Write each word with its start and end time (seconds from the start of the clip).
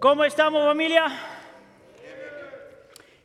¿Cómo 0.00 0.24
estamos 0.24 0.64
familia? 0.64 1.08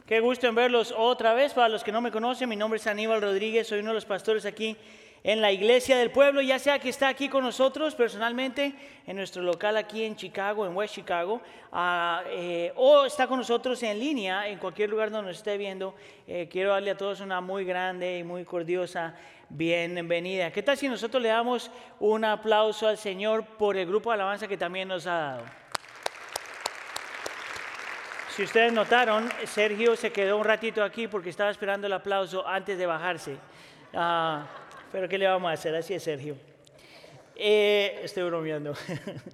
Qué 0.05 0.19
gusto 0.19 0.45
en 0.47 0.55
verlos 0.55 0.93
otra 0.97 1.33
vez. 1.33 1.53
Para 1.53 1.69
los 1.69 1.85
que 1.85 1.91
no 1.93 2.01
me 2.01 2.11
conocen, 2.11 2.49
mi 2.49 2.57
nombre 2.57 2.79
es 2.79 2.85
Aníbal 2.85 3.21
Rodríguez, 3.21 3.65
soy 3.65 3.79
uno 3.79 3.91
de 3.91 3.93
los 3.93 4.03
pastores 4.03 4.45
aquí 4.45 4.75
en 5.23 5.39
la 5.39 5.53
iglesia 5.53 5.97
del 5.97 6.11
pueblo, 6.11 6.41
ya 6.41 6.59
sea 6.59 6.77
que 6.79 6.89
está 6.89 7.07
aquí 7.07 7.29
con 7.29 7.45
nosotros 7.45 7.95
personalmente 7.95 8.75
en 9.07 9.15
nuestro 9.15 9.41
local 9.41 9.77
aquí 9.77 10.03
en 10.03 10.17
Chicago, 10.17 10.65
en 10.65 10.75
West 10.75 10.95
Chicago, 10.95 11.39
ah, 11.71 12.21
eh, 12.27 12.73
o 12.75 13.05
está 13.05 13.25
con 13.25 13.37
nosotros 13.39 13.81
en 13.81 13.97
línea 13.97 14.49
en 14.49 14.59
cualquier 14.59 14.89
lugar 14.89 15.11
donde 15.11 15.29
nos 15.29 15.37
esté 15.37 15.57
viendo. 15.57 15.95
Eh, 16.27 16.49
quiero 16.51 16.71
darle 16.71 16.91
a 16.91 16.97
todos 16.97 17.21
una 17.21 17.39
muy 17.39 17.63
grande 17.63 18.19
y 18.19 18.25
muy 18.25 18.43
cordiosa 18.43 19.15
bienvenida. 19.47 20.51
¿Qué 20.51 20.61
tal 20.61 20.75
si 20.75 20.89
nosotros 20.89 21.23
le 21.23 21.29
damos 21.29 21.71
un 22.01 22.25
aplauso 22.25 22.85
al 22.85 22.97
Señor 22.97 23.45
por 23.45 23.77
el 23.77 23.87
grupo 23.87 24.09
de 24.09 24.15
alabanza 24.15 24.45
que 24.45 24.57
también 24.57 24.89
nos 24.89 25.07
ha 25.07 25.13
dado? 25.13 25.64
Si 28.35 28.43
ustedes 28.43 28.73
notaron, 28.73 29.29
Sergio 29.45 29.95
se 29.95 30.11
quedó 30.11 30.37
un 30.37 30.43
ratito 30.43 30.83
aquí 30.83 31.07
porque 31.07 31.29
estaba 31.29 31.51
esperando 31.51 31.87
el 31.87 31.93
aplauso 31.93 32.45
antes 32.45 32.77
de 32.77 32.85
bajarse. 32.85 33.37
Ah, 33.93 34.45
pero 34.91 35.07
¿qué 35.07 35.17
le 35.17 35.25
vamos 35.25 35.49
a 35.49 35.53
hacer? 35.53 35.73
Así 35.73 35.93
es, 35.93 36.03
Sergio. 36.03 36.35
Eh, 37.33 38.01
estoy 38.03 38.23
bromeando. 38.23 38.73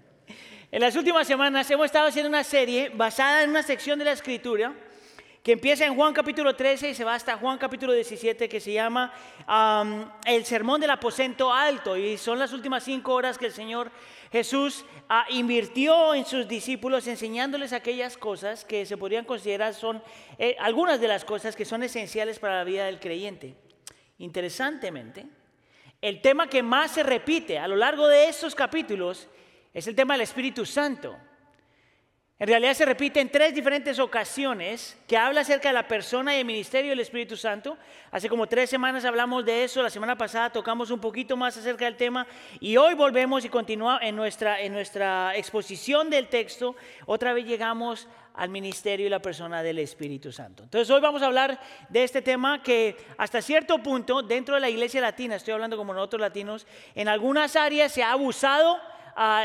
en 0.72 0.80
las 0.80 0.96
últimas 0.96 1.26
semanas 1.26 1.72
hemos 1.72 1.88
estado 1.88 2.10
haciendo 2.10 2.30
una 2.30 2.44
serie 2.44 2.92
basada 2.94 3.42
en 3.42 3.50
una 3.50 3.64
sección 3.64 3.98
de 3.98 4.06
la 4.06 4.12
Escritura 4.12 4.72
que 5.42 5.54
empieza 5.54 5.84
en 5.88 5.96
Juan 5.96 6.14
capítulo 6.14 6.56
13 6.56 6.92
y 6.92 6.94
se 6.94 7.04
va 7.04 7.16
hasta 7.16 7.38
Juan 7.38 7.58
capítulo 7.58 7.94
17, 7.94 8.48
que 8.48 8.60
se 8.60 8.74
llama 8.74 9.12
el 10.28 10.46
Sermón 10.46 10.80
del 10.80 10.92
Aposento 10.92 11.52
Alto. 11.52 11.98
Y 11.98 12.20
son 12.20 12.38
las 12.38 12.54
últimas 12.54 12.84
cinco 12.84 13.16
horas 13.16 13.40
que 13.40 13.48
el 13.48 13.52
Señor 13.52 13.90
Jesús 14.32 14.86
ah, 15.10 15.26
invirtió 15.30 16.16
en 16.16 16.26
sus 16.26 16.48
discípulos 16.48 17.06
enseñándoles 17.08 17.74
aquellas 17.74 18.18
cosas 18.18 18.64
que 18.64 18.86
se 18.86 18.98
podrían 18.98 19.26
considerar 19.26 19.74
son 19.74 20.02
eh, 20.38 20.56
algunas 20.60 21.02
de 21.02 21.10
las 21.10 21.26
cosas 21.26 21.56
que 21.56 21.66
son 21.66 21.84
esenciales 21.84 22.40
para 22.40 22.58
la 22.58 22.64
vida 22.64 22.86
del 22.86 23.00
creyente. 23.00 23.56
Interesantemente, 24.20 25.26
el 26.02 26.22
tema 26.22 26.48
que 26.48 26.64
más 26.64 26.92
se 26.92 27.04
repite 27.04 27.60
a 27.60 27.68
lo 27.68 27.76
largo 27.76 28.08
de 28.08 28.30
estos 28.30 28.56
capítulos 28.56 29.28
es 29.74 29.88
el 29.88 29.96
tema 29.96 30.14
del 30.14 30.22
Espíritu 30.22 30.66
Santo. 30.66 31.18
En 32.42 32.48
realidad 32.48 32.74
se 32.74 32.86
repite 32.86 33.22
en 33.22 33.30
tres 33.30 33.54
diferentes 33.54 34.00
ocasiones 34.00 34.98
que 35.08 35.16
habla 35.16 35.42
acerca 35.42 35.70
de 35.70 35.76
la 35.76 35.88
persona 35.88 36.36
y 36.36 36.40
el 36.40 36.46
ministerio 36.46 36.90
del 36.90 37.00
Espíritu 37.00 37.38
Santo. 37.38 37.78
Hace 38.10 38.30
como 38.30 38.48
tres 38.48 38.68
semanas 38.68 39.06
hablamos 39.06 39.46
de 39.46 39.64
eso, 39.64 39.84
la 39.84 39.92
semana 39.92 40.18
pasada 40.18 40.50
tocamos 40.50 40.90
un 40.90 41.00
poquito 41.00 41.38
más 41.38 41.56
acerca 41.56 41.86
del 41.86 41.98
tema 41.98 42.26
y 42.60 42.78
hoy 42.78 42.96
volvemos 42.96 43.46
y 43.46 43.50
continuamos 43.50 44.02
en 44.02 44.16
nuestra, 44.16 44.60
en 44.60 44.74
nuestra 44.74 45.38
exposición 45.38 46.10
del 46.10 46.30
texto. 46.30 46.76
Otra 47.06 47.34
vez 47.34 47.46
llegamos 47.46 48.08
al 48.34 48.50
ministerio 48.50 49.06
y 49.06 49.10
la 49.10 49.22
persona 49.22 49.62
del 49.62 49.78
Espíritu 49.78 50.32
Santo. 50.32 50.64
Entonces 50.64 50.90
hoy 50.90 51.00
vamos 51.00 51.22
a 51.22 51.28
hablar 51.28 51.60
de 51.90 52.04
este 52.04 52.24
tema 52.24 52.64
que 52.64 52.98
hasta 53.20 53.44
cierto 53.44 53.78
punto 53.84 54.24
dentro 54.24 54.56
de 54.56 54.62
la 54.62 54.70
iglesia 54.72 55.00
latina, 55.00 55.36
estoy 55.36 55.54
hablando 55.54 55.78
como 55.78 55.94
nosotros 55.94 56.20
latinos, 56.20 56.66
en 56.96 57.08
algunas 57.08 57.56
áreas 57.56 57.92
se 57.92 58.02
ha 58.02 58.14
abusado 58.14 58.80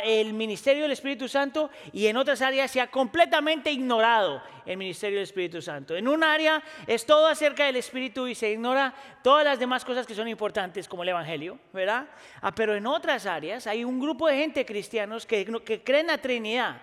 el 0.04 0.32
ministerio 0.32 0.82
del 0.82 0.92
Espíritu 0.92 1.28
Santo 1.28 1.70
y 1.92 2.06
en 2.06 2.16
otras 2.16 2.42
áreas 2.42 2.70
se 2.70 2.80
ha 2.80 2.86
completamente 2.88 3.70
ignorado 3.70 4.42
el 4.64 4.76
ministerio 4.76 5.18
del 5.18 5.24
Espíritu 5.24 5.62
Santo. 5.62 5.96
En 5.96 6.08
un 6.08 6.24
área 6.24 6.62
es 6.86 7.06
todo 7.06 7.26
acerca 7.26 7.66
del 7.66 7.76
Espíritu 7.76 8.26
y 8.26 8.34
se 8.34 8.50
ignora 8.50 8.94
todas 9.22 9.44
las 9.44 9.58
demás 9.58 9.84
cosas 9.84 10.06
que 10.06 10.14
son 10.14 10.28
importantes 10.28 10.88
como 10.88 11.02
el 11.02 11.10
Evangelio, 11.10 11.58
¿verdad? 11.72 12.06
Ah, 12.40 12.54
pero 12.54 12.74
en 12.74 12.86
otras 12.86 13.26
áreas 13.26 13.66
hay 13.66 13.84
un 13.84 14.00
grupo 14.00 14.28
de 14.28 14.38
gente 14.38 14.66
cristianos 14.66 15.26
que, 15.26 15.44
que 15.64 15.82
creen 15.82 16.02
en 16.02 16.06
la 16.08 16.18
Trinidad 16.18 16.76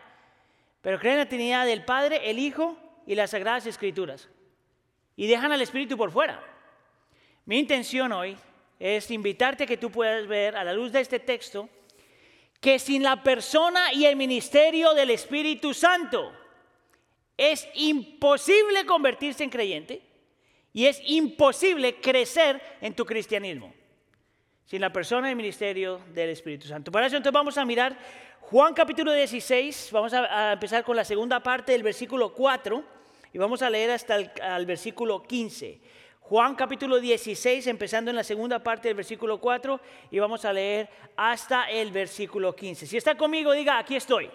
pero 0.83 0.99
creen 0.99 1.13
en 1.13 1.19
la 1.19 1.29
Trinidad 1.29 1.65
del 1.65 1.85
Padre, 1.85 2.29
el 2.29 2.37
Hijo 2.37 2.77
y 3.07 3.15
las 3.15 3.31
Sagradas 3.31 3.65
Escrituras. 3.65 4.27
Y 5.15 5.27
dejan 5.27 5.53
al 5.53 5.61
Espíritu 5.61 5.95
por 5.95 6.11
fuera. 6.11 6.43
Mi 7.45 7.57
intención 7.57 8.11
hoy 8.11 8.37
es 8.77 9.09
invitarte 9.09 9.63
a 9.63 9.67
que 9.67 9.77
tú 9.77 9.89
puedas 9.89 10.27
ver 10.27 10.57
a 10.57 10.63
la 10.65 10.73
luz 10.73 10.91
de 10.91 10.99
este 10.99 11.19
texto 11.19 11.69
que 12.63 12.79
sin 12.79 13.03
la 13.03 13.21
persona 13.21 13.91
y 13.91 14.05
el 14.05 14.15
ministerio 14.15 14.93
del 14.93 15.09
Espíritu 15.09 15.73
Santo 15.73 16.31
es 17.35 17.67
imposible 17.73 18.85
convertirse 18.85 19.43
en 19.43 19.49
creyente 19.49 20.01
y 20.71 20.85
es 20.85 21.01
imposible 21.05 21.99
crecer 21.99 22.61
en 22.79 22.95
tu 22.95 23.05
cristianismo. 23.05 23.73
Sin 24.65 24.79
la 24.79 24.93
persona 24.93 25.27
y 25.27 25.31
el 25.31 25.35
ministerio 25.35 25.99
del 26.13 26.29
Espíritu 26.29 26.65
Santo. 26.65 26.89
Para 26.89 27.07
eso 27.07 27.17
entonces 27.17 27.33
vamos 27.33 27.57
a 27.57 27.65
mirar 27.65 27.99
Juan 28.39 28.73
capítulo 28.73 29.11
16, 29.11 29.89
vamos 29.91 30.13
a, 30.13 30.53
empezar 30.53 30.85
con 30.85 30.95
la 30.95 31.03
segunda 31.03 31.43
parte 31.43 31.73
del 31.73 31.83
versículo 31.83 32.33
4 32.33 32.81
y 33.33 33.37
vamos 33.39 33.61
a 33.61 33.69
leer 33.69 33.91
hasta 33.91 34.15
el 34.15 34.65
versículo 34.65 35.21
15. 35.21 35.81
Juan 36.33 36.55
capítulo 36.55 36.99
16, 36.99 37.67
empezando 37.67 38.09
en 38.09 38.15
la 38.15 38.23
segunda 38.23 38.57
parte 38.57 38.87
del 38.87 38.97
versículo 38.97 39.39
4 39.39 39.79
y 40.09 40.17
vamos 40.17 40.43
a 40.45 40.51
leer 40.51 40.89
hasta 41.15 41.69
el 41.69 41.91
versículo 41.91 42.55
15. 42.55 42.87
Si 42.87 42.97
está 42.97 43.15
conmigo, 43.15 43.51
diga, 43.51 43.77
aquí 43.77 43.95
estoy. 43.95 44.31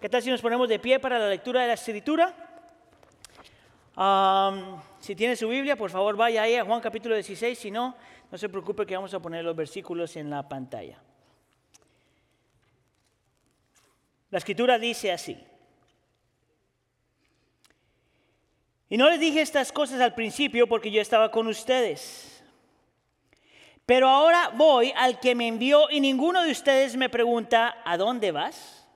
¿Qué 0.00 0.08
tal 0.08 0.22
si 0.22 0.30
nos 0.30 0.40
ponemos 0.40 0.66
de 0.66 0.78
pie 0.78 0.98
para 0.98 1.18
la 1.18 1.28
lectura 1.28 1.60
de 1.60 1.66
la 1.66 1.74
escritura? 1.74 2.34
si 4.98 5.14
tiene 5.14 5.36
su 5.36 5.46
Biblia, 5.48 5.76
por 5.76 5.90
favor 5.90 6.16
vaya 6.16 6.40
ahí 6.40 6.54
a 6.54 6.64
Juan 6.64 6.80
capítulo 6.80 7.14
16, 7.16 7.58
si 7.58 7.70
no, 7.70 7.94
no 8.32 8.38
se 8.38 8.48
preocupe 8.48 8.86
que 8.86 8.96
vamos 8.96 9.12
a 9.12 9.20
poner 9.20 9.44
los 9.44 9.54
versículos 9.54 10.16
en 10.16 10.30
la 10.30 10.48
pantalla. 10.48 11.02
La 14.30 14.38
escritura 14.38 14.78
dice 14.78 15.12
así. 15.12 15.38
Y 18.88 18.96
no 18.96 19.10
les 19.10 19.20
dije 19.20 19.40
estas 19.40 19.70
cosas 19.72 20.00
al 20.00 20.14
principio 20.14 20.66
porque 20.66 20.90
yo 20.90 21.00
estaba 21.00 21.30
con 21.30 21.46
ustedes. 21.46 22.42
Pero 23.84 24.08
ahora 24.08 24.50
voy 24.54 24.92
al 24.96 25.18
que 25.20 25.34
me 25.34 25.46
envió 25.46 25.90
y 25.90 26.00
ninguno 26.00 26.42
de 26.42 26.50
ustedes 26.50 26.96
me 26.96 27.08
pregunta, 27.08 27.80
¿a 27.84 27.96
dónde 27.96 28.32
vas? 28.32 28.86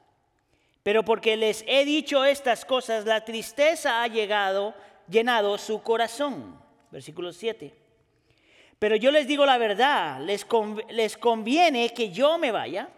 Pero 0.82 1.04
porque 1.04 1.36
les 1.36 1.64
he 1.66 1.84
dicho 1.84 2.24
estas 2.24 2.64
cosas, 2.64 3.04
la 3.04 3.24
tristeza 3.24 4.02
ha 4.02 4.08
llegado, 4.08 4.74
llenado 5.08 5.56
su 5.58 5.82
corazón. 5.82 6.60
Versículo 6.90 7.32
7. 7.32 7.74
Pero 8.78 8.96
yo 8.96 9.10
les 9.10 9.26
digo 9.26 9.46
la 9.46 9.58
verdad, 9.58 10.20
les, 10.20 10.46
les 10.90 11.16
conviene 11.16 11.90
que 11.94 12.10
yo 12.10 12.36
me 12.38 12.50
vaya 12.50 12.88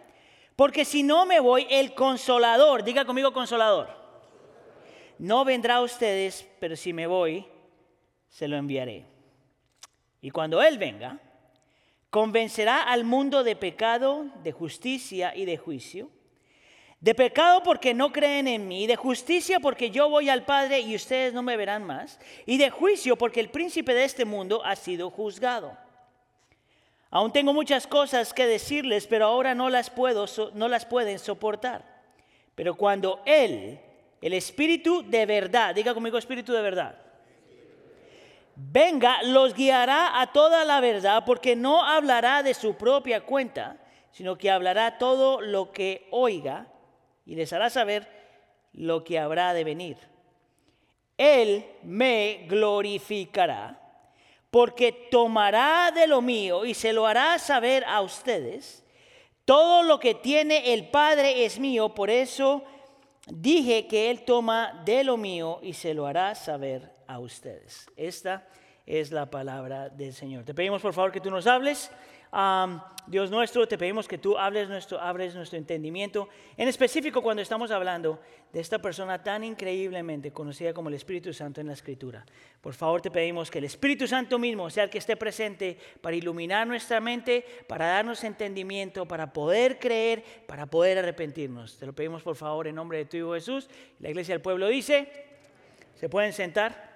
porque 0.55 0.85
si 0.85 1.03
no 1.03 1.25
me 1.25 1.39
voy, 1.39 1.67
el 1.69 1.93
consolador, 1.93 2.83
diga 2.83 3.05
conmigo 3.05 3.33
consolador, 3.33 3.89
no 5.19 5.45
vendrá 5.45 5.75
a 5.75 5.81
ustedes, 5.81 6.47
pero 6.59 6.75
si 6.75 6.93
me 6.93 7.07
voy, 7.07 7.45
se 8.29 8.47
lo 8.47 8.57
enviaré. 8.57 9.05
Y 10.21 10.31
cuando 10.31 10.61
Él 10.61 10.77
venga, 10.77 11.19
convencerá 12.09 12.83
al 12.83 13.03
mundo 13.03 13.43
de 13.43 13.55
pecado, 13.55 14.25
de 14.43 14.51
justicia 14.51 15.35
y 15.35 15.45
de 15.45 15.57
juicio. 15.57 16.09
De 16.99 17.13
pecado 17.13 17.61
porque 17.61 17.93
no 17.93 18.11
creen 18.11 18.47
en 18.47 18.67
mí, 18.67 18.87
de 18.87 18.95
justicia 18.95 19.59
porque 19.59 19.91
yo 19.91 20.09
voy 20.09 20.29
al 20.29 20.45
Padre 20.45 20.79
y 20.79 20.95
ustedes 20.95 21.33
no 21.33 21.43
me 21.43 21.57
verán 21.57 21.83
más, 21.83 22.19
y 22.45 22.57
de 22.57 22.69
juicio 22.69 23.15
porque 23.17 23.39
el 23.39 23.49
príncipe 23.49 23.93
de 23.93 24.05
este 24.05 24.25
mundo 24.25 24.63
ha 24.65 24.75
sido 24.75 25.09
juzgado. 25.11 25.77
Aún 27.11 27.31
tengo 27.31 27.53
muchas 27.53 27.85
cosas 27.85 28.33
que 28.33 28.47
decirles, 28.47 29.07
pero 29.07 29.25
ahora 29.25 29.53
no 29.53 29.69
las 29.69 29.89
puedo, 29.89 30.25
no 30.53 30.67
las 30.67 30.85
pueden 30.85 31.19
soportar. 31.19 31.83
Pero 32.55 32.75
cuando 32.75 33.21
Él, 33.25 33.79
el 34.25 34.33
Espíritu 34.33 35.03
de 35.07 35.27
verdad, 35.27 35.75
diga 35.75 35.93
conmigo 35.93 36.17
Espíritu 36.17 36.51
de 36.51 36.63
verdad, 36.63 36.95
venga, 38.55 39.21
los 39.21 39.53
guiará 39.53 40.19
a 40.19 40.33
toda 40.33 40.65
la 40.65 40.79
verdad, 40.79 41.23
porque 41.27 41.55
no 41.55 41.83
hablará 41.83 42.41
de 42.41 42.55
su 42.55 42.75
propia 42.75 43.21
cuenta, 43.21 43.77
sino 44.09 44.35
que 44.35 44.49
hablará 44.49 44.97
todo 44.97 45.41
lo 45.41 45.71
que 45.71 46.07
oiga 46.09 46.65
y 47.23 47.35
les 47.35 47.53
hará 47.53 47.69
saber 47.69 48.07
lo 48.73 49.03
que 49.03 49.19
habrá 49.19 49.53
de 49.53 49.63
venir. 49.63 49.97
Él 51.19 51.63
me 51.83 52.47
glorificará 52.49 53.79
porque 54.49 54.91
tomará 54.91 55.91
de 55.93 56.07
lo 56.07 56.23
mío 56.23 56.65
y 56.65 56.73
se 56.73 56.93
lo 56.93 57.05
hará 57.05 57.37
saber 57.37 57.83
a 57.85 58.01
ustedes. 58.01 58.83
Todo 59.43 59.83
lo 59.83 59.99
que 59.99 60.15
tiene 60.15 60.73
el 60.73 60.87
Padre 60.87 61.45
es 61.45 61.59
mío, 61.59 61.89
por 61.89 62.09
eso 62.09 62.63
dije 63.27 63.87
que 63.87 64.11
Él 64.11 64.23
toma 64.23 64.81
de 64.85 65.03
lo 65.03 65.17
mío 65.17 65.59
y 65.61 65.73
se 65.73 65.93
lo 65.93 66.05
hará 66.05 66.35
saber 66.35 66.91
a 67.07 67.19
ustedes. 67.19 67.87
Esta 67.95 68.47
es 68.85 69.11
la 69.11 69.29
palabra 69.29 69.89
del 69.89 70.13
Señor. 70.13 70.43
Te 70.43 70.53
pedimos 70.53 70.81
por 70.81 70.93
favor 70.93 71.11
que 71.11 71.21
tú 71.21 71.31
nos 71.31 71.47
hables 71.47 71.91
Dios 73.07 73.29
nuestro, 73.29 73.67
te 73.67 73.77
pedimos 73.77 74.07
que 74.07 74.17
tú 74.17 74.35
hables 74.35 74.67
nuestro, 74.67 74.99
abres 74.99 75.35
nuestro 75.35 75.59
entendimiento, 75.59 76.27
en 76.57 76.67
específico 76.67 77.21
cuando 77.21 77.43
estamos 77.43 77.69
hablando 77.69 78.19
de 78.51 78.59
esta 78.59 78.79
persona 78.79 79.21
tan 79.21 79.43
increíblemente 79.43 80.31
conocida 80.31 80.73
como 80.73 80.89
el 80.89 80.95
Espíritu 80.95 81.31
Santo 81.31 81.61
en 81.61 81.67
la 81.67 81.73
Escritura. 81.73 82.25
Por 82.61 82.73
favor, 82.73 83.01
te 83.01 83.11
pedimos 83.11 83.51
que 83.51 83.59
el 83.59 83.65
Espíritu 83.65 84.07
Santo 84.07 84.39
mismo 84.39 84.71
sea 84.71 84.85
el 84.85 84.89
que 84.89 84.97
esté 84.97 85.15
presente 85.17 85.77
para 86.01 86.15
iluminar 86.15 86.65
nuestra 86.65 86.99
mente, 86.99 87.45
para 87.67 87.85
darnos 87.85 88.23
entendimiento, 88.23 89.07
para 89.07 89.31
poder 89.31 89.77
creer, 89.77 90.23
para 90.47 90.65
poder 90.65 90.97
arrepentirnos. 90.97 91.77
Te 91.77 91.85
lo 91.85 91.93
pedimos 91.93 92.23
por 92.23 92.35
favor 92.35 92.67
en 92.67 92.73
nombre 92.73 92.97
de 92.97 93.05
tu 93.05 93.17
Hijo 93.17 93.33
Jesús. 93.33 93.69
La 93.99 94.09
iglesia 94.09 94.33
del 94.33 94.41
pueblo 94.41 94.67
dice, 94.67 95.07
¿se 95.93 96.09
pueden 96.09 96.33
sentar? 96.33 96.94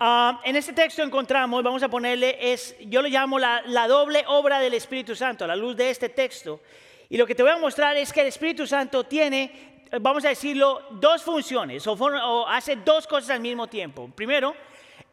Ah, 0.00 0.40
en 0.44 0.56
este 0.56 0.72
texto 0.72 1.02
encontramos, 1.02 1.62
vamos 1.62 1.82
a 1.82 1.88
ponerle, 1.88 2.36
es, 2.40 2.74
yo 2.80 3.00
lo 3.00 3.08
llamo 3.08 3.38
la, 3.38 3.62
doble 3.86 4.24
obra 4.26 4.58
del 4.58 4.74
Espíritu 4.74 5.14
Santo, 5.14 5.44
a 5.44 5.48
la 5.48 5.56
luz 5.56 5.76
de 5.76 5.90
este 5.90 6.08
texto. 6.08 6.60
Y 7.08 7.16
lo 7.16 7.26
que 7.26 7.34
te 7.34 7.42
voy 7.42 7.52
a 7.52 7.56
mostrar 7.56 7.96
es 7.96 8.12
que 8.12 8.22
el 8.22 8.26
Espíritu 8.26 8.66
Santo 8.66 9.04
tiene, 9.04 9.86
vamos 10.00 10.24
a 10.24 10.30
decirlo, 10.30 10.82
dos 10.90 11.22
funciones, 11.22 11.86
o, 11.86 12.48
hace 12.48 12.76
dos 12.76 13.06
cosas 13.06 13.30
al 13.30 13.40
mismo 13.40 13.68
tiempo. 13.68 14.10
Primero, 14.14 14.54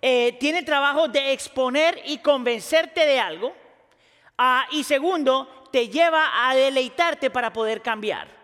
eh, 0.01 0.35
tiene 0.39 0.59
el 0.59 0.65
trabajo 0.65 1.07
de 1.07 1.31
exponer 1.31 2.01
y 2.05 2.17
convencerte 2.17 3.05
de 3.05 3.19
algo. 3.19 3.53
Ah, 4.37 4.65
y 4.71 4.83
segundo, 4.83 5.67
te 5.71 5.89
lleva 5.89 6.49
a 6.49 6.55
deleitarte 6.55 7.29
para 7.29 7.53
poder 7.53 7.83
cambiar. 7.83 8.40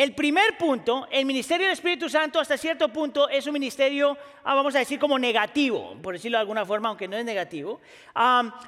El 0.00 0.14
primer 0.14 0.56
punto, 0.56 1.06
el 1.10 1.26
ministerio 1.26 1.66
del 1.66 1.74
Espíritu 1.74 2.08
Santo 2.08 2.40
hasta 2.40 2.56
cierto 2.56 2.88
punto 2.88 3.28
es 3.28 3.46
un 3.46 3.52
ministerio, 3.52 4.16
ah, 4.44 4.54
vamos 4.54 4.74
a 4.74 4.78
decir, 4.78 4.98
como 4.98 5.18
negativo, 5.18 5.94
por 6.00 6.14
decirlo 6.14 6.38
de 6.38 6.40
alguna 6.40 6.64
forma, 6.64 6.88
aunque 6.88 7.06
no 7.06 7.18
es 7.18 7.24
negativo, 7.26 7.82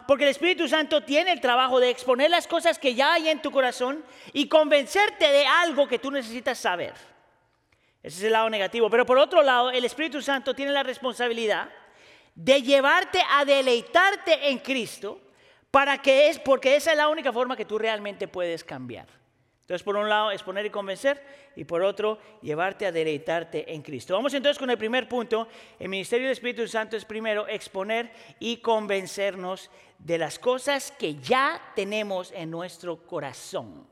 porque 0.06 0.24
el 0.24 0.30
Espíritu 0.30 0.68
Santo 0.68 1.04
tiene 1.04 1.32
el 1.32 1.40
trabajo 1.40 1.80
de 1.80 1.88
exponer 1.88 2.28
las 2.28 2.46
cosas 2.46 2.78
que 2.78 2.94
ya 2.94 3.14
hay 3.14 3.30
en 3.30 3.40
tu 3.40 3.50
corazón 3.50 4.04
y 4.34 4.46
convencerte 4.46 5.26
de 5.26 5.46
algo 5.46 5.88
que 5.88 5.98
tú 5.98 6.10
necesitas 6.10 6.58
saber. 6.58 6.92
Ese 8.02 8.18
es 8.18 8.24
el 8.24 8.32
lado 8.32 8.50
negativo. 8.50 8.90
Pero 8.90 9.06
por 9.06 9.16
otro 9.16 9.42
lado, 9.42 9.70
el 9.70 9.86
Espíritu 9.86 10.20
Santo 10.20 10.52
tiene 10.52 10.72
la 10.72 10.82
responsabilidad 10.82 11.70
de 12.34 12.60
llevarte 12.60 13.22
a 13.30 13.46
deleitarte 13.46 14.50
en 14.50 14.58
Cristo, 14.58 15.18
para 15.70 15.96
que 15.96 16.28
es, 16.28 16.38
porque 16.38 16.76
esa 16.76 16.90
es 16.90 16.98
la 16.98 17.08
única 17.08 17.32
forma 17.32 17.56
que 17.56 17.64
tú 17.64 17.78
realmente 17.78 18.28
puedes 18.28 18.62
cambiar. 18.62 19.21
Entonces, 19.62 19.84
por 19.84 19.96
un 19.96 20.08
lado, 20.08 20.32
exponer 20.32 20.66
y 20.66 20.70
convencer, 20.70 21.22
y 21.54 21.64
por 21.64 21.82
otro, 21.82 22.18
llevarte 22.42 22.84
a 22.84 22.92
deleitarte 22.92 23.72
en 23.72 23.80
Cristo. 23.80 24.14
Vamos 24.14 24.34
entonces 24.34 24.58
con 24.58 24.68
el 24.68 24.76
primer 24.76 25.08
punto. 25.08 25.46
El 25.78 25.88
ministerio 25.88 26.26
del 26.26 26.32
Espíritu 26.32 26.66
Santo 26.66 26.96
es 26.96 27.04
primero 27.04 27.46
exponer 27.46 28.10
y 28.40 28.56
convencernos 28.56 29.70
de 29.98 30.18
las 30.18 30.38
cosas 30.38 30.92
que 30.92 31.14
ya 31.14 31.60
tenemos 31.76 32.32
en 32.32 32.50
nuestro 32.50 32.96
corazón. 33.06 33.86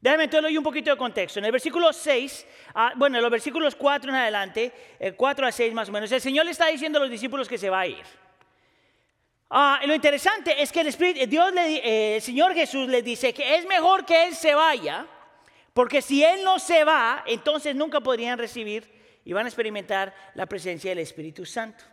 Déjame 0.00 0.24
entonces 0.24 0.42
doy 0.42 0.58
un 0.58 0.64
poquito 0.64 0.90
de 0.90 0.96
contexto. 0.96 1.38
En 1.38 1.46
el 1.46 1.52
versículo 1.52 1.92
6, 1.92 2.46
ah, 2.74 2.92
bueno, 2.96 3.16
en 3.16 3.22
los 3.22 3.30
versículos 3.30 3.74
4 3.76 4.10
en 4.10 4.16
adelante, 4.16 4.72
el 4.98 5.14
4 5.14 5.46
a 5.46 5.52
6 5.52 5.72
más 5.72 5.88
o 5.88 5.92
menos, 5.92 6.12
el 6.12 6.20
Señor 6.20 6.44
le 6.44 6.50
está 6.50 6.66
diciendo 6.66 6.98
a 6.98 7.02
los 7.02 7.10
discípulos 7.10 7.48
que 7.48 7.56
se 7.56 7.70
va 7.70 7.80
a 7.80 7.86
ir. 7.86 8.04
Ah, 9.50 9.80
lo 9.86 9.94
interesante 9.94 10.60
es 10.62 10.72
que 10.72 10.80
el, 10.80 10.88
Espíritu, 10.88 11.26
Dios 11.26 11.52
eh, 11.56 12.16
el 12.16 12.22
Señor 12.22 12.54
Jesús 12.54 12.88
les 12.88 13.04
dice 13.04 13.32
que 13.32 13.56
es 13.56 13.66
mejor 13.66 14.04
que 14.04 14.26
Él 14.26 14.34
se 14.34 14.54
vaya, 14.54 15.06
porque 15.72 16.02
si 16.02 16.24
Él 16.24 16.42
no 16.42 16.58
se 16.58 16.84
va, 16.84 17.22
entonces 17.26 17.74
nunca 17.74 18.00
podrían 18.00 18.38
recibir 18.38 18.90
y 19.24 19.32
van 19.32 19.46
a 19.46 19.48
experimentar 19.48 20.14
la 20.34 20.46
presencia 20.46 20.90
del 20.90 21.00
Espíritu 21.00 21.44
Santo. 21.46 21.84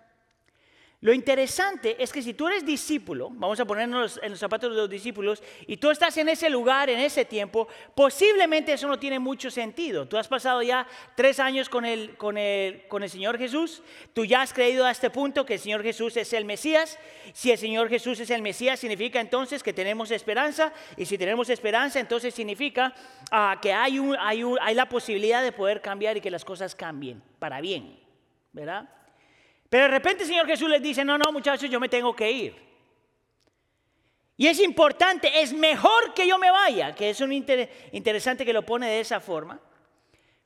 Lo 1.03 1.12
interesante 1.12 1.95
es 1.98 2.13
que 2.13 2.21
si 2.21 2.36
tú 2.36 2.48
eres 2.48 2.63
discípulo, 2.63 3.31
vamos 3.31 3.59
a 3.59 3.65
ponernos 3.65 4.19
en 4.21 4.30
los 4.30 4.39
zapatos 4.39 4.69
de 4.69 4.77
los 4.77 4.89
discípulos, 4.89 5.42
y 5.65 5.77
tú 5.77 5.89
estás 5.89 6.15
en 6.18 6.30
ese 6.30 6.48
lugar, 6.48 6.92
en 6.92 7.00
ese 7.00 7.25
tiempo, 7.25 7.68
posiblemente 7.95 8.74
eso 8.74 8.88
no 8.88 9.00
tiene 9.00 9.18
mucho 9.18 9.50
sentido. 9.50 10.07
Tú 10.07 10.15
has 10.18 10.27
pasado 10.27 10.62
ya 10.62 10.86
tres 11.15 11.39
años 11.39 11.69
con 11.69 11.86
el, 11.86 12.15
con 12.18 12.38
el, 12.38 12.88
con 12.88 13.01
el 13.01 13.09
Señor 13.09 13.39
Jesús, 13.39 13.81
tú 14.13 14.25
ya 14.25 14.44
has 14.44 14.53
creído 14.53 14.86
a 14.86 14.92
este 14.92 15.09
punto 15.09 15.44
que 15.44 15.56
el 15.56 15.59
Señor 15.59 15.81
Jesús 15.81 16.15
es 16.18 16.33
el 16.33 16.45
Mesías. 16.45 17.00
Si 17.33 17.50
el 17.50 17.57
Señor 17.57 17.89
Jesús 17.89 18.19
es 18.19 18.30
el 18.30 18.44
Mesías, 18.44 18.80
significa 18.80 19.19
entonces 19.19 19.63
que 19.63 19.74
tenemos 19.74 20.12
esperanza, 20.12 20.71
y 20.98 21.07
si 21.07 21.18
tenemos 21.18 21.50
esperanza, 21.50 22.00
entonces 22.00 22.31
significa 22.31 22.94
ah, 23.31 23.57
que 23.59 23.74
hay, 23.74 23.98
un, 23.98 24.15
hay, 24.19 24.44
un, 24.44 24.59
hay 24.62 24.75
la 24.75 24.88
posibilidad 24.88 25.42
de 25.42 25.51
poder 25.51 25.81
cambiar 25.81 26.18
y 26.18 26.21
que 26.21 26.30
las 26.30 26.45
cosas 26.45 26.75
cambien 26.75 27.24
para 27.39 27.59
bien, 27.59 28.00
¿verdad? 28.53 29.00
Pero 29.71 29.85
de 29.85 29.91
repente 29.91 30.23
el 30.23 30.29
Señor 30.29 30.47
Jesús 30.47 30.69
les 30.69 30.81
dice, 30.81 31.06
no, 31.06 31.18
no 31.18 31.31
muchachos, 31.31 31.69
yo 31.69 31.79
me 31.79 31.88
tengo 31.88 32.13
que 32.13 32.29
ir. 32.29 32.56
Y 34.35 34.47
es 34.47 34.59
importante, 34.59 35.41
es 35.41 35.53
mejor 35.53 36.13
que 36.13 36.27
yo 36.27 36.38
me 36.38 36.51
vaya, 36.51 36.94
que 36.94 37.09
es 37.09 37.21
un 37.21 37.31
interesante 37.31 38.44
que 38.44 38.51
lo 38.51 38.65
pone 38.65 38.89
de 38.89 39.00
esa 39.00 39.21
forma. 39.21 39.62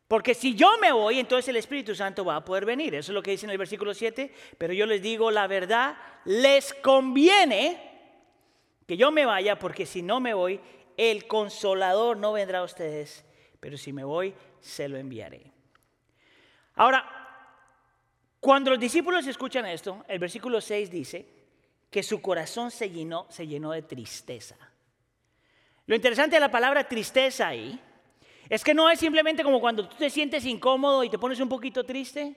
Porque 0.07 0.35
si 0.35 0.53
yo 0.53 0.77
me 0.79 0.91
voy, 0.91 1.19
entonces 1.19 1.49
el 1.49 1.55
Espíritu 1.55 1.95
Santo 1.95 2.23
va 2.23 2.35
a 2.35 2.45
poder 2.45 2.65
venir. 2.65 2.93
Eso 2.93 3.11
es 3.11 3.15
lo 3.15 3.23
que 3.23 3.31
dice 3.31 3.47
en 3.47 3.49
el 3.49 3.57
versículo 3.57 3.95
7. 3.95 4.31
Pero 4.59 4.73
yo 4.73 4.85
les 4.85 5.01
digo 5.01 5.31
la 5.31 5.47
verdad, 5.47 5.97
les 6.25 6.75
conviene 6.75 7.81
que 8.85 8.95
yo 8.95 9.09
me 9.09 9.25
vaya, 9.25 9.57
porque 9.57 9.87
si 9.87 10.03
no 10.03 10.19
me 10.19 10.35
voy, 10.35 10.59
el 10.97 11.25
consolador 11.25 12.17
no 12.17 12.33
vendrá 12.33 12.59
a 12.59 12.63
ustedes. 12.63 13.25
Pero 13.59 13.75
si 13.75 13.91
me 13.91 14.03
voy, 14.03 14.35
se 14.59 14.87
lo 14.87 14.97
enviaré. 14.97 15.51
Ahora, 16.75 17.14
cuando 18.45 18.69
los 18.69 18.79
discípulos 18.79 19.25
escuchan 19.25 19.65
esto, 19.65 20.05
el 20.07 20.19
versículo 20.19 20.61
6 20.61 20.91
dice 20.91 21.25
que 21.89 22.03
su 22.03 22.21
corazón 22.21 22.69
se 22.69 22.91
llenó, 22.91 23.25
se 23.27 23.47
llenó 23.47 23.71
de 23.71 23.81
tristeza. 23.81 24.55
Lo 25.87 25.95
interesante 25.95 26.35
de 26.35 26.41
la 26.41 26.51
palabra 26.51 26.87
tristeza 26.87 27.47
ahí 27.47 27.81
es 28.47 28.63
que 28.63 28.75
no 28.75 28.87
es 28.87 28.99
simplemente 28.99 29.43
como 29.43 29.59
cuando 29.59 29.89
tú 29.89 29.95
te 29.95 30.11
sientes 30.11 30.45
incómodo 30.45 31.03
y 31.03 31.09
te 31.09 31.17
pones 31.17 31.39
un 31.39 31.49
poquito 31.49 31.83
triste. 31.83 32.35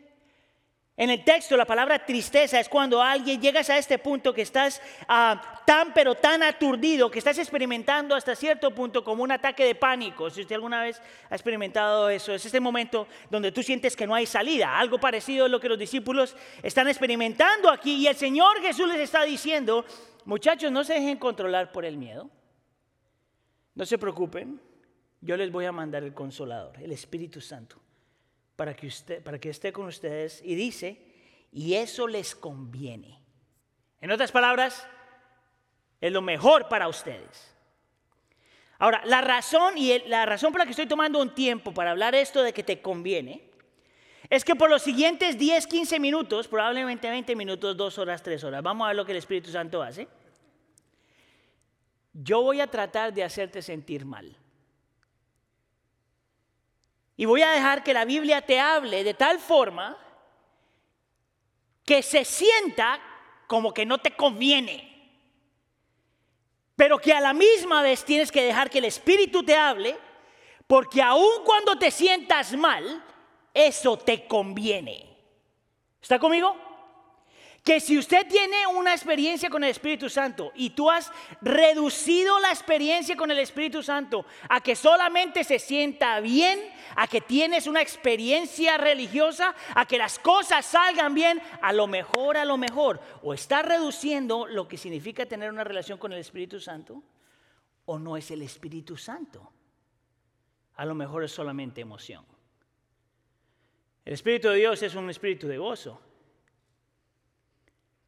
En 0.99 1.11
el 1.11 1.23
texto 1.23 1.57
la 1.57 1.65
palabra 1.65 2.05
tristeza 2.05 2.59
es 2.59 2.69
cuando 2.69 3.01
alguien 3.01 3.41
llegas 3.41 3.71
a 3.71 3.79
este 3.79 4.01
punto 4.01 4.35
que 4.35 4.43
estás 4.43 4.83
ah, 5.07 5.63
tan 5.65 5.95
pero 5.95 6.17
tan 6.17 6.43
aturdido, 6.43 7.09
que 7.09 7.21
estás 7.21 7.39
experimentando 7.39 8.17
hasta 8.17 8.35
cierto 8.35 8.75
punto 8.75 9.05
como 9.05 9.23
un 9.23 9.31
ataque 9.31 9.65
de 9.65 9.77
pánico. 9.77 10.29
Si 10.29 10.41
usted 10.41 10.57
alguna 10.57 10.83
vez 10.83 11.01
ha 11.31 11.37
experimentado 11.37 12.11
eso, 12.11 12.35
es 12.35 12.45
este 12.45 12.59
momento 12.59 13.07
donde 13.31 13.53
tú 13.53 13.63
sientes 13.63 13.95
que 13.95 14.09
no 14.09 14.15
hay 14.17 14.27
salida. 14.27 14.77
Algo 14.77 14.99
parecido 14.99 15.45
a 15.45 15.49
lo 15.49 15.61
que 15.61 15.69
los 15.69 15.79
discípulos 15.79 16.37
están 16.65 16.89
experimentando 16.89 17.71
aquí. 17.71 17.95
Y 17.95 18.09
el 18.09 18.17
Señor 18.17 18.61
Jesús 18.61 18.89
les 18.89 18.99
está 18.99 19.23
diciendo, 19.23 19.85
muchachos, 20.25 20.73
no 20.73 20.83
se 20.83 20.95
dejen 20.95 21.19
controlar 21.19 21.71
por 21.71 21.85
el 21.85 21.97
miedo. 21.97 22.29
No 23.77 23.87
se 23.87 23.99
preocupen, 23.99 24.61
yo 25.21 25.37
les 25.37 25.53
voy 25.53 25.65
a 25.65 25.71
mandar 25.71 26.03
el 26.03 26.13
consolador, 26.13 26.83
el 26.83 26.91
Espíritu 26.91 27.41
Santo 27.41 27.81
para 28.59 28.75
que, 28.75 28.89
usted, 28.89 29.23
para 29.23 29.39
que 29.39 29.51
esté 29.51 29.73
con 29.73 29.87
ustedes 29.87 30.43
y 30.45 30.57
dice, 30.57 31.01
y 31.53 31.75
eso 31.75 32.09
les 32.09 32.35
conviene. 32.35 33.23
En 34.01 34.11
otras 34.11 34.33
palabras, 34.33 34.85
es 36.01 36.11
lo 36.11 36.23
mejor 36.23 36.67
para 36.69 36.89
ustedes. 36.89 37.55
Ahora, 38.81 39.01
la 39.05 39.21
razón 39.21 39.79
y 39.79 39.97
la 40.09 40.27
razón 40.27 40.51
por 40.51 40.59
la 40.59 40.65
que 40.65 40.73
estoy 40.73 40.89
tomando 40.89 41.21
un 41.21 41.37
tiempo 41.37 41.73
para 41.73 41.93
hablar 41.93 42.17
esto 42.17 42.43
de 42.43 42.53
que 42.53 42.65
te 42.65 42.83
conviene 42.83 43.49
es 44.29 44.45
que 44.45 44.57
por 44.57 44.69
los 44.69 44.83
siguientes 44.83 45.39
10, 45.39 45.65
15 45.69 46.01
minutos, 46.01 46.49
probablemente 46.49 47.09
20 47.09 47.37
minutos, 47.37 47.77
2 47.77 47.99
horas, 47.99 48.25
3 48.25 48.43
horas, 48.43 48.61
vamos 48.65 48.87
a 48.87 48.89
ver 48.89 48.97
lo 48.97 49.07
que 49.07 49.13
el 49.13 49.19
Espíritu 49.19 49.53
Santo 49.53 49.81
hace. 49.81 50.09
Yo 52.13 52.43
voy 52.43 52.61
a 52.61 52.67
tratar 52.67 53.15
de 53.15 53.23
hacerte 53.23 53.63
sentir 53.63 54.05
mal. 54.05 54.37
Y 57.19 57.25
voy 57.25 57.43
a 57.43 57.51
dejar 57.51 57.83
que 57.83 57.93
la 57.93 58.05
Biblia 58.05 58.41
te 58.41 58.61
hable 58.61 59.03
de 59.03 59.13
tal 59.13 59.41
forma 59.41 59.99
que 61.85 62.01
se 62.01 62.25
sienta 62.25 63.01
como 63.49 63.75
que 63.75 63.85
no 63.85 63.99
te 63.99 64.13
conviene. 64.13 65.11
Pero 66.77 66.97
que 66.99 67.13
a 67.13 67.21
la 67.21 67.33
misma 67.33 67.83
vez 67.83 68.05
tienes 68.05 68.31
que 68.31 68.45
dejar 68.45 68.71
que 68.71 68.79
el 68.79 68.85
Espíritu 68.85 69.43
te 69.43 69.57
hable, 69.57 69.99
porque 70.69 71.03
aun 71.03 71.43
cuando 71.45 71.77
te 71.77 71.91
sientas 71.91 72.53
mal, 72.53 73.05
eso 73.53 73.99
te 73.99 74.29
conviene. 74.29 75.05
¿Está 76.01 76.21
conmigo? 76.21 76.69
que 77.69 77.81
si 77.81 77.99
usted 77.99 78.27
tiene 78.27 78.67
una 78.67 78.95
experiencia 78.95 79.51
con 79.51 79.63
el 79.63 79.69
Espíritu 79.69 80.09
Santo 80.09 80.53
y 80.55 80.71
tú 80.71 80.91
has 80.91 81.13
reducido 81.43 82.41
la 82.41 82.49
experiencia 82.49 83.15
con 83.15 83.31
el 83.31 83.39
Espíritu 83.41 83.83
Santo 83.83 84.25
a 84.49 84.63
que 84.63 84.75
solamente 84.75 85.45
se 85.45 85.59
sienta 85.59 86.19
bien, 86.21 86.59
a 86.99 87.07
que 87.07 87.21
tienes 87.21 87.67
una 87.67 87.81
experiencia 87.81 88.77
religiosa, 88.77 89.55
a 89.75 89.87
que 89.87 89.99
las 89.99 90.19
cosas 90.19 90.67
salgan 90.67 91.15
bien, 91.15 91.41
a 91.63 91.73
lo 91.73 91.87
mejor, 91.87 92.37
a 92.37 92.45
lo 92.45 92.57
mejor, 92.57 93.01
o 93.23 93.33
está 93.33 93.63
reduciendo 93.63 94.47
lo 94.47 94.67
que 94.67 94.77
significa 94.77 95.27
tener 95.27 95.51
una 95.51 95.65
relación 95.65 95.99
con 95.99 96.13
el 96.13 96.19
Espíritu 96.19 96.61
Santo, 96.61 97.03
o 97.87 97.99
no 97.99 98.17
es 98.17 98.31
el 98.31 98.43
Espíritu 98.43 98.97
Santo. 98.97 99.53
A 100.75 100.85
lo 100.85 100.95
mejor 100.95 101.25
es 101.25 101.33
solamente 101.33 101.81
emoción. 101.81 102.25
El 104.05 104.15
Espíritu 104.15 104.49
de 104.49 104.57
Dios 104.57 104.83
es 104.83 104.95
un 104.95 105.11
espíritu 105.11 105.49
de 105.49 105.59
gozo 105.59 106.01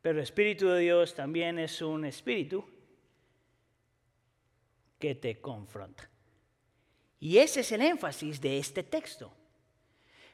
pero 0.02 0.18
el 0.18 0.22
Espíritu 0.22 0.68
de 0.68 0.80
Dios 0.80 1.14
también 1.14 1.58
es 1.58 1.82
un 1.82 2.04
espíritu 2.04 2.64
que 4.98 5.14
te 5.14 5.40
confronta. 5.40 6.08
Y 7.20 7.36
ese 7.36 7.60
es 7.60 7.70
el 7.70 7.82
énfasis 7.82 8.40
de 8.40 8.58
este 8.58 8.82
texto. 8.82 9.30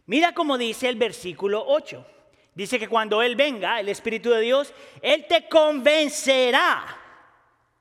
Mira 0.07 0.33
cómo 0.33 0.57
dice 0.57 0.88
el 0.88 0.95
versículo 0.95 1.64
8. 1.66 2.07
Dice 2.55 2.78
que 2.78 2.88
cuando 2.88 3.21
Él 3.23 3.35
venga, 3.35 3.81
el 3.81 3.88
Espíritu 3.88 4.31
de 4.31 4.40
Dios, 4.40 4.73
Él 5.02 5.26
te 5.28 5.49
convencerá. 5.49 6.87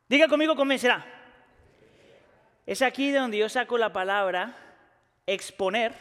Diga 0.09 0.27
conmigo, 0.27 0.55
convencerá. 0.55 1.05
Es 2.65 2.81
aquí 2.81 3.11
donde 3.11 3.37
yo 3.37 3.47
saco 3.47 3.77
la 3.77 3.93
palabra 3.93 4.57
exponer, 5.27 5.93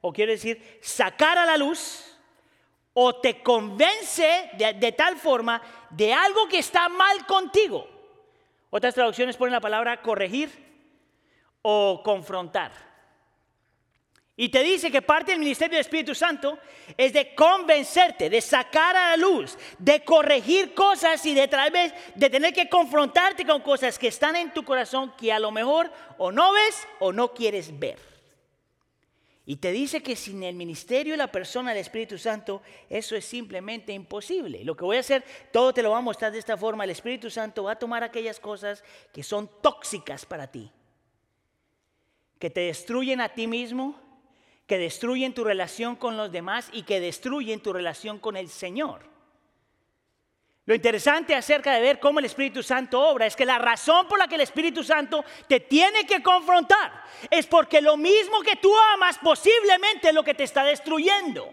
o 0.00 0.12
quiere 0.12 0.32
decir 0.32 0.78
sacar 0.82 1.38
a 1.38 1.46
la 1.46 1.56
luz, 1.56 2.18
o 2.92 3.20
te 3.20 3.42
convence 3.42 4.50
de, 4.54 4.74
de 4.74 4.92
tal 4.92 5.16
forma 5.16 5.62
de 5.90 6.12
algo 6.12 6.48
que 6.48 6.58
está 6.58 6.88
mal 6.88 7.24
contigo. 7.26 7.88
Otras 8.70 8.94
traducciones 8.94 9.36
ponen 9.36 9.52
la 9.52 9.60
palabra 9.60 10.02
corregir 10.02 10.69
o 11.62 12.02
confrontar. 12.02 12.90
Y 14.40 14.48
te 14.48 14.62
dice 14.62 14.90
que 14.90 15.02
parte 15.02 15.32
del 15.32 15.40
ministerio 15.40 15.76
del 15.76 15.82
Espíritu 15.82 16.14
Santo 16.14 16.58
es 16.96 17.12
de 17.12 17.34
convencerte, 17.34 18.30
de 18.30 18.40
sacar 18.40 18.96
a 18.96 19.10
la 19.10 19.16
luz, 19.18 19.58
de 19.78 20.02
corregir 20.02 20.72
cosas 20.72 21.26
y 21.26 21.34
de 21.34 21.46
tal 21.46 21.70
vez 21.70 21.92
de 22.14 22.30
tener 22.30 22.54
que 22.54 22.66
confrontarte 22.66 23.44
con 23.44 23.60
cosas 23.60 23.98
que 23.98 24.08
están 24.08 24.36
en 24.36 24.54
tu 24.54 24.64
corazón 24.64 25.12
que 25.18 25.30
a 25.30 25.38
lo 25.38 25.50
mejor 25.50 25.92
o 26.16 26.32
no 26.32 26.54
ves 26.54 26.88
o 27.00 27.12
no 27.12 27.34
quieres 27.34 27.78
ver. 27.78 27.98
Y 29.44 29.56
te 29.56 29.72
dice 29.72 30.02
que 30.02 30.16
sin 30.16 30.42
el 30.42 30.54
ministerio 30.54 31.12
y 31.12 31.16
la 31.18 31.26
persona 31.26 31.72
del 31.72 31.80
Espíritu 31.80 32.16
Santo, 32.16 32.62
eso 32.88 33.16
es 33.16 33.26
simplemente 33.26 33.92
imposible. 33.92 34.64
Lo 34.64 34.74
que 34.74 34.84
voy 34.84 34.96
a 34.96 35.00
hacer, 35.00 35.22
todo 35.52 35.74
te 35.74 35.82
lo 35.82 35.90
voy 35.90 35.98
a 35.98 36.02
mostrar 36.02 36.32
de 36.32 36.38
esta 36.38 36.56
forma. 36.56 36.84
El 36.84 36.90
Espíritu 36.90 37.28
Santo 37.28 37.64
va 37.64 37.72
a 37.72 37.78
tomar 37.78 38.02
aquellas 38.02 38.40
cosas 38.40 38.82
que 39.12 39.22
son 39.22 39.50
tóxicas 39.60 40.24
para 40.24 40.46
ti, 40.46 40.72
que 42.40 42.50
te 42.50 42.62
destruyen 42.62 43.20
a 43.20 43.28
ti 43.28 43.46
mismo, 43.46 43.94
que 44.66 44.78
destruyen 44.78 45.34
tu 45.34 45.44
relación 45.44 45.94
con 45.94 46.16
los 46.16 46.32
demás 46.32 46.70
y 46.72 46.82
que 46.82 46.98
destruyen 46.98 47.60
tu 47.60 47.72
relación 47.72 48.18
con 48.18 48.36
el 48.36 48.48
Señor. 48.48 49.02
Lo 50.64 50.74
interesante 50.74 51.34
acerca 51.34 51.74
de 51.74 51.80
ver 51.80 52.00
cómo 52.00 52.18
el 52.18 52.24
Espíritu 52.24 52.62
Santo 52.62 53.00
obra 53.00 53.26
es 53.26 53.36
que 53.36 53.44
la 53.44 53.58
razón 53.58 54.08
por 54.08 54.18
la 54.18 54.26
que 54.26 54.36
el 54.36 54.40
Espíritu 54.40 54.82
Santo 54.82 55.24
te 55.48 55.60
tiene 55.60 56.06
que 56.06 56.22
confrontar 56.22 57.04
es 57.30 57.46
porque 57.46 57.82
lo 57.82 57.96
mismo 57.96 58.40
que 58.40 58.56
tú 58.56 58.72
amas 58.94 59.18
posiblemente 59.18 60.08
es 60.08 60.14
lo 60.14 60.24
que 60.24 60.34
te 60.34 60.44
está 60.44 60.64
destruyendo. 60.64 61.52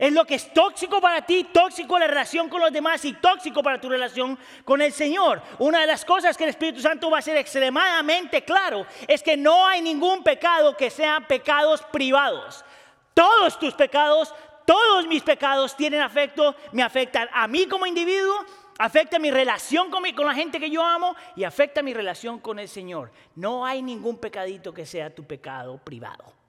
Es 0.00 0.14
lo 0.14 0.24
que 0.24 0.36
es 0.36 0.50
tóxico 0.54 0.98
para 0.98 1.20
ti, 1.20 1.44
tóxico 1.52 1.98
la 1.98 2.06
relación 2.06 2.48
con 2.48 2.62
los 2.62 2.72
demás 2.72 3.04
y 3.04 3.12
tóxico 3.12 3.62
para 3.62 3.78
tu 3.78 3.86
relación 3.86 4.38
con 4.64 4.80
el 4.80 4.94
Señor. 4.94 5.42
Una 5.58 5.82
de 5.82 5.86
las 5.86 6.06
cosas 6.06 6.38
que 6.38 6.44
el 6.44 6.50
Espíritu 6.50 6.80
Santo 6.80 7.10
va 7.10 7.18
a 7.18 7.22
ser 7.22 7.36
extremadamente 7.36 8.42
claro 8.42 8.86
es 9.06 9.22
que 9.22 9.36
no 9.36 9.66
hay 9.66 9.82
ningún 9.82 10.22
pecado 10.22 10.74
que 10.74 10.88
sean 10.88 11.26
pecados 11.26 11.82
privados. 11.92 12.64
Todos 13.12 13.58
tus 13.58 13.74
pecados, 13.74 14.34
todos 14.64 15.06
mis 15.06 15.22
pecados 15.22 15.76
tienen 15.76 16.00
afecto, 16.00 16.56
me 16.72 16.82
afectan 16.82 17.28
a 17.34 17.46
mí 17.46 17.66
como 17.66 17.84
individuo, 17.84 18.42
afecta 18.78 19.18
mi 19.18 19.30
relación 19.30 19.90
con, 19.90 20.02
con 20.12 20.24
la 20.24 20.34
gente 20.34 20.58
que 20.58 20.70
yo 20.70 20.82
amo 20.82 21.14
y 21.36 21.44
afecta 21.44 21.82
mi 21.82 21.92
relación 21.92 22.38
con 22.38 22.58
el 22.58 22.70
Señor. 22.70 23.12
No 23.34 23.66
hay 23.66 23.82
ningún 23.82 24.16
pecadito 24.16 24.72
que 24.72 24.86
sea 24.86 25.14
tu 25.14 25.26
pecado 25.26 25.76
privado. 25.76 26.39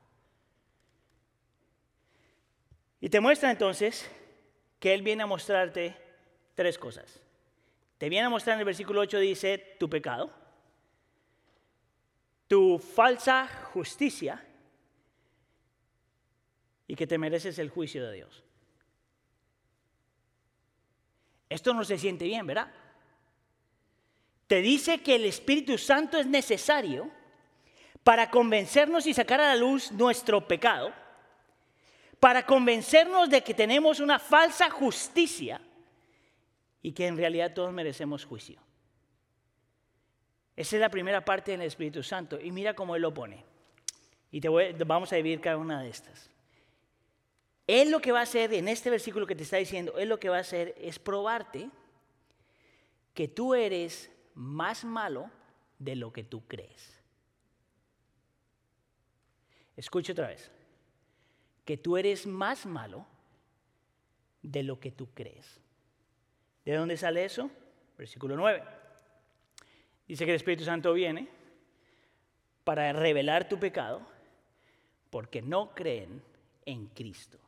Y 3.02 3.10
te 3.10 3.20
muestra 3.20 3.50
entonces 3.50 4.10
que 4.80 4.94
Él 4.94 5.02
viene 5.02 5.24
a 5.24 5.28
mostrarte 5.28 5.98
tres 6.54 6.78
cosas. 6.78 7.20
Te 7.98 8.10
viene 8.10 8.28
a 8.28 8.30
mostrar 8.30 8.54
en 8.56 8.60
el 8.60 8.66
versículo 8.66 9.02
8, 9.02 9.20
dice, 9.20 9.76
tu 9.80 9.90
pecado, 9.90 10.32
tu 12.48 12.78
falsa 12.78 13.48
justicia 13.74 14.46
y 16.88 16.96
que 16.96 17.08
te 17.08 17.18
mereces 17.18 17.58
el 17.58 17.70
juicio 17.70 18.06
de 18.06 18.14
Dios. 18.14 18.44
Esto 21.50 21.74
no 21.74 21.84
se 21.84 21.98
siente 21.98 22.26
bien, 22.26 22.46
¿verdad? 22.46 22.72
Te 24.48 24.62
dice 24.62 25.02
que 25.02 25.16
el 25.16 25.26
Espíritu 25.26 25.78
Santo 25.78 26.18
es 26.18 26.28
necesario 26.28 27.10
para 28.04 28.30
convencernos 28.30 29.06
y 29.08 29.14
sacar 29.14 29.42
a 29.42 29.48
la 29.48 29.56
luz 29.56 29.92
nuestro 29.92 30.48
pecado 30.48 30.94
para 32.22 32.46
convencernos 32.46 33.32
de 33.32 33.42
que 33.42 33.56
tenemos 33.56 34.00
una 34.00 34.20
falsa 34.20 34.70
justicia 34.70 35.60
y 36.84 36.92
que 36.92 37.08
en 37.08 37.18
realidad 37.18 37.52
todos 37.52 37.74
merecemos 37.74 38.26
juicio. 38.26 38.62
Esa 40.56 40.76
es 40.76 40.80
la 40.80 40.90
primera 40.90 41.26
parte 41.26 41.50
del 41.50 41.64
Espíritu 41.64 42.04
Santo. 42.04 42.40
Y 42.40 42.52
mira 42.52 42.76
cómo 42.76 42.96
Él 42.96 43.02
lo 43.02 43.12
pone. 43.12 43.44
Y 44.30 44.40
te 44.40 44.50
vamos 44.86 45.12
a 45.12 45.16
vivir 45.16 45.42
cada 45.42 45.58
una 45.58 45.82
de 45.82 45.90
estas. 45.90 46.30
Él 47.66 47.90
lo 47.90 48.00
que 48.00 48.12
va 48.12 48.20
a 48.20 48.24
hacer 48.24 48.54
en 48.54 48.68
este 48.68 48.92
versículo 48.92 49.26
que 49.26 49.36
te 49.36 49.42
está 49.42 49.58
diciendo, 49.58 49.98
Él 49.98 50.08
lo 50.08 50.20
que 50.20 50.30
va 50.30 50.38
a 50.38 50.42
hacer 50.42 50.76
es 50.78 51.00
probarte 51.00 51.72
que 53.16 53.28
tú 53.28 53.56
eres 53.56 54.12
más 54.36 54.86
malo 54.86 55.32
de 55.80 55.96
lo 55.96 56.14
que 56.14 56.24
tú 56.24 56.46
crees. 56.48 57.02
Escucha 59.76 60.12
otra 60.12 60.28
vez 60.28 60.52
que 61.72 61.78
tú 61.78 61.96
eres 61.96 62.28
más 62.28 62.66
malo 62.66 63.06
de 64.42 64.62
lo 64.62 64.78
que 64.78 64.92
tú 64.92 65.08
crees. 65.14 65.62
¿De 66.66 66.76
dónde 66.76 66.98
sale 66.98 67.24
eso? 67.24 67.50
Versículo 67.98 68.36
9. 68.36 68.62
Dice 70.06 70.26
que 70.26 70.32
el 70.32 70.36
Espíritu 70.36 70.66
Santo 70.66 70.92
viene 70.92 71.30
para 72.66 72.92
revelar 72.92 73.48
tu 73.48 73.58
pecado 73.58 74.06
porque 75.10 75.42
no 75.42 75.74
creen 75.74 76.22
en 76.66 76.88
Cristo. 76.88 77.40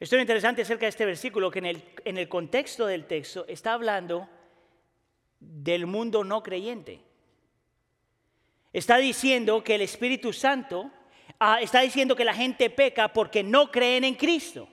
Esto 0.00 0.16
es 0.16 0.22
interesante 0.22 0.62
acerca 0.62 0.86
de 0.86 0.90
este 0.90 1.04
versículo, 1.04 1.50
que 1.50 1.58
en 1.58 1.66
el, 1.66 1.84
en 2.06 2.16
el 2.16 2.26
contexto 2.26 2.86
del 2.86 3.04
texto 3.04 3.44
está 3.48 3.74
hablando 3.74 4.30
del 5.40 5.84
mundo 5.84 6.24
no 6.24 6.42
creyente. 6.42 7.02
Está 8.72 8.96
diciendo 8.96 9.62
que 9.62 9.74
el 9.74 9.82
Espíritu 9.82 10.32
Santo 10.32 10.90
Ah, 11.40 11.60
está 11.60 11.80
diciendo 11.80 12.16
que 12.16 12.24
la 12.24 12.34
gente 12.34 12.70
peca 12.70 13.08
porque 13.08 13.42
no 13.42 13.70
creen 13.70 14.04
en 14.04 14.14
Cristo. 14.14 14.68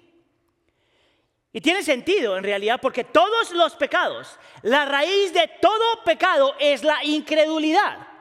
Y 1.54 1.62
tiene 1.62 1.84
sentido 1.84 2.38
en 2.38 2.44
realidad 2.44 2.80
porque 2.82 3.04
todos 3.04 3.52
los 3.52 3.76
pecados, 3.76 4.38
la 4.62 4.86
raíz 4.86 5.32
de 5.32 5.50
todo 5.62 6.04
pecado 6.04 6.56
es 6.60 6.84
la 6.84 7.04
incredulidad. 7.06 8.15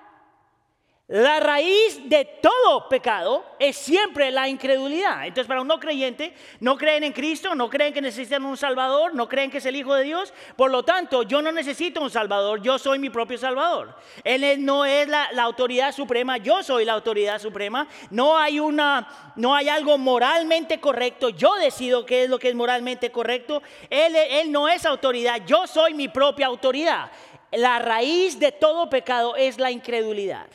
La 1.09 1.39
raíz 1.39 2.01
de 2.09 2.25
todo 2.25 2.89
pecado 2.89 3.45
es 3.59 3.77
siempre 3.77 4.31
la 4.31 4.49
incredulidad. 4.49 5.27
Entonces, 5.27 5.47
para 5.47 5.61
un 5.61 5.69
no 5.69 5.79
creyente, 5.79 6.33
no 6.61 6.79
creen 6.79 7.05
en 7.05 7.13
Cristo, 7.13 7.55
no 7.55 7.69
creen 7.69 7.93
que 7.93 8.01
necesitan 8.01 8.43
un 8.47 8.57
Salvador, 8.57 9.15
no 9.15 9.29
creen 9.29 9.51
que 9.51 9.59
es 9.59 9.67
el 9.67 9.77
Hijo 9.77 9.93
de 9.95 10.05
Dios. 10.05 10.33
Por 10.57 10.71
lo 10.71 10.83
tanto, 10.83 11.23
yo 11.23 11.43
no 11.43 11.53
necesito 11.53 12.01
un 12.01 12.09
Salvador, 12.09 12.63
yo 12.63 12.79
soy 12.79 12.99
mi 12.99 13.11
propio 13.11 13.37
Salvador. 13.37 13.95
Él 14.25 14.65
no 14.65 14.87
es 14.87 15.07
la, 15.07 15.29
autoridad 15.43 15.93
suprema, 15.93 16.39
yo 16.39 16.63
soy 16.63 16.87
la 16.87 16.95
autoridad 16.95 17.39
suprema. 17.39 17.87
No 18.09 18.39
hay, 18.39 18.59
una, 18.59 19.35
no 19.37 19.55
hay 19.55 19.69
algo 19.69 19.99
moralmente 19.99 20.81
correcto, 20.81 21.29
yo 21.29 21.53
decido 21.57 22.07
qué 22.07 22.25
es 22.25 22.31
lo 22.31 22.39
que 22.39 22.49
es 22.49 22.55
moralmente 22.55 23.13
correcto. 23.13 23.63
Él, 23.91 24.17
él 24.17 24.51
no 24.51 24.71
es 24.71 24.87
autoridad, 24.87 25.45
yo 25.45 25.67
soy 25.67 25.93
mi 25.93 26.09
propia 26.09 26.47
autoridad. 26.47 27.13
La 27.53 27.79
raíz 27.79 28.41
de 28.41 28.53
todo 28.53 28.89
pecado 28.89 29.37
es 29.37 29.59
la 29.59 29.71
incredulidad. 29.71 30.47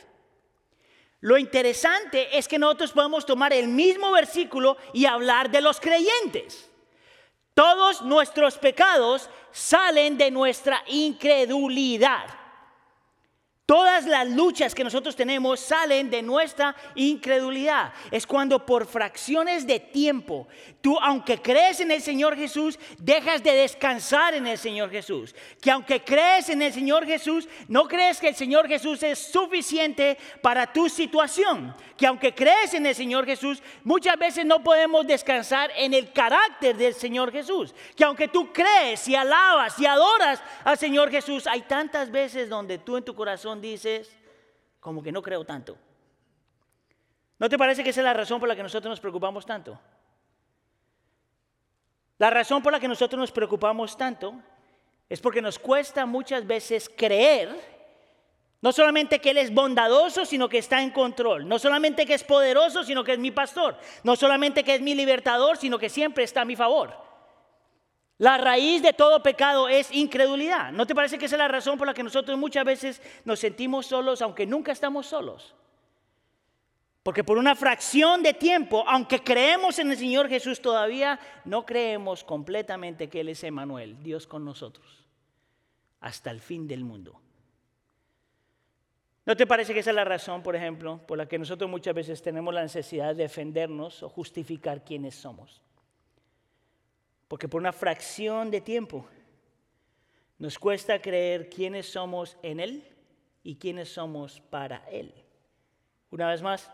Lo 1.20 1.36
interesante 1.36 2.36
es 2.36 2.48
que 2.48 2.58
nosotros 2.58 2.92
podemos 2.92 3.26
tomar 3.26 3.52
el 3.52 3.68
mismo 3.68 4.10
versículo 4.12 4.78
y 4.92 5.04
hablar 5.04 5.50
de 5.50 5.60
los 5.60 5.78
creyentes. 5.78 6.70
Todos 7.52 8.00
nuestros 8.02 8.56
pecados 8.56 9.28
salen 9.52 10.16
de 10.16 10.30
nuestra 10.30 10.82
incredulidad. 10.86 12.39
Todas 13.70 14.04
las 14.04 14.28
luchas 14.28 14.74
que 14.74 14.82
nosotros 14.82 15.14
tenemos 15.14 15.60
salen 15.60 16.10
de 16.10 16.22
nuestra 16.22 16.74
incredulidad. 16.96 17.92
Es 18.10 18.26
cuando 18.26 18.66
por 18.66 18.84
fracciones 18.84 19.64
de 19.64 19.78
tiempo, 19.78 20.48
tú 20.80 20.98
aunque 20.98 21.40
crees 21.40 21.78
en 21.78 21.92
el 21.92 22.02
Señor 22.02 22.34
Jesús, 22.34 22.80
dejas 22.98 23.44
de 23.44 23.52
descansar 23.52 24.34
en 24.34 24.48
el 24.48 24.58
Señor 24.58 24.90
Jesús. 24.90 25.36
Que 25.60 25.70
aunque 25.70 26.02
crees 26.02 26.48
en 26.48 26.62
el 26.62 26.72
Señor 26.72 27.06
Jesús, 27.06 27.48
no 27.68 27.86
crees 27.86 28.18
que 28.18 28.30
el 28.30 28.34
Señor 28.34 28.66
Jesús 28.66 29.04
es 29.04 29.20
suficiente 29.20 30.18
para 30.42 30.72
tu 30.72 30.88
situación. 30.88 31.72
Que 32.00 32.06
aunque 32.06 32.34
crees 32.34 32.72
en 32.72 32.86
el 32.86 32.94
Señor 32.94 33.26
Jesús, 33.26 33.62
muchas 33.84 34.16
veces 34.16 34.46
no 34.46 34.64
podemos 34.64 35.06
descansar 35.06 35.70
en 35.76 35.92
el 35.92 36.14
carácter 36.14 36.74
del 36.74 36.94
Señor 36.94 37.30
Jesús. 37.30 37.74
Que 37.94 38.04
aunque 38.04 38.26
tú 38.26 38.50
crees 38.54 39.06
y 39.06 39.14
alabas 39.14 39.78
y 39.78 39.84
adoras 39.84 40.42
al 40.64 40.78
Señor 40.78 41.10
Jesús, 41.10 41.46
hay 41.46 41.60
tantas 41.60 42.10
veces 42.10 42.48
donde 42.48 42.78
tú 42.78 42.96
en 42.96 43.04
tu 43.04 43.14
corazón 43.14 43.60
dices, 43.60 44.10
como 44.80 45.02
que 45.02 45.12
no 45.12 45.20
creo 45.20 45.44
tanto. 45.44 45.76
¿No 47.38 47.50
te 47.50 47.58
parece 47.58 47.84
que 47.84 47.90
esa 47.90 48.00
es 48.00 48.04
la 48.06 48.14
razón 48.14 48.40
por 48.40 48.48
la 48.48 48.56
que 48.56 48.62
nosotros 48.62 48.88
nos 48.88 49.00
preocupamos 49.00 49.44
tanto? 49.44 49.78
La 52.16 52.30
razón 52.30 52.62
por 52.62 52.72
la 52.72 52.80
que 52.80 52.88
nosotros 52.88 53.20
nos 53.20 53.30
preocupamos 53.30 53.94
tanto 53.98 54.40
es 55.06 55.20
porque 55.20 55.42
nos 55.42 55.58
cuesta 55.58 56.06
muchas 56.06 56.46
veces 56.46 56.90
creer 56.96 57.79
No 58.62 58.72
solamente 58.72 59.20
que 59.20 59.30
Él 59.30 59.38
es 59.38 59.54
bondadoso, 59.54 60.26
sino 60.26 60.48
que 60.48 60.58
está 60.58 60.82
en 60.82 60.90
control. 60.90 61.48
No 61.48 61.58
solamente 61.58 62.04
que 62.04 62.14
es 62.14 62.24
poderoso, 62.24 62.84
sino 62.84 63.02
que 63.02 63.12
es 63.12 63.18
mi 63.18 63.30
pastor. 63.30 63.78
No 64.04 64.16
solamente 64.16 64.64
que 64.64 64.74
es 64.74 64.82
mi 64.82 64.94
libertador, 64.94 65.56
sino 65.56 65.78
que 65.78 65.88
siempre 65.88 66.24
está 66.24 66.42
a 66.42 66.44
mi 66.44 66.56
favor. 66.56 66.94
La 68.18 68.36
raíz 68.36 68.82
de 68.82 68.92
todo 68.92 69.22
pecado 69.22 69.66
es 69.66 69.90
incredulidad. 69.92 70.72
¿No 70.72 70.86
te 70.86 70.94
parece 70.94 71.16
que 71.16 71.24
esa 71.24 71.36
es 71.36 71.38
la 71.38 71.48
razón 71.48 71.78
por 71.78 71.86
la 71.86 71.94
que 71.94 72.02
nosotros 72.02 72.38
muchas 72.38 72.66
veces 72.66 73.00
nos 73.24 73.40
sentimos 73.40 73.86
solos, 73.86 74.20
aunque 74.20 74.44
nunca 74.44 74.72
estamos 74.72 75.06
solos? 75.06 75.54
Porque 77.02 77.24
por 77.24 77.38
una 77.38 77.56
fracción 77.56 78.22
de 78.22 78.34
tiempo, 78.34 78.84
aunque 78.86 79.24
creemos 79.24 79.78
en 79.78 79.90
el 79.90 79.96
Señor 79.96 80.28
Jesús 80.28 80.60
todavía, 80.60 81.18
no 81.46 81.64
creemos 81.64 82.22
completamente 82.22 83.08
que 83.08 83.20
Él 83.20 83.30
es 83.30 83.42
Emanuel, 83.42 84.02
Dios 84.02 84.26
con 84.26 84.44
nosotros, 84.44 84.86
hasta 86.00 86.30
el 86.30 86.40
fin 86.40 86.68
del 86.68 86.84
mundo. 86.84 87.18
¿No 89.30 89.36
te 89.36 89.46
parece 89.46 89.72
que 89.72 89.78
esa 89.78 89.90
es 89.90 89.94
la 89.94 90.04
razón, 90.04 90.42
por 90.42 90.56
ejemplo, 90.56 90.98
por 91.06 91.16
la 91.16 91.28
que 91.28 91.38
nosotros 91.38 91.70
muchas 91.70 91.94
veces 91.94 92.20
tenemos 92.20 92.52
la 92.52 92.62
necesidad 92.62 93.14
de 93.14 93.22
defendernos 93.22 94.02
o 94.02 94.08
justificar 94.08 94.82
quiénes 94.84 95.14
somos? 95.14 95.62
Porque 97.28 97.46
por 97.46 97.60
una 97.60 97.72
fracción 97.72 98.50
de 98.50 98.60
tiempo 98.60 99.06
nos 100.36 100.58
cuesta 100.58 101.00
creer 101.00 101.48
quiénes 101.48 101.86
somos 101.86 102.38
en 102.42 102.58
Él 102.58 102.84
y 103.44 103.54
quiénes 103.54 103.90
somos 103.90 104.40
para 104.50 104.78
Él. 104.90 105.14
Una 106.10 106.28
vez 106.28 106.42
más, 106.42 106.68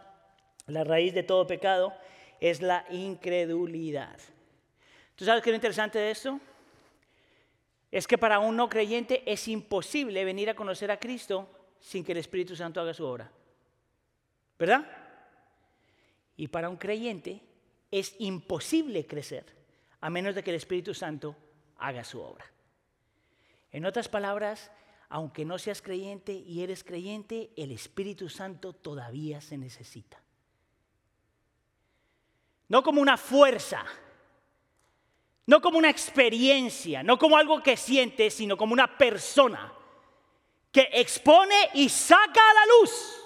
la 0.66 0.82
raíz 0.82 1.12
de 1.12 1.25
todo 1.25 1.46
pecado 1.46 1.92
es 2.40 2.62
la 2.62 2.86
incredulidad. 2.88 4.18
¿Tú 5.14 5.26
sabes 5.26 5.42
qué 5.42 5.50
es 5.50 5.52
lo 5.52 5.56
interesante 5.56 5.98
de 5.98 6.10
esto? 6.10 6.40
Es 7.92 8.06
que 8.06 8.16
para 8.16 8.38
un 8.38 8.56
no 8.56 8.70
creyente 8.70 9.30
es 9.30 9.46
imposible 9.46 10.25
venir 10.25 10.48
a 10.48 10.54
conocer 10.56 10.90
a 10.90 10.98
Cristo 10.98 11.50
sin 11.80 12.04
que 12.04 12.12
el 12.12 12.18
Espíritu 12.18 12.56
Santo 12.56 12.80
haga 12.80 12.95
su 12.95 13.04
obra. 13.04 13.30
¿Verdad? 14.59 14.87
Y 16.37 16.49
para 16.49 16.68
un 16.68 16.76
creyente 16.76 17.40
es 17.90 18.14
imposible 18.18 19.06
crecer 19.06 19.45
a 20.00 20.11
menos 20.11 20.35
de 20.35 20.42
que 20.42 20.50
el 20.50 20.56
Espíritu 20.56 20.95
Santo 20.95 21.37
haga 21.78 22.04
su 22.04 22.21
obra. 22.21 22.45
En 23.71 23.85
otras 23.85 24.09
palabras, 24.09 24.71
aunque 25.09 25.45
no 25.45 25.59
seas 25.59 25.83
creyente 25.83 26.33
y 26.33 26.62
eres 26.62 26.85
creyente, 26.85 27.50
el 27.56 27.71
Espíritu 27.71 28.28
Santo 28.28 28.73
todavía 28.73 29.40
se 29.40 29.59
necesita. 29.59 30.21
No 32.68 32.83
como 32.83 33.00
una 33.00 33.16
fuerza, 33.16 33.85
no 35.47 35.61
como 35.61 35.78
una 35.78 35.90
experiencia, 35.90 37.02
no 37.02 37.18
como 37.18 37.37
algo 37.37 37.62
que 37.62 37.76
sientes, 37.76 38.35
sino 38.35 38.56
como 38.56 38.73
una 38.73 38.99
persona 38.99 39.73
que 40.76 40.90
expone 40.92 41.71
y 41.73 41.88
saca 41.88 42.50
a 42.50 42.52
la 42.52 42.66
luz 42.78 43.16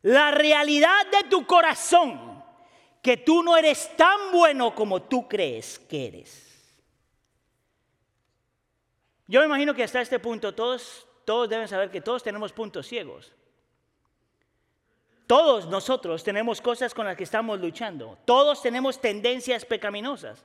la 0.00 0.30
realidad 0.30 1.06
de 1.12 1.28
tu 1.28 1.46
corazón, 1.46 2.42
que 3.02 3.18
tú 3.18 3.42
no 3.42 3.58
eres 3.58 3.94
tan 3.94 4.32
bueno 4.32 4.74
como 4.74 5.02
tú 5.02 5.28
crees 5.28 5.78
que 5.80 6.06
eres. 6.06 6.74
Yo 9.26 9.40
me 9.40 9.46
imagino 9.48 9.74
que 9.74 9.84
hasta 9.84 10.00
este 10.00 10.18
punto 10.18 10.54
todos, 10.54 11.06
todos 11.26 11.46
deben 11.46 11.68
saber 11.68 11.90
que 11.90 12.00
todos 12.00 12.22
tenemos 12.22 12.54
puntos 12.54 12.86
ciegos. 12.86 13.34
Todos 15.26 15.66
nosotros 15.66 16.24
tenemos 16.24 16.62
cosas 16.62 16.94
con 16.94 17.04
las 17.04 17.18
que 17.18 17.24
estamos 17.24 17.60
luchando. 17.60 18.16
Todos 18.24 18.62
tenemos 18.62 18.98
tendencias 18.98 19.66
pecaminosas. 19.66 20.42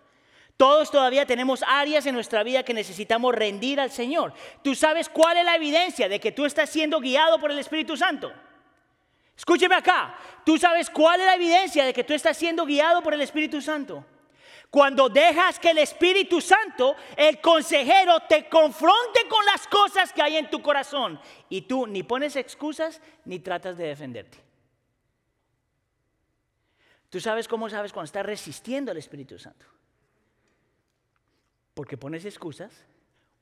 Todos 0.58 0.90
todavía 0.90 1.26
tenemos 1.26 1.64
áreas 1.68 2.06
en 2.06 2.16
nuestra 2.16 2.44
vida 2.44 2.64
que 2.64 2.74
necesitamos 2.74 3.36
rendir 3.36 3.80
al 3.80 3.92
Señor. 3.92 4.34
¿Tú 4.64 4.74
sabes 4.74 5.10
cuál 5.10 5.38
es 5.38 5.46
la 5.46 5.56
evidencia 5.56 6.08
de 6.08 6.20
que 6.20 6.32
tú 6.32 6.46
estás 6.46 6.70
siendo 6.70 7.00
guiado 7.00 7.40
por 7.40 7.52
el 7.52 7.60
Espíritu 7.60 7.98
Santo? 7.98 8.32
Escúcheme 9.38 9.76
acá. 9.76 10.16
¿Tú 10.46 10.58
sabes 10.58 10.90
cuál 10.90 11.20
es 11.20 11.26
la 11.26 11.36
evidencia 11.36 11.84
de 11.84 11.94
que 11.94 12.06
tú 12.06 12.14
estás 12.14 12.38
siendo 12.38 12.66
guiado 12.66 13.02
por 13.02 13.14
el 13.14 13.22
Espíritu 13.22 13.62
Santo? 13.62 14.06
Cuando 14.70 15.10
dejas 15.10 15.60
que 15.60 15.72
el 15.72 15.78
Espíritu 15.78 16.40
Santo, 16.40 16.96
el 17.18 17.42
consejero, 17.42 18.22
te 18.22 18.48
confronte 18.48 19.28
con 19.30 19.46
las 19.46 19.68
cosas 19.68 20.14
que 20.14 20.22
hay 20.22 20.38
en 20.38 20.50
tu 20.50 20.62
corazón 20.62 21.20
y 21.50 21.64
tú 21.64 21.86
ni 21.86 22.04
pones 22.04 22.36
excusas 22.38 23.02
ni 23.26 23.40
tratas 23.40 23.78
de 23.78 23.88
defenderte. 23.88 24.38
¿Tú 27.10 27.20
sabes 27.20 27.48
cómo 27.48 27.70
sabes 27.70 27.94
cuando 27.94 28.06
estás 28.06 28.26
resistiendo 28.26 28.92
al 28.92 28.98
Espíritu 28.98 29.38
Santo? 29.38 29.66
Porque 31.76 31.98
pones 31.98 32.26
excusas 32.26 32.74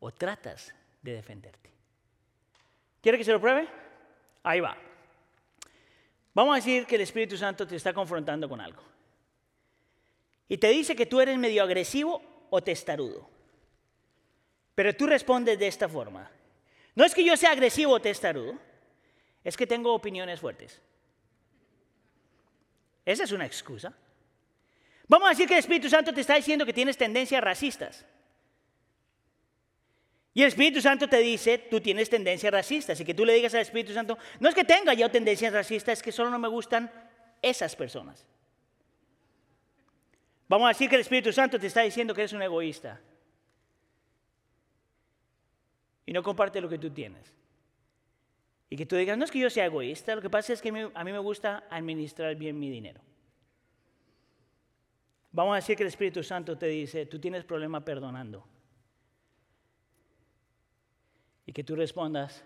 o 0.02 0.12
tratas 0.12 0.76
de 1.02 1.13
defenderte. 1.13 1.69
¿Quiere 3.02 3.17
que 3.17 3.24
se 3.24 3.32
lo 3.32 3.39
pruebe? 3.39 3.67
Ahí 4.43 4.60
va. 4.60 4.76
Vamos 6.34 6.54
a 6.54 6.56
decir 6.58 6.86
que 6.86 6.96
el 6.96 7.02
Espíritu 7.02 7.38
Santo 7.38 7.65
te 7.65 7.76
está 7.76 7.93
confrontando 7.93 8.50
con 8.50 8.60
algo. 8.60 8.84
Y 10.50 10.58
te 10.58 10.67
dice 10.69 10.96
que 10.96 11.06
tú 11.06 11.22
eres 11.22 11.38
medio 11.38 11.63
agresivo 11.63 12.22
o 12.50 12.62
testarudo. 12.62 13.30
Pero 14.76 14.96
tú 14.96 15.06
respondes 15.06 15.58
de 15.60 15.67
esta 15.67 15.88
forma. 15.88 16.30
No 16.96 17.06
es 17.06 17.13
que 17.13 17.24
yo 17.24 17.38
sea 17.38 17.52
agresivo 17.52 17.93
o 17.93 18.02
testarudo, 18.02 18.58
es 19.43 19.56
que 19.56 19.67
tengo 19.67 19.93
opiniones 19.93 20.39
fuertes. 20.39 20.82
Esa 23.06 23.24
es 23.24 23.32
una 23.32 23.46
excusa. 23.46 23.93
Vamos 25.08 25.28
a 25.28 25.32
decir 25.32 25.48
que 25.48 25.54
el 25.54 25.60
Espíritu 25.60 25.89
Santo 25.89 26.13
te 26.13 26.22
está 26.22 26.36
diciendo 26.36 26.65
que 26.65 26.74
tienes 26.74 26.98
tendencias 26.98 27.43
racistas. 27.43 28.06
Y 30.34 30.41
el 30.41 30.48
Espíritu 30.48 30.82
Santo 30.82 31.08
te 31.08 31.19
dice, 31.19 31.60
tú 31.60 31.80
tienes 31.80 32.10
tendencias 32.10 32.52
racistas. 32.52 33.00
Y 33.00 33.06
que 33.06 33.13
tú 33.13 33.24
le 33.24 33.34
digas 33.34 33.54
al 33.54 33.62
Espíritu 33.62 33.93
Santo, 33.93 34.17
no 34.39 34.50
es 34.50 34.56
que 34.56 34.63
tenga 34.63 34.93
yo 34.93 35.10
tendencias 35.10 35.54
racistas, 35.54 36.00
es 36.00 36.04
que 36.04 36.12
solo 36.12 36.32
no 36.32 36.39
me 36.39 36.48
gustan 36.48 36.91
esas 37.41 37.76
personas. 37.76 38.26
Vamos 40.48 40.65
a 40.65 40.69
decir 40.69 40.89
que 40.89 40.96
el 40.96 41.02
Espíritu 41.02 41.32
Santo 41.32 41.60
te 41.60 41.67
está 41.67 41.82
diciendo 41.82 42.15
que 42.15 42.22
eres 42.22 42.34
un 42.34 42.41
egoísta. 42.41 43.00
Y 46.06 46.13
no 46.13 46.24
comparte 46.24 46.60
lo 46.60 46.67
que 46.67 46.80
tú 46.80 46.89
tienes. 46.89 47.32
Y 48.69 48.76
que 48.76 48.88
tú 48.88 48.96
digas, 48.96 49.17
no 49.17 49.26
es 49.26 49.32
que 49.32 49.39
yo 49.39 49.52
sea 49.52 49.65
egoísta, 49.65 50.15
lo 50.15 50.22
que 50.22 50.32
pasa 50.32 50.52
es 50.52 50.62
que 50.62 50.69
a 50.69 51.04
mí 51.04 51.12
me 51.12 51.19
gusta 51.19 51.65
administrar 51.69 52.36
bien 52.36 52.60
mi 52.60 52.72
dinero. 52.72 53.02
Vamos 55.32 55.54
a 55.54 55.56
decir 55.58 55.78
que 55.78 55.84
el 55.84 55.89
Espíritu 55.89 56.24
Santo 56.24 56.58
te 56.58 56.65
dice, 56.65 57.06
tú 57.06 57.19
tienes 57.19 57.43
problema 57.43 57.86
perdonando. 57.86 58.46
Y 61.45 61.53
que 61.53 61.63
tú 61.63 61.75
respondas, 61.75 62.43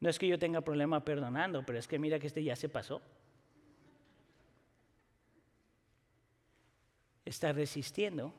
no 0.00 0.10
es 0.10 0.18
que 0.18 0.28
yo 0.28 0.38
tenga 0.38 0.60
problema 0.60 1.04
perdonando, 1.04 1.64
pero 1.64 1.78
es 1.78 1.88
que 1.88 1.98
mira 1.98 2.18
que 2.18 2.26
este 2.26 2.42
ya 2.42 2.56
se 2.56 2.68
pasó. 2.68 3.00
Está 7.24 7.52
resistiendo 7.52 8.34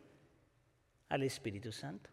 al 1.10 1.24
Espíritu 1.24 1.72
Santo. 1.72 2.10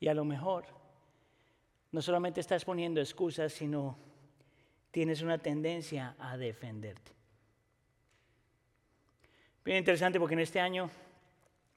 Y 0.00 0.08
a 0.08 0.14
lo 0.14 0.24
mejor 0.24 0.64
no 1.92 2.00
solamente 2.00 2.40
estás 2.40 2.64
poniendo 2.64 3.00
excusas, 3.00 3.52
sino 3.52 3.98
tienes 4.90 5.22
una 5.22 5.38
tendencia 5.38 6.16
a 6.18 6.36
defenderte. 6.36 7.12
Bien 9.64 9.78
interesante 9.78 10.18
porque 10.18 10.34
en 10.34 10.40
este 10.40 10.58
año 10.58 10.90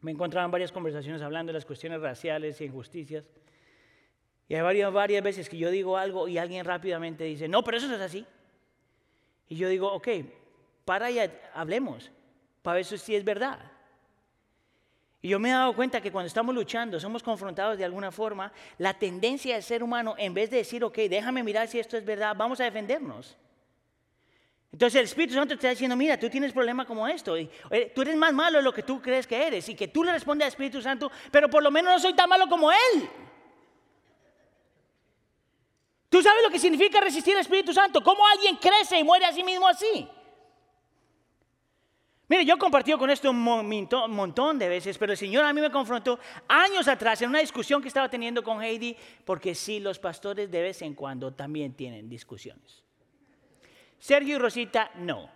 me 0.06 0.12
encontraban 0.12 0.52
varias 0.52 0.72
conversaciones 0.72 1.20
hablando 1.24 1.50
de 1.50 1.56
las 1.56 1.66
cuestiones 1.66 2.00
raciales 2.00 2.62
y 2.62 2.66
injusticias. 2.66 3.26
Y 4.48 4.54
hay 4.54 4.62
varias, 4.62 4.94
varias 4.94 5.24
veces 5.24 5.50
que 5.50 5.58
yo 5.58 5.72
digo 5.72 5.98
algo 5.98 6.28
y 6.28 6.38
alguien 6.38 6.64
rápidamente 6.64 7.24
dice, 7.24 7.48
no, 7.48 7.64
pero 7.64 7.78
eso 7.78 7.88
no 7.88 7.96
es 7.96 8.02
así. 8.02 8.24
Y 9.50 9.56
yo 9.56 9.68
digo, 9.68 9.92
ok, 9.92 10.08
para 10.86 11.10
y 11.10 11.18
hablemos, 11.56 12.12
para 12.62 12.76
ver 12.76 12.86
si 12.86 13.16
es 13.16 13.26
verdad. 13.26 13.60
Y 15.24 15.30
yo 15.30 15.40
me 15.40 15.50
he 15.50 15.54
dado 15.54 15.76
cuenta 15.76 16.00
que 16.00 16.12
cuando 16.12 16.28
estamos 16.28 16.54
luchando, 16.54 17.00
somos 17.00 17.24
confrontados 17.24 17.76
de 17.76 17.86
alguna 17.86 18.12
forma, 18.12 18.54
la 18.78 18.94
tendencia 18.94 19.56
del 19.56 19.64
ser 19.64 19.82
humano, 19.82 20.14
en 20.20 20.36
vez 20.36 20.52
de 20.52 20.58
decir, 20.58 20.84
ok, 20.84 20.98
déjame 21.10 21.42
mirar 21.42 21.68
si 21.68 21.80
esto 21.80 21.98
es 21.98 22.06
verdad, 22.06 22.36
vamos 22.38 22.60
a 22.60 22.66
defendernos. 22.66 23.36
Entonces 24.76 25.00
el 25.00 25.06
Espíritu 25.06 25.36
Santo 25.36 25.48
te 25.48 25.54
está 25.54 25.70
diciendo, 25.70 25.96
mira, 25.96 26.20
tú 26.20 26.30
tienes 26.30 26.52
problema 26.52 26.86
como 26.86 27.08
esto, 27.08 27.38
y, 27.38 27.50
tú 27.96 28.02
eres 28.02 28.18
más 28.18 28.34
malo 28.34 28.58
de 28.58 28.62
lo 28.62 28.74
que 28.74 28.84
tú 28.84 29.02
crees 29.02 29.26
que 29.26 29.48
eres, 29.48 29.70
y 29.70 29.74
que 29.74 29.88
tú 29.88 30.04
le 30.04 30.12
respondes 30.12 30.44
al 30.44 30.50
Espíritu 30.50 30.82
Santo, 30.82 31.10
pero 31.32 31.50
por 31.50 31.64
lo 31.64 31.72
menos 31.72 31.94
no 31.94 32.00
soy 32.00 32.14
tan 32.14 32.28
malo 32.28 32.50
como 32.50 32.70
Él. 32.70 33.10
¿Tú 36.10 36.22
sabes 36.22 36.44
lo 36.44 36.52
que 36.52 36.60
significa 36.60 37.00
resistir 37.00 37.36
al 37.36 37.40
Espíritu 37.40 37.72
Santo? 37.72 38.04
¿Cómo 38.04 38.28
alguien 38.28 38.58
crece 38.58 39.00
y 39.00 39.04
muere 39.06 39.24
a 39.24 39.32
sí 39.32 39.46
mismo 39.46 39.66
así? 39.66 40.10
Mire, 42.28 42.44
yo 42.44 42.56
he 42.56 42.58
compartido 42.58 42.98
con 42.98 43.10
esto 43.10 43.32
un 43.32 43.44
montón 44.10 44.60
de 44.60 44.68
veces, 44.68 44.98
pero 44.98 45.14
el 45.14 45.18
Señor 45.18 45.46
a 45.46 45.54
mí 45.54 45.62
me 45.62 45.72
confrontó 45.72 46.20
años 46.50 46.90
atrás 46.90 47.22
en 47.22 47.30
una 47.30 47.40
discusión 47.40 47.82
que 47.82 47.88
estaba 47.88 48.10
teniendo 48.10 48.44
con 48.44 48.62
Heidi, 48.62 48.98
porque 49.24 49.56
sí, 49.56 49.80
los 49.80 50.00
pastores 50.00 50.52
de 50.52 50.62
vez 50.62 50.82
en 50.82 50.96
cuando 50.96 51.34
también 51.34 51.76
tienen 51.76 52.10
discusiones. 52.10 52.85
Sergio 54.00 54.36
y 54.36 54.40
Rosita, 54.40 54.92
no. 54.96 55.30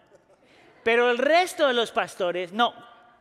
Pero 0.84 1.10
el 1.10 1.18
resto 1.18 1.68
de 1.68 1.74
los 1.74 1.92
pastores, 1.92 2.52
no. 2.52 2.74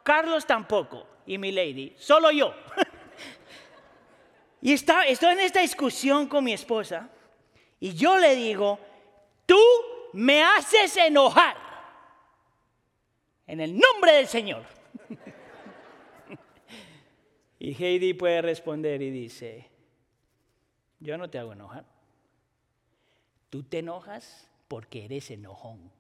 Carlos 0.03 0.47
tampoco. 0.47 1.07
Y 1.27 1.39
mi 1.39 1.53
lady, 1.53 1.95
solo 1.99 2.31
yo. 2.31 2.55
Y 4.61 4.73
está, 4.73 5.05
estoy 5.05 5.35
en 5.35 5.41
esta 5.41 5.61
discusión 5.61 6.27
con 6.27 6.43
mi 6.43 6.53
esposa 6.53 7.09
y 7.81 7.95
yo 7.95 8.19
le 8.19 8.35
digo, 8.35 8.79
tú 9.47 9.61
me 10.15 10.43
haces 10.43 10.97
enojar 10.97 11.57
en 13.47 13.61
el 13.61 13.79
nombre 13.79 14.15
del 14.15 14.27
Señor. 14.27 14.65
y 17.59 17.73
Heidi 17.73 18.15
puede 18.15 18.43
responder 18.43 19.01
y 19.01 19.11
dice, 19.11 19.71
yo 20.99 21.17
no 21.17 21.31
te 21.31 21.39
hago 21.39 21.53
enojar. 21.53 21.85
Tú 23.49 23.63
te 23.63 23.79
enojas 23.79 24.48
porque 24.69 25.07
eres 25.07 25.31
enojón. 25.31 25.91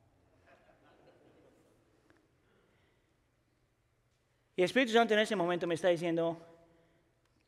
Y 4.54 4.62
el 4.62 4.66
Espíritu 4.66 4.92
Santo 4.92 5.14
en 5.14 5.20
ese 5.20 5.36
momento 5.36 5.66
me 5.66 5.74
está 5.74 5.88
diciendo, 5.88 6.36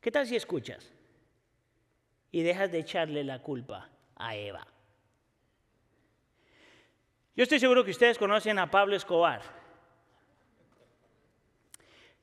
¿qué 0.01 0.11
tal 0.11 0.27
si 0.27 0.37
escuchas? 0.37 0.93
Y 2.33 2.43
dejas 2.43 2.71
de 2.71 2.79
echarle 2.79 3.25
la 3.25 3.43
culpa 3.43 3.91
a 4.17 4.37
Eva. 4.37 4.67
Yo 7.35 7.43
estoy 7.43 7.59
seguro 7.59 7.85
que 7.85 7.91
ustedes 7.91 8.19
conocen 8.19 8.59
a 8.59 8.71
Pablo 8.71 8.95
Escobar. 8.97 9.43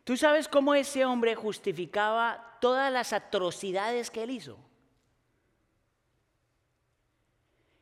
¿Tú 0.04 0.16
sabes 0.16 0.48
cómo 0.48 0.74
ese 0.74 1.04
hombre 1.04 1.36
justificaba 1.36 2.58
todas 2.62 2.92
las 2.92 3.12
atrocidades 3.12 4.10
que 4.10 4.24
él 4.24 4.30
hizo? 4.30 4.58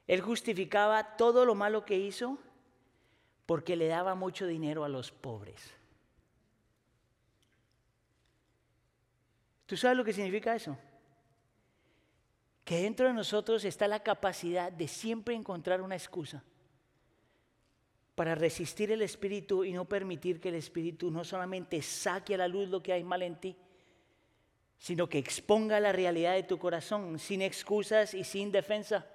Él 0.07 0.21
justificaba 0.21 1.17
todo 1.17 1.45
lo 1.45 1.55
malo 1.55 1.85
que 1.85 1.97
hizo 1.97 2.37
porque 3.45 3.75
le 3.75 3.87
daba 3.87 4.15
mucho 4.15 4.45
dinero 4.47 4.83
a 4.83 4.89
los 4.89 5.11
pobres. 5.11 5.73
¿Tú 9.65 9.75
sabes 9.77 9.97
lo 9.97 10.03
que 10.03 10.13
significa 10.13 10.55
eso? 10.55 10.77
Que 12.63 12.81
dentro 12.81 13.07
de 13.07 13.13
nosotros 13.13 13.65
está 13.65 13.87
la 13.87 14.01
capacidad 14.01 14.71
de 14.71 14.87
siempre 14.87 15.35
encontrar 15.35 15.81
una 15.81 15.95
excusa 15.95 16.43
para 18.13 18.35
resistir 18.35 18.91
el 18.91 19.01
espíritu 19.01 19.63
y 19.65 19.73
no 19.73 19.85
permitir 19.85 20.39
que 20.39 20.49
el 20.49 20.55
espíritu 20.55 21.11
no 21.11 21.23
solamente 21.23 21.81
saque 21.81 22.35
a 22.35 22.37
la 22.37 22.47
luz 22.47 22.69
lo 22.69 22.81
que 22.81 22.93
hay 22.93 23.03
mal 23.03 23.23
en 23.23 23.39
ti, 23.39 23.57
sino 24.77 25.09
que 25.09 25.17
exponga 25.17 25.79
la 25.79 25.91
realidad 25.91 26.33
de 26.33 26.43
tu 26.43 26.57
corazón 26.57 27.19
sin 27.19 27.41
excusas 27.41 28.13
y 28.13 28.23
sin 28.23 28.51
defensa 28.51 29.05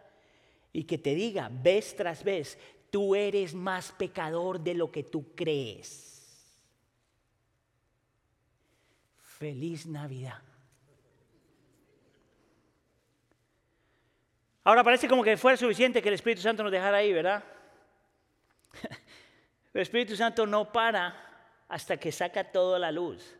y 0.72 0.84
que 0.84 0.98
te 0.98 1.14
diga 1.14 1.50
vez 1.50 1.96
tras 1.96 2.22
vez, 2.22 2.58
tú 2.90 3.14
eres 3.14 3.54
más 3.54 3.92
pecador 3.92 4.60
de 4.60 4.74
lo 4.74 4.90
que 4.90 5.02
tú 5.02 5.34
crees. 5.34 6.10
Feliz 9.38 9.86
Navidad. 9.86 10.42
Ahora 14.64 14.84
parece 14.84 15.08
como 15.08 15.24
que 15.24 15.36
fuera 15.36 15.56
suficiente 15.56 16.02
que 16.02 16.08
el 16.08 16.14
Espíritu 16.14 16.42
Santo 16.42 16.62
nos 16.62 16.70
dejara 16.70 16.98
ahí, 16.98 17.12
¿verdad? 17.12 17.42
El 19.72 19.82
Espíritu 19.82 20.16
Santo 20.16 20.46
no 20.46 20.70
para 20.72 21.30
hasta 21.68 21.96
que 21.96 22.10
saca 22.10 22.44
todo 22.44 22.74
a 22.74 22.78
la 22.78 22.90
luz. 22.90 23.36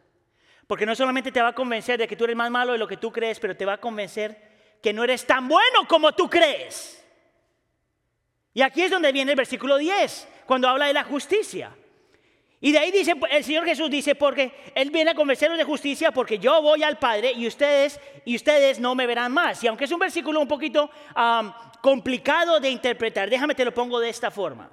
Porque 0.67 0.87
no 0.87 0.95
solamente 0.95 1.33
te 1.33 1.43
va 1.43 1.49
a 1.49 1.55
convencer 1.55 1.99
de 1.99 2.07
que 2.07 2.15
tú 2.15 2.25
eres 2.25 2.37
más 2.37 2.51
malo 2.51 2.73
de 2.73 2.79
lo 2.79 2.87
que 2.87 2.97
tú 2.97 3.11
crees, 3.11 3.41
pero 3.41 3.57
te 3.57 3.67
va 3.67 3.75
a 3.75 3.81
convencer 3.81 4.79
que 4.81 4.93
no 4.93 5.03
eres 5.03 5.27
tan 5.27 5.49
bueno 5.49 5.87
como 5.89 6.13
tú 6.13 6.31
crees. 6.31 7.00
Y 8.53 8.63
aquí 8.63 8.83
es 8.83 8.91
donde 8.91 9.13
viene 9.13 9.33
el 9.33 9.37
versículo 9.37 9.79
10, 9.79 10.29
cuando 10.47 10.69
habla 10.69 10.87
de 10.87 10.93
la 10.93 11.05
justicia. 11.05 11.77
Y 12.61 12.73
de 12.73 12.79
ahí 12.79 12.91
dice, 12.91 13.15
el 13.31 13.45
Señor 13.45 13.65
Jesús 13.65 13.89
dice, 13.89 14.15
porque 14.15 14.53
Él 14.75 14.91
viene 14.91 15.13
a 15.13 15.15
convencernos 15.15 15.57
de 15.57 15.65
justicia 15.65 16.11
porque 16.11 16.39
yo 16.39 16.61
voy 16.61 16.83
al 16.83 16.99
Padre 16.99 17.33
y 17.33 17.47
ustedes, 17.47 17.99
y 18.25 18.37
ustedes 18.37 18.79
no 18.79 18.95
me 18.95 19.07
verán 19.07 19.33
más. 19.33 19.65
Y 19.65 19.67
aunque 19.67 19.85
es 19.85 19.93
un 19.93 19.99
versículo 19.99 20.41
un 20.41 20.49
poquito 20.49 20.91
complicado 21.81 22.61
de 22.61 22.69
interpretar, 22.69 23.31
déjame 23.31 23.55
te 23.55 23.65
lo 23.65 23.73
pongo 23.73 23.99
de 23.99 24.11
esta 24.11 24.31
forma. 24.31 24.71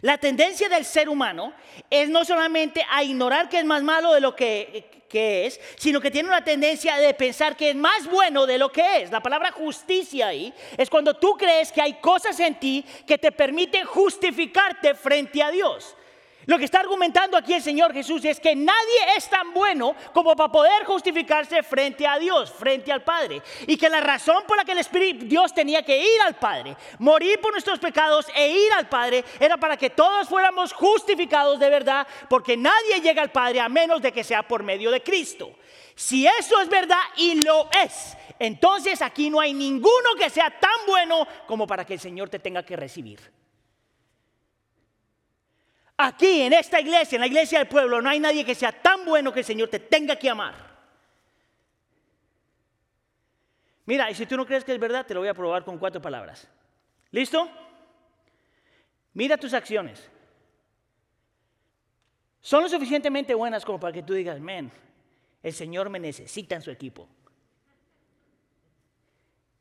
La 0.00 0.18
tendencia 0.18 0.68
del 0.68 0.84
ser 0.84 1.08
humano 1.08 1.52
es 1.90 2.08
no 2.08 2.24
solamente 2.24 2.84
a 2.90 3.04
ignorar 3.04 3.48
que 3.48 3.58
es 3.58 3.64
más 3.64 3.82
malo 3.82 4.12
de 4.12 4.20
lo 4.20 4.34
que, 4.34 5.04
que, 5.08 5.46
es, 5.46 5.60
sino 5.76 6.00
que 6.00 6.10
tiene 6.10 6.28
una 6.28 6.42
tendencia 6.42 6.96
de 6.96 7.14
pensar 7.14 7.56
que 7.56 7.70
es 7.70 7.76
más 7.76 8.06
bueno 8.10 8.46
de 8.46 8.58
lo 8.58 8.72
que 8.72 9.02
es. 9.02 9.10
La 9.10 9.20
palabra 9.20 9.52
justicia 9.52 10.28
ahí 10.28 10.52
es 10.76 10.88
cuando 10.88 11.14
tú 11.14 11.36
crees 11.36 11.70
que 11.70 11.82
hay 11.82 11.94
cosas 11.94 12.40
en 12.40 12.58
ti 12.58 12.84
que 13.06 13.18
te 13.18 13.30
permiten 13.30 13.84
justificarte 13.84 14.94
frente 14.94 15.42
a 15.42 15.50
Dios. 15.50 15.94
Lo 16.46 16.58
que 16.58 16.64
está 16.64 16.80
argumentando 16.80 17.36
aquí 17.36 17.54
el 17.54 17.62
Señor 17.62 17.92
Jesús 17.92 18.24
es 18.24 18.40
que 18.40 18.56
nadie 18.56 19.16
es 19.16 19.28
tan 19.28 19.52
bueno 19.54 19.94
como 20.12 20.34
para 20.34 20.50
poder 20.50 20.84
justificarse 20.84 21.62
frente 21.62 22.06
a 22.06 22.18
Dios, 22.18 22.50
frente 22.50 22.90
al 22.90 23.04
Padre. 23.04 23.40
Y 23.66 23.76
que 23.76 23.88
la 23.88 24.00
razón 24.00 24.42
por 24.46 24.56
la 24.56 24.64
que 24.64 24.72
el 24.72 24.78
Espíritu 24.78 25.26
Dios 25.26 25.54
tenía 25.54 25.82
que 25.82 25.98
ir 25.98 26.20
al 26.26 26.34
Padre, 26.34 26.76
morir 26.98 27.40
por 27.40 27.52
nuestros 27.52 27.78
pecados 27.78 28.26
e 28.34 28.48
ir 28.48 28.72
al 28.72 28.88
Padre, 28.88 29.24
era 29.38 29.56
para 29.56 29.76
que 29.76 29.90
todos 29.90 30.28
fuéramos 30.28 30.72
justificados 30.72 31.60
de 31.60 31.70
verdad, 31.70 32.06
porque 32.28 32.56
nadie 32.56 33.00
llega 33.00 33.22
al 33.22 33.30
Padre 33.30 33.60
a 33.60 33.68
menos 33.68 34.02
de 34.02 34.10
que 34.10 34.24
sea 34.24 34.42
por 34.42 34.64
medio 34.64 34.90
de 34.90 35.02
Cristo. 35.02 35.52
Si 35.94 36.26
eso 36.26 36.60
es 36.60 36.68
verdad 36.68 37.02
y 37.16 37.42
lo 37.42 37.68
es, 37.84 38.16
entonces 38.38 39.00
aquí 39.02 39.30
no 39.30 39.38
hay 39.38 39.54
ninguno 39.54 40.14
que 40.18 40.30
sea 40.30 40.50
tan 40.58 40.86
bueno 40.88 41.26
como 41.46 41.66
para 41.66 41.84
que 41.84 41.94
el 41.94 42.00
Señor 42.00 42.28
te 42.28 42.40
tenga 42.40 42.64
que 42.64 42.76
recibir. 42.76 43.41
Aquí, 46.04 46.42
en 46.42 46.52
esta 46.52 46.80
iglesia, 46.80 47.14
en 47.14 47.20
la 47.20 47.28
iglesia 47.28 47.60
del 47.60 47.68
pueblo, 47.68 48.02
no 48.02 48.10
hay 48.10 48.18
nadie 48.18 48.44
que 48.44 48.56
sea 48.56 48.72
tan 48.72 49.04
bueno 49.04 49.32
que 49.32 49.38
el 49.38 49.46
Señor 49.46 49.68
te 49.68 49.78
tenga 49.78 50.16
que 50.16 50.28
amar. 50.28 50.52
Mira, 53.86 54.10
y 54.10 54.14
si 54.16 54.26
tú 54.26 54.36
no 54.36 54.44
crees 54.44 54.64
que 54.64 54.72
es 54.72 54.80
verdad, 54.80 55.06
te 55.06 55.14
lo 55.14 55.20
voy 55.20 55.28
a 55.28 55.34
probar 55.34 55.64
con 55.64 55.78
cuatro 55.78 56.02
palabras. 56.02 56.48
¿Listo? 57.12 57.48
Mira 59.14 59.36
tus 59.36 59.54
acciones. 59.54 60.10
Son 62.40 62.64
lo 62.64 62.68
suficientemente 62.68 63.32
buenas 63.32 63.64
como 63.64 63.78
para 63.78 63.92
que 63.92 64.02
tú 64.02 64.12
digas, 64.12 64.40
men, 64.40 64.72
el 65.40 65.52
Señor 65.52 65.88
me 65.88 66.00
necesita 66.00 66.56
en 66.56 66.62
su 66.62 66.72
equipo. 66.72 67.08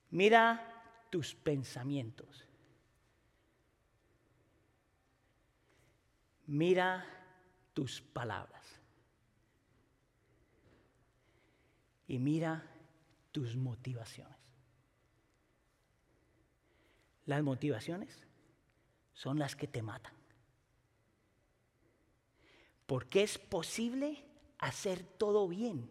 Mira 0.09 1.05
tus 1.11 1.35
pensamientos. 1.35 2.47
Mira 6.51 7.05
tus 7.73 8.01
palabras 8.01 8.61
y 12.07 12.19
mira 12.19 12.69
tus 13.31 13.55
motivaciones. 13.55 14.37
Las 17.25 17.41
motivaciones 17.41 18.27
son 19.13 19.39
las 19.39 19.55
que 19.55 19.67
te 19.67 19.81
matan. 19.81 20.13
Porque 22.85 23.23
es 23.23 23.37
posible 23.37 24.25
hacer 24.57 25.03
todo 25.03 25.47
bien 25.47 25.89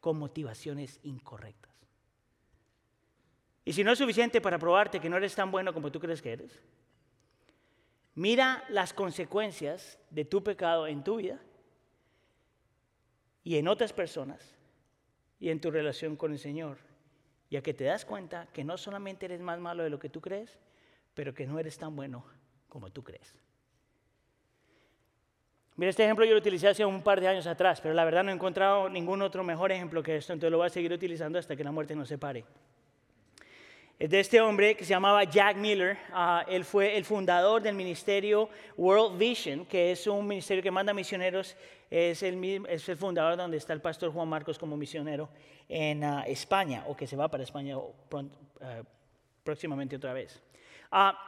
con 0.00 0.18
motivaciones 0.18 0.98
incorrectas. 1.04 1.72
Y 3.64 3.72
si 3.72 3.84
no 3.84 3.92
es 3.92 3.98
suficiente 3.98 4.40
para 4.40 4.58
probarte 4.58 4.98
que 4.98 5.08
no 5.08 5.16
eres 5.16 5.36
tan 5.36 5.52
bueno 5.52 5.72
como 5.72 5.92
tú 5.92 6.00
crees 6.00 6.20
que 6.20 6.32
eres, 6.32 6.60
Mira 8.16 8.64
las 8.70 8.94
consecuencias 8.94 9.98
de 10.08 10.24
tu 10.24 10.42
pecado 10.42 10.86
en 10.86 11.04
tu 11.04 11.16
vida 11.16 11.38
y 13.44 13.58
en 13.58 13.68
otras 13.68 13.92
personas 13.92 14.56
y 15.38 15.50
en 15.50 15.60
tu 15.60 15.70
relación 15.70 16.16
con 16.16 16.32
el 16.32 16.38
Señor. 16.38 16.78
Ya 17.50 17.60
que 17.60 17.74
te 17.74 17.84
das 17.84 18.06
cuenta 18.06 18.48
que 18.54 18.64
no 18.64 18.78
solamente 18.78 19.26
eres 19.26 19.42
más 19.42 19.60
malo 19.60 19.84
de 19.84 19.90
lo 19.90 19.98
que 19.98 20.08
tú 20.08 20.22
crees, 20.22 20.58
pero 21.12 21.34
que 21.34 21.46
no 21.46 21.58
eres 21.58 21.76
tan 21.76 21.94
bueno 21.94 22.24
como 22.70 22.90
tú 22.90 23.04
crees. 23.04 23.34
Mira, 25.76 25.90
este 25.90 26.04
ejemplo 26.04 26.24
yo 26.24 26.32
lo 26.32 26.38
utilicé 26.38 26.68
hace 26.68 26.86
un 26.86 27.02
par 27.02 27.20
de 27.20 27.28
años 27.28 27.46
atrás, 27.46 27.82
pero 27.82 27.92
la 27.92 28.06
verdad 28.06 28.24
no 28.24 28.30
he 28.30 28.34
encontrado 28.34 28.88
ningún 28.88 29.20
otro 29.20 29.44
mejor 29.44 29.72
ejemplo 29.72 30.02
que 30.02 30.16
esto, 30.16 30.32
entonces 30.32 30.50
lo 30.50 30.56
voy 30.56 30.68
a 30.68 30.70
seguir 30.70 30.90
utilizando 30.90 31.38
hasta 31.38 31.54
que 31.54 31.62
la 31.62 31.70
muerte 31.70 31.94
nos 31.94 32.08
separe 32.08 32.46
es 33.98 34.10
de 34.10 34.20
este 34.20 34.40
hombre 34.42 34.76
que 34.76 34.84
se 34.84 34.90
llamaba 34.90 35.24
Jack 35.24 35.56
Miller. 35.56 35.96
Ah, 36.12 36.44
él 36.48 36.66
fue 36.66 36.96
el 36.98 37.04
fundador 37.06 37.62
del 37.62 37.74
ministerio 37.74 38.50
World 38.76 39.18
Vision, 39.18 39.64
que 39.64 39.92
es 39.92 40.06
un 40.06 40.26
ministerio 40.26 40.62
que 40.62 40.70
manda 40.70 40.92
misioneros. 40.92 41.56
Es 41.90 42.22
el, 42.22 42.66
es 42.68 42.86
el 42.90 42.96
fundador 42.98 43.38
donde 43.38 43.56
está 43.56 43.72
el 43.72 43.80
pastor 43.80 44.12
Juan 44.12 44.28
Marcos 44.28 44.58
como 44.58 44.76
misionero 44.76 45.30
en 45.66 46.04
ah, 46.04 46.24
España, 46.26 46.84
o 46.88 46.94
que 46.94 47.06
se 47.06 47.16
va 47.16 47.28
para 47.28 47.42
España 47.42 47.76
ah, 48.60 48.82
próximamente 49.42 49.96
otra 49.96 50.12
vez. 50.12 50.42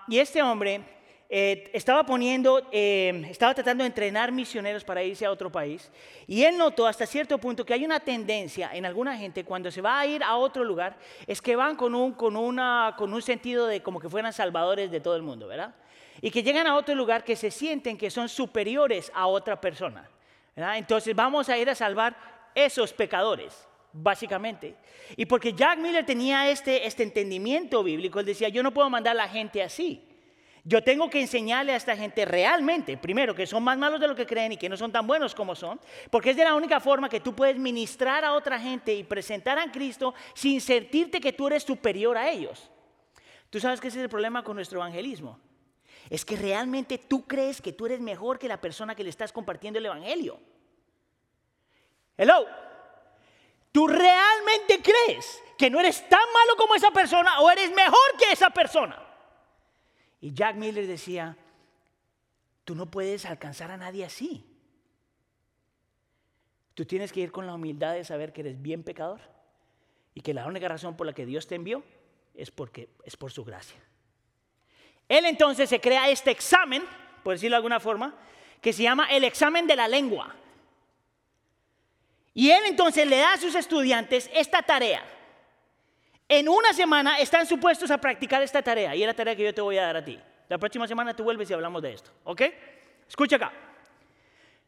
y 0.08 0.18
este 0.18 0.42
hombre 0.42 0.82
eh, 1.30 1.70
estaba 1.74 2.06
poniendo, 2.06 2.66
eh, 2.72 3.26
estaba 3.28 3.52
tratando 3.52 3.84
de 3.84 3.88
entrenar 3.88 4.32
misioneros 4.32 4.82
para 4.82 5.02
irse 5.02 5.26
a 5.26 5.30
otro 5.30 5.52
país 5.52 5.90
y 6.26 6.42
él 6.42 6.56
notó 6.56 6.86
hasta 6.86 7.04
cierto 7.04 7.36
punto 7.36 7.66
que 7.66 7.74
hay 7.74 7.84
una 7.84 8.00
tendencia 8.00 8.70
en 8.72 8.86
alguna 8.86 9.14
gente 9.14 9.44
cuando 9.44 9.70
se 9.70 9.82
va 9.82 10.00
a 10.00 10.06
ir 10.06 10.24
a 10.24 10.36
otro 10.36 10.64
lugar 10.64 10.96
es 11.26 11.42
que 11.42 11.54
van 11.54 11.76
con 11.76 11.94
un, 11.94 12.12
con 12.12 12.34
una, 12.34 12.94
con 12.96 13.12
un 13.12 13.20
sentido 13.20 13.66
de 13.66 13.82
como 13.82 14.00
que 14.00 14.08
fueran 14.08 14.32
salvadores 14.32 14.90
de 14.90 15.00
todo 15.00 15.16
el 15.16 15.22
mundo, 15.22 15.46
¿verdad? 15.46 15.74
Y 16.22 16.30
que 16.30 16.42
llegan 16.42 16.66
a 16.66 16.76
otro 16.76 16.94
lugar 16.94 17.22
que 17.22 17.36
se 17.36 17.50
sienten 17.50 17.98
que 17.98 18.10
son 18.10 18.30
superiores 18.30 19.12
a 19.14 19.26
otra 19.26 19.60
persona, 19.60 20.08
¿verdad? 20.56 20.78
Entonces 20.78 21.14
vamos 21.14 21.50
a 21.50 21.58
ir 21.58 21.68
a 21.68 21.74
salvar 21.74 22.16
esos 22.54 22.94
pecadores 22.94 23.68
básicamente. 23.92 24.76
Y 25.14 25.26
porque 25.26 25.52
Jack 25.52 25.78
Miller 25.78 26.06
tenía 26.06 26.50
este, 26.50 26.86
este 26.86 27.02
entendimiento 27.02 27.82
bíblico, 27.82 28.18
él 28.18 28.26
decía, 28.26 28.48
yo 28.48 28.62
no 28.62 28.72
puedo 28.72 28.88
mandar 28.88 29.12
a 29.12 29.24
la 29.24 29.28
gente 29.28 29.62
así. 29.62 30.07
Yo 30.64 30.82
tengo 30.82 31.08
que 31.08 31.20
enseñarle 31.20 31.72
a 31.72 31.76
esta 31.76 31.96
gente 31.96 32.24
realmente, 32.24 32.96
primero, 32.96 33.34
que 33.34 33.46
son 33.46 33.62
más 33.62 33.78
malos 33.78 34.00
de 34.00 34.08
lo 34.08 34.14
que 34.14 34.26
creen 34.26 34.52
y 34.52 34.56
que 34.56 34.68
no 34.68 34.76
son 34.76 34.92
tan 34.92 35.06
buenos 35.06 35.34
como 35.34 35.54
son, 35.54 35.80
porque 36.10 36.30
es 36.30 36.36
de 36.36 36.44
la 36.44 36.54
única 36.54 36.80
forma 36.80 37.08
que 37.08 37.20
tú 37.20 37.34
puedes 37.34 37.56
ministrar 37.56 38.24
a 38.24 38.32
otra 38.32 38.58
gente 38.58 38.94
y 38.94 39.04
presentar 39.04 39.58
a 39.58 39.70
Cristo 39.70 40.14
sin 40.34 40.60
sentirte 40.60 41.20
que 41.20 41.32
tú 41.32 41.46
eres 41.46 41.62
superior 41.62 42.16
a 42.16 42.28
ellos. 42.28 42.70
Tú 43.50 43.60
sabes 43.60 43.80
que 43.80 43.88
ese 43.88 43.98
es 43.98 44.04
el 44.04 44.10
problema 44.10 44.42
con 44.42 44.56
nuestro 44.56 44.78
evangelismo. 44.78 45.38
Es 46.10 46.24
que 46.24 46.36
realmente 46.36 46.98
tú 46.98 47.26
crees 47.26 47.62
que 47.62 47.72
tú 47.72 47.86
eres 47.86 48.00
mejor 48.00 48.38
que 48.38 48.48
la 48.48 48.60
persona 48.60 48.94
que 48.94 49.04
le 49.04 49.10
estás 49.10 49.32
compartiendo 49.32 49.78
el 49.78 49.86
evangelio. 49.86 50.40
Hello. 52.16 52.46
¿Tú 53.72 53.86
realmente 53.86 54.82
crees 54.82 55.42
que 55.56 55.70
no 55.70 55.78
eres 55.80 56.06
tan 56.08 56.20
malo 56.32 56.56
como 56.56 56.74
esa 56.74 56.90
persona 56.90 57.40
o 57.40 57.50
eres 57.50 57.70
mejor 57.72 58.16
que 58.18 58.32
esa 58.32 58.50
persona? 58.50 59.07
Y 60.20 60.32
Jack 60.32 60.56
Miller 60.56 60.86
decía, 60.86 61.36
tú 62.64 62.74
no 62.74 62.86
puedes 62.86 63.24
alcanzar 63.24 63.70
a 63.70 63.76
nadie 63.76 64.04
así. 64.04 64.44
Tú 66.74 66.84
tienes 66.84 67.12
que 67.12 67.20
ir 67.20 67.32
con 67.32 67.46
la 67.46 67.54
humildad 67.54 67.94
de 67.94 68.04
saber 68.04 68.32
que 68.32 68.42
eres 68.42 68.60
bien 68.60 68.82
pecador 68.82 69.20
y 70.14 70.20
que 70.20 70.34
la 70.34 70.46
única 70.46 70.68
razón 70.68 70.96
por 70.96 71.06
la 71.06 71.12
que 71.12 71.26
Dios 71.26 71.46
te 71.46 71.54
envió 71.54 71.82
es 72.34 72.50
porque 72.50 72.88
es 73.04 73.16
por 73.16 73.32
su 73.32 73.44
gracia. 73.44 73.80
Él 75.08 75.24
entonces 75.24 75.68
se 75.68 75.80
crea 75.80 76.08
este 76.08 76.30
examen, 76.30 76.84
por 77.22 77.34
decirlo 77.34 77.54
de 77.54 77.58
alguna 77.58 77.80
forma, 77.80 78.14
que 78.60 78.72
se 78.72 78.82
llama 78.82 79.06
el 79.10 79.24
examen 79.24 79.66
de 79.66 79.76
la 79.76 79.88
lengua. 79.88 80.34
Y 82.34 82.50
él 82.50 82.62
entonces 82.66 83.06
le 83.06 83.16
da 83.16 83.32
a 83.32 83.38
sus 83.38 83.54
estudiantes 83.54 84.30
esta 84.32 84.62
tarea. 84.62 85.02
En 86.28 86.46
una 86.48 86.74
semana 86.74 87.18
están 87.18 87.46
supuestos 87.46 87.90
a 87.90 87.98
practicar 87.98 88.42
esta 88.42 88.60
tarea 88.60 88.94
y 88.94 89.02
es 89.02 89.06
la 89.06 89.14
tarea 89.14 89.34
que 89.34 89.44
yo 89.44 89.54
te 89.54 89.62
voy 89.62 89.78
a 89.78 89.86
dar 89.86 89.96
a 89.96 90.04
ti. 90.04 90.20
La 90.48 90.58
próxima 90.58 90.86
semana 90.86 91.16
tú 91.16 91.24
vuelves 91.24 91.48
y 91.50 91.54
hablamos 91.54 91.80
de 91.80 91.94
esto, 91.94 92.10
¿ok? 92.24 92.42
Escucha 93.08 93.36
acá. 93.36 93.52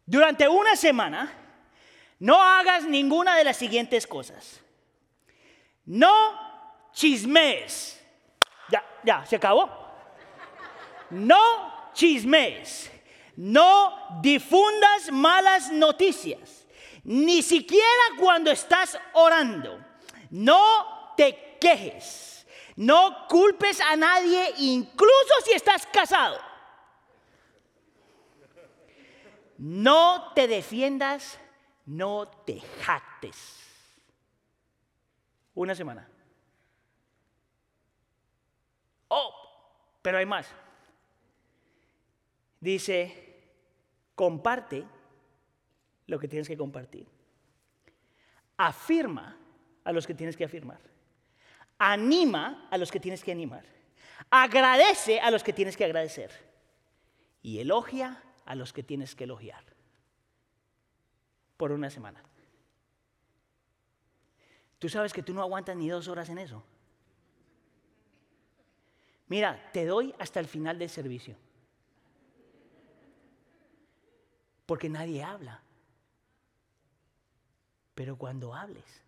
Durante 0.07 0.49
una 0.49 0.75
semana 0.75 1.31
no 2.19 2.43
hagas 2.43 2.85
ninguna 2.85 3.37
de 3.37 3.45
las 3.45 3.59
siguientes 3.59 4.07
cosas. 4.07 4.61
No 5.85 6.91
chismes. 6.93 8.03
Ya, 8.71 8.85
ya, 9.05 9.27
se 9.27 9.37
acabó. 9.37 9.71
No 11.11 11.91
chismes. 11.93 12.91
No 13.37 14.21
difundas 14.23 15.11
malas 15.13 15.71
noticias. 15.71 16.67
Ni 17.05 17.43
siquiera 17.43 17.85
cuando 18.19 18.51
estás 18.51 18.99
orando. 19.13 19.79
No 20.31 21.15
te 21.17 21.50
quejes. 21.61 22.47
No 22.77 23.27
culpes 23.29 23.81
a 23.81 23.95
nadie, 23.97 24.55
incluso 24.59 25.35
si 25.45 25.53
estás 25.53 25.87
casado. 25.87 26.41
No 29.59 30.33
te 30.35 30.49
defiendas, 30.49 31.39
no 31.85 32.27
te 32.47 32.61
jactes. 32.61 33.61
Una 35.55 35.75
semana. 35.75 36.09
Oh, 39.09 39.35
pero 40.01 40.17
hay 40.17 40.25
más. 40.25 40.47
Dice, 42.61 43.43
comparte 44.15 44.87
lo 46.07 46.19
que 46.19 46.29
tienes 46.29 46.49
que 46.49 46.57
compartir. 46.57 47.07
Afirma 48.57 49.37
a 49.85 49.93
los 49.93 50.07
que 50.07 50.15
tienes 50.15 50.37
que 50.37 50.45
afirmar. 50.45 50.90
Anima 51.83 52.69
a 52.71 52.77
los 52.77 52.91
que 52.93 53.01
tienes 53.01 53.25
que 53.25 53.33
animar. 53.33 53.65
Agradece 54.29 55.19
a 55.19 55.31
los 55.31 55.43
que 55.43 55.55
tienes 55.55 55.79
que 55.79 55.87
agradecer. 55.87 56.31
Y 57.43 57.59
elogia 57.59 58.23
a 58.45 58.55
los 58.55 58.75
que 58.75 58.83
tienes 58.83 59.15
que 59.15 59.25
elogiar. 59.25 59.65
Por 61.57 61.73
una 61.73 61.89
semana. 61.89 62.23
Tú 64.79 64.91
sabes 64.91 65.15
que 65.15 65.23
tú 65.23 65.33
no 65.33 65.41
aguantas 65.41 65.75
ni 65.75 65.89
dos 65.89 66.07
horas 66.09 66.29
en 66.29 66.37
eso. 66.37 66.63
Mira, 69.29 69.71
te 69.73 69.87
doy 69.87 70.15
hasta 70.19 70.39
el 70.39 70.49
final 70.49 70.79
del 70.79 70.91
servicio. 70.91 71.39
Porque 74.67 74.91
nadie 74.91 75.23
habla. 75.23 75.63
Pero 77.95 78.19
cuando 78.19 78.55
hables, 78.55 79.03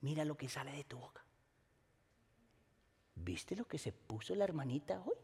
mira 0.00 0.24
lo 0.24 0.36
que 0.36 0.48
sale 0.48 0.72
de 0.72 0.82
tu 0.82 0.98
boca. 0.98 1.24
¿Viste 3.22 3.54
lo 3.54 3.66
que 3.66 3.78
se 3.78 3.92
puso 3.92 4.34
la 4.34 4.44
hermanita 4.44 5.02
hoy? 5.04 5.16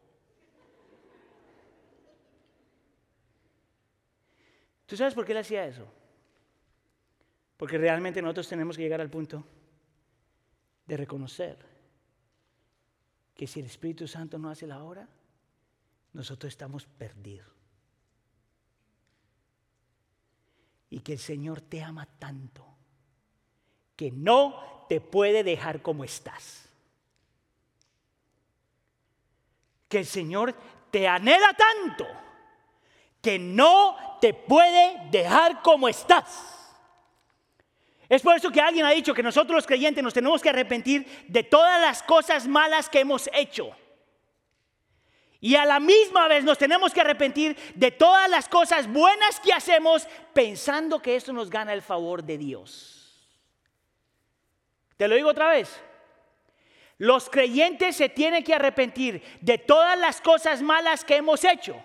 ¿Tú 4.86 4.96
sabes 4.96 5.14
por 5.14 5.24
qué 5.24 5.32
él 5.32 5.38
hacía 5.38 5.66
eso? 5.66 5.86
Porque 7.56 7.78
realmente 7.78 8.22
nosotros 8.22 8.48
tenemos 8.48 8.76
que 8.76 8.82
llegar 8.82 9.00
al 9.00 9.10
punto 9.10 9.44
de 10.86 10.96
reconocer 10.96 11.58
que 13.34 13.46
si 13.46 13.60
el 13.60 13.66
Espíritu 13.66 14.06
Santo 14.06 14.38
no 14.38 14.50
hace 14.50 14.66
la 14.66 14.82
obra, 14.82 15.08
nosotros 16.12 16.52
estamos 16.52 16.86
perdidos. 16.86 17.48
Y 20.90 21.00
que 21.00 21.14
el 21.14 21.18
Señor 21.18 21.60
te 21.60 21.82
ama 21.82 22.06
tanto 22.18 22.64
que 23.96 24.12
no 24.12 24.86
te 24.88 25.00
puede 25.00 25.42
dejar 25.42 25.82
como 25.82 26.04
estás. 26.04 26.65
Que 29.88 29.98
el 29.98 30.06
Señor 30.06 30.54
te 30.90 31.06
anhela 31.06 31.52
tanto 31.54 32.06
que 33.26 33.40
no 33.40 34.18
te 34.20 34.34
puede 34.34 35.00
dejar 35.10 35.60
como 35.60 35.88
estás. 35.88 36.56
Es 38.08 38.22
por 38.22 38.36
eso 38.36 38.52
que 38.52 38.60
alguien 38.60 38.86
ha 38.86 38.90
dicho 38.90 39.14
que 39.14 39.22
nosotros 39.22 39.56
los 39.56 39.66
creyentes 39.66 40.02
nos 40.04 40.14
tenemos 40.14 40.40
que 40.40 40.48
arrepentir 40.48 41.04
de 41.26 41.42
todas 41.42 41.80
las 41.80 42.04
cosas 42.04 42.46
malas 42.46 42.88
que 42.88 43.00
hemos 43.00 43.28
hecho. 43.32 43.76
Y 45.40 45.56
a 45.56 45.64
la 45.64 45.80
misma 45.80 46.28
vez 46.28 46.44
nos 46.44 46.56
tenemos 46.56 46.92
que 46.92 47.00
arrepentir 47.00 47.56
de 47.74 47.90
todas 47.90 48.30
las 48.30 48.48
cosas 48.48 48.86
buenas 48.86 49.40
que 49.40 49.52
hacemos 49.52 50.06
pensando 50.32 51.02
que 51.02 51.16
eso 51.16 51.32
nos 51.32 51.50
gana 51.50 51.72
el 51.72 51.82
favor 51.82 52.22
de 52.22 52.38
Dios. 52.38 53.28
Te 54.96 55.08
lo 55.08 55.16
digo 55.16 55.30
otra 55.30 55.48
vez. 55.48 55.82
Los 56.98 57.28
creyentes 57.28 57.96
se 57.96 58.08
tienen 58.08 58.42
que 58.42 58.54
arrepentir 58.54 59.22
de 59.40 59.58
todas 59.58 59.98
las 59.98 60.20
cosas 60.20 60.62
malas 60.62 61.04
que 61.04 61.16
hemos 61.16 61.44
hecho 61.44 61.76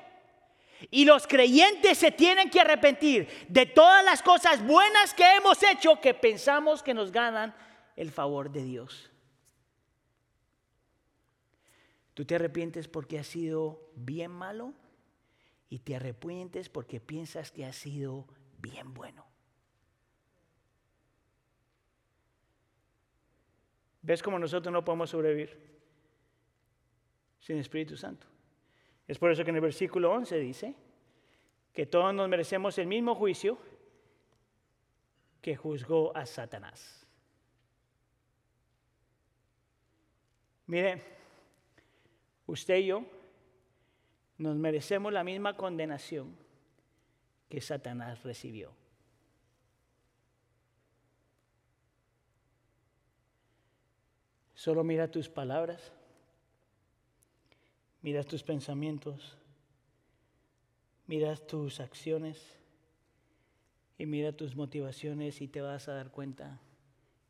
y 0.89 1.06
los 1.06 1.28
creyentes 1.28 1.97
se 1.97 2.12
tienen 2.12 2.50
que 2.50 2.62
arrepentir 2.62 3.28
de 3.47 3.65
todas 3.65 4.04
las 4.04 4.24
cosas 4.24 4.65
buenas 4.65 5.13
que 5.13 5.36
hemos 5.36 5.62
hecho 5.63 6.00
que 6.00 6.13
pensamos 6.13 6.82
que 6.82 6.93
nos 6.93 7.12
ganan 7.12 7.54
el 7.95 8.10
favor 8.12 8.52
de 8.52 8.63
Dios. 8.63 9.12
Tú 12.13 12.26
te 12.26 12.36
arrepientes 12.36 12.88
porque 12.88 13.19
has 13.19 13.28
sido 13.28 13.91
bien 13.95 14.32
malo 14.32 14.74
y 15.69 15.80
te 15.80 15.95
arrepientes 15.95 16.69
porque 16.69 17.00
piensas 17.00 17.52
que 17.52 17.65
has 17.65 17.76
sido 17.76 18.28
bien 18.60 18.93
bueno. 18.93 19.31
¿Ves 24.02 24.24
cómo 24.24 24.40
nosotros 24.40 24.72
no 24.74 24.84
podemos 24.84 25.10
sobrevivir 25.10 25.58
sin 27.40 27.58
Espíritu 27.58 27.96
Santo? 27.96 28.28
Es 29.08 29.20
por 29.20 29.32
eso 29.32 29.44
que 29.44 29.50
en 29.50 29.58
el 29.58 29.62
versículo 29.62 30.12
11 30.12 30.40
dice 30.40 30.76
que 31.74 31.86
todos 31.86 32.14
nos 32.14 32.28
merecemos 32.28 32.78
el 32.78 32.88
mismo 32.88 33.16
juicio 33.16 33.58
que 35.42 35.56
juzgó 35.56 36.16
a 36.16 36.26
Satanás. 36.26 37.06
Mire, 40.68 41.04
usted 42.46 42.78
y 42.78 42.86
yo 42.88 43.06
nos 44.38 44.56
merecemos 44.56 45.12
la 45.12 45.24
misma 45.24 45.56
condenación 45.56 46.36
que 47.50 47.62
Satanás 47.62 48.24
recibió. 48.24 48.81
Solo 54.62 54.84
mira 54.84 55.10
tus 55.10 55.28
palabras 55.28 55.91
Miras 58.04 58.26
tus 58.26 58.43
pensamientos, 58.43 59.38
miras 61.06 61.45
tus 61.45 61.80
acciones 61.80 62.39
y 63.97 64.08
mira 64.08 64.32
tus 64.32 64.56
motivaciones 64.56 65.39
y 65.41 65.47
te 65.47 65.62
vas 65.62 65.88
a 65.88 65.93
dar 65.93 66.10
cuenta 66.10 66.60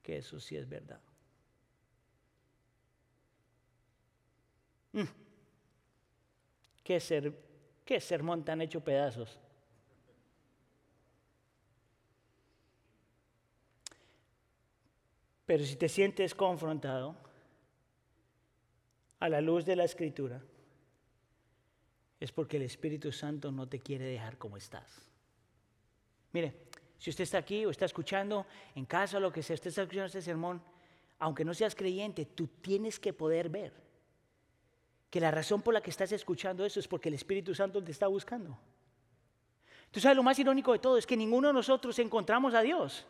que 0.02 0.18
eso 0.18 0.40
sí 0.40 0.56
es 0.56 0.70
verdad. 0.70 1.02
Mm. 4.94 5.04
¿Qué, 6.84 7.00
ser, 7.00 7.34
¿Qué 7.84 8.00
sermón 8.00 8.46
tan 8.46 8.62
hecho 8.62 8.82
pedazos? 8.82 9.40
Pero 15.52 15.66
si 15.66 15.76
te 15.76 15.90
sientes 15.90 16.34
confrontado 16.34 17.14
a 19.20 19.28
la 19.28 19.42
luz 19.42 19.66
de 19.66 19.76
la 19.76 19.84
escritura, 19.84 20.42
es 22.22 22.32
porque 22.32 22.56
el 22.56 22.64
Espíritu 22.64 23.12
Santo 23.12 23.52
no 23.52 23.68
te 23.68 23.78
quiere 23.78 24.06
dejar 24.06 24.38
como 24.38 24.56
estás. 24.56 25.10
Mire, 26.32 26.54
si 26.98 27.10
usted 27.10 27.26
está 27.26 27.40
aquí 27.40 27.66
o 27.66 27.70
está 27.70 27.84
escuchando 27.84 28.46
en 28.76 28.86
casa 28.86 29.20
lo 29.20 29.30
que 29.30 29.44
sea, 29.44 29.56
usted 29.56 29.72
está 29.72 29.82
escuchando 29.82 30.06
este 30.06 30.22
sermón, 30.22 30.62
aunque 31.20 31.44
no 31.44 31.54
seas 31.54 31.76
creyente, 31.76 32.28
tú 32.28 32.48
tienes 32.48 32.98
que 32.98 33.12
poder 33.12 33.50
ver 33.50 33.74
que 35.10 35.20
la 35.20 35.32
razón 35.32 35.62
por 35.62 35.74
la 35.74 35.82
que 35.82 35.90
estás 35.90 36.14
escuchando 36.14 36.66
eso 36.66 36.80
es 36.80 36.88
porque 36.88 37.10
el 37.10 37.16
Espíritu 37.16 37.54
Santo 37.54 37.84
te 37.84 37.92
está 37.92 38.08
buscando. 38.08 38.58
Tú 39.92 40.00
sabes 40.00 40.16
lo 40.16 40.24
más 40.24 40.40
irónico 40.40 40.72
de 40.72 40.80
todo 40.80 40.98
es 40.98 41.06
que 41.06 41.18
ninguno 41.18 41.50
de 41.50 41.54
nosotros 41.54 42.00
encontramos 42.00 42.54
a 42.54 42.62
Dios. 42.62 43.06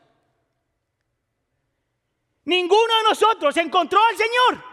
Ninguno 2.45 2.97
de 2.97 3.03
nosotros 3.09 3.55
encontró 3.57 3.99
al 4.03 4.17
Señor. 4.17 4.63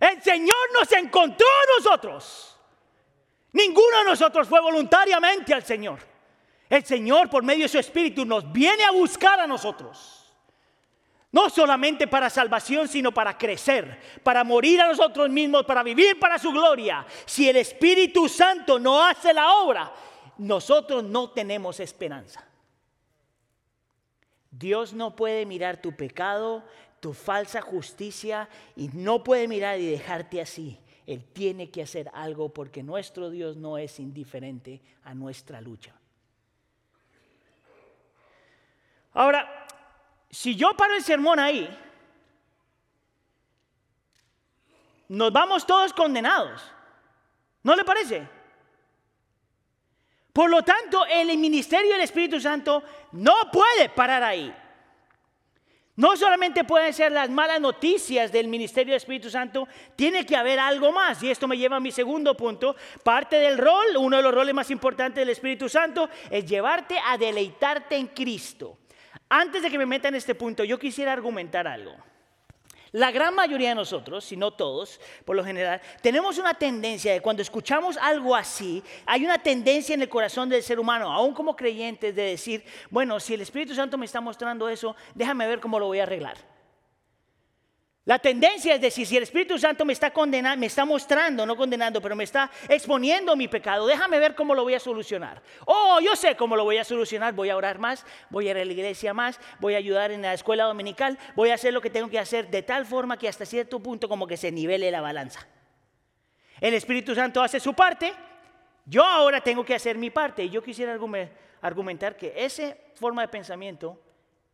El 0.00 0.22
Señor 0.22 0.72
nos 0.74 0.90
encontró 0.92 1.46
a 1.46 1.78
nosotros. 1.78 2.56
Ninguno 3.52 3.98
de 3.98 4.04
nosotros 4.04 4.48
fue 4.48 4.60
voluntariamente 4.60 5.54
al 5.54 5.64
Señor. 5.64 6.00
El 6.68 6.84
Señor, 6.84 7.28
por 7.28 7.42
medio 7.42 7.64
de 7.64 7.68
su 7.68 7.78
Espíritu, 7.78 8.24
nos 8.24 8.50
viene 8.50 8.84
a 8.84 8.90
buscar 8.90 9.38
a 9.40 9.46
nosotros. 9.46 10.18
No 11.30 11.48
solamente 11.48 12.06
para 12.06 12.28
salvación, 12.28 12.88
sino 12.88 13.12
para 13.12 13.38
crecer, 13.38 14.20
para 14.22 14.44
morir 14.44 14.80
a 14.80 14.88
nosotros 14.88 15.30
mismos, 15.30 15.64
para 15.64 15.82
vivir 15.82 16.18
para 16.18 16.38
su 16.38 16.50
gloria. 16.50 17.06
Si 17.24 17.48
el 17.48 17.56
Espíritu 17.56 18.28
Santo 18.28 18.78
no 18.78 19.02
hace 19.02 19.32
la 19.32 19.54
obra, 19.54 19.92
nosotros 20.38 21.04
no 21.04 21.30
tenemos 21.30 21.80
esperanza. 21.80 22.46
Dios 24.52 24.92
no 24.92 25.16
puede 25.16 25.46
mirar 25.46 25.80
tu 25.80 25.96
pecado, 25.96 26.62
tu 27.00 27.14
falsa 27.14 27.62
justicia 27.62 28.48
y 28.76 28.88
no 28.88 29.24
puede 29.24 29.48
mirar 29.48 29.80
y 29.80 29.90
dejarte 29.90 30.40
así. 30.40 30.78
Él 31.06 31.24
tiene 31.32 31.70
que 31.70 31.82
hacer 31.82 32.10
algo 32.14 32.50
porque 32.50 32.82
nuestro 32.82 33.30
Dios 33.30 33.56
no 33.56 33.78
es 33.78 33.98
indiferente 33.98 34.80
a 35.02 35.14
nuestra 35.14 35.60
lucha. 35.60 35.94
Ahora, 39.14 39.66
si 40.30 40.54
yo 40.54 40.76
paro 40.76 40.94
el 40.94 41.02
sermón 41.02 41.40
ahí, 41.40 41.68
nos 45.08 45.32
vamos 45.32 45.66
todos 45.66 45.92
condenados. 45.92 46.62
¿No 47.62 47.74
le 47.74 47.84
parece? 47.84 48.28
Por 50.32 50.50
lo 50.50 50.62
tanto, 50.62 51.04
el 51.06 51.36
ministerio 51.36 51.92
del 51.92 52.02
Espíritu 52.02 52.40
Santo 52.40 52.82
no 53.12 53.34
puede 53.52 53.88
parar 53.90 54.22
ahí. 54.22 54.54
No 55.94 56.16
solamente 56.16 56.64
pueden 56.64 56.94
ser 56.94 57.12
las 57.12 57.28
malas 57.28 57.60
noticias 57.60 58.32
del 58.32 58.48
ministerio 58.48 58.92
del 58.92 58.96
Espíritu 58.96 59.28
Santo, 59.28 59.68
tiene 59.94 60.24
que 60.24 60.34
haber 60.34 60.58
algo 60.58 60.90
más. 60.90 61.22
Y 61.22 61.30
esto 61.30 61.46
me 61.46 61.58
lleva 61.58 61.76
a 61.76 61.80
mi 61.80 61.92
segundo 61.92 62.34
punto. 62.34 62.74
Parte 63.04 63.36
del 63.36 63.58
rol, 63.58 63.96
uno 63.98 64.16
de 64.16 64.22
los 64.22 64.34
roles 64.34 64.54
más 64.54 64.70
importantes 64.70 65.20
del 65.20 65.28
Espíritu 65.28 65.68
Santo, 65.68 66.08
es 66.30 66.46
llevarte 66.46 66.96
a 66.98 67.18
deleitarte 67.18 67.96
en 67.96 68.06
Cristo. 68.06 68.78
Antes 69.28 69.62
de 69.62 69.70
que 69.70 69.78
me 69.78 69.84
meta 69.84 70.08
en 70.08 70.14
este 70.14 70.34
punto, 70.34 70.64
yo 70.64 70.78
quisiera 70.78 71.12
argumentar 71.12 71.68
algo. 71.68 71.94
La 72.92 73.10
gran 73.10 73.34
mayoría 73.34 73.70
de 73.70 73.74
nosotros, 73.74 74.22
si 74.22 74.36
no 74.36 74.50
todos, 74.50 75.00
por 75.24 75.34
lo 75.34 75.42
general, 75.42 75.80
tenemos 76.02 76.36
una 76.36 76.52
tendencia 76.52 77.14
de 77.14 77.22
cuando 77.22 77.40
escuchamos 77.40 77.96
algo 77.96 78.36
así, 78.36 78.82
hay 79.06 79.24
una 79.24 79.38
tendencia 79.38 79.94
en 79.94 80.02
el 80.02 80.10
corazón 80.10 80.50
del 80.50 80.62
ser 80.62 80.78
humano, 80.78 81.10
aún 81.10 81.32
como 81.32 81.56
creyentes, 81.56 82.14
de 82.14 82.22
decir, 82.22 82.62
bueno, 82.90 83.18
si 83.18 83.32
el 83.32 83.40
Espíritu 83.40 83.74
Santo 83.74 83.96
me 83.96 84.04
está 84.04 84.20
mostrando 84.20 84.68
eso, 84.68 84.94
déjame 85.14 85.46
ver 85.46 85.58
cómo 85.58 85.78
lo 85.78 85.86
voy 85.86 86.00
a 86.00 86.02
arreglar. 86.02 86.51
La 88.04 88.18
tendencia 88.18 88.74
es 88.74 88.80
decir, 88.80 89.06
si 89.06 89.16
el 89.16 89.22
Espíritu 89.22 89.56
Santo 89.58 89.84
me 89.84 89.92
está 89.92 90.10
condenando, 90.10 90.58
me 90.58 90.66
está 90.66 90.84
mostrando, 90.84 91.46
no 91.46 91.54
condenando, 91.54 92.00
pero 92.00 92.16
me 92.16 92.24
está 92.24 92.50
exponiendo 92.68 93.36
mi 93.36 93.46
pecado, 93.46 93.86
déjame 93.86 94.18
ver 94.18 94.34
cómo 94.34 94.56
lo 94.56 94.64
voy 94.64 94.74
a 94.74 94.80
solucionar. 94.80 95.40
Oh, 95.66 96.00
yo 96.00 96.16
sé 96.16 96.36
cómo 96.36 96.56
lo 96.56 96.64
voy 96.64 96.78
a 96.78 96.84
solucionar, 96.84 97.32
voy 97.32 97.50
a 97.50 97.56
orar 97.56 97.78
más, 97.78 98.04
voy 98.28 98.48
a 98.48 98.50
ir 98.50 98.56
a 98.56 98.64
la 98.64 98.72
iglesia 98.72 99.14
más, 99.14 99.38
voy 99.60 99.74
a 99.74 99.78
ayudar 99.78 100.10
en 100.10 100.22
la 100.22 100.34
escuela 100.34 100.64
dominical, 100.64 101.16
voy 101.36 101.50
a 101.50 101.54
hacer 101.54 101.72
lo 101.72 101.80
que 101.80 101.90
tengo 101.90 102.10
que 102.10 102.18
hacer 102.18 102.50
de 102.50 102.62
tal 102.62 102.86
forma 102.86 103.16
que 103.16 103.28
hasta 103.28 103.46
cierto 103.46 103.78
punto 103.78 104.08
como 104.08 104.26
que 104.26 104.36
se 104.36 104.50
nivele 104.50 104.90
la 104.90 105.00
balanza. 105.00 105.46
El 106.60 106.74
Espíritu 106.74 107.14
Santo 107.14 107.40
hace 107.40 107.60
su 107.60 107.72
parte, 107.72 108.12
yo 108.84 109.04
ahora 109.04 109.40
tengo 109.40 109.64
que 109.64 109.74
hacer 109.74 109.96
mi 109.96 110.10
parte. 110.10 110.44
Y 110.44 110.50
yo 110.50 110.62
quisiera 110.62 110.98
argumentar 111.60 112.16
que 112.16 112.32
esa 112.36 112.76
forma 112.94 113.22
de 113.22 113.28
pensamiento 113.28 114.00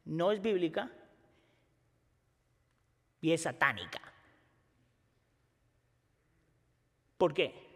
no 0.05 0.33
es 0.33 0.41
bíblica, 0.41 0.91
y 3.21 3.33
es 3.33 3.43
satánica. 3.43 4.01
¿Por 7.17 7.35
qué? 7.35 7.67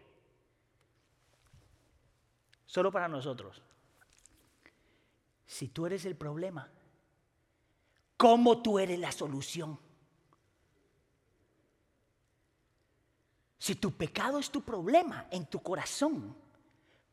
Solo 2.65 2.91
para 2.91 3.07
nosotros. 3.07 3.61
Si 5.45 5.67
tú 5.67 5.85
eres 5.85 6.05
el 6.05 6.15
problema, 6.15 6.71
¿cómo 8.17 8.61
tú 8.61 8.79
eres 8.79 8.97
la 8.97 9.11
solución? 9.11 9.77
Si 13.59 13.75
tu 13.75 13.91
pecado 13.91 14.39
es 14.39 14.49
tu 14.49 14.61
problema 14.61 15.27
en 15.31 15.45
tu 15.45 15.61
corazón, 15.61 16.35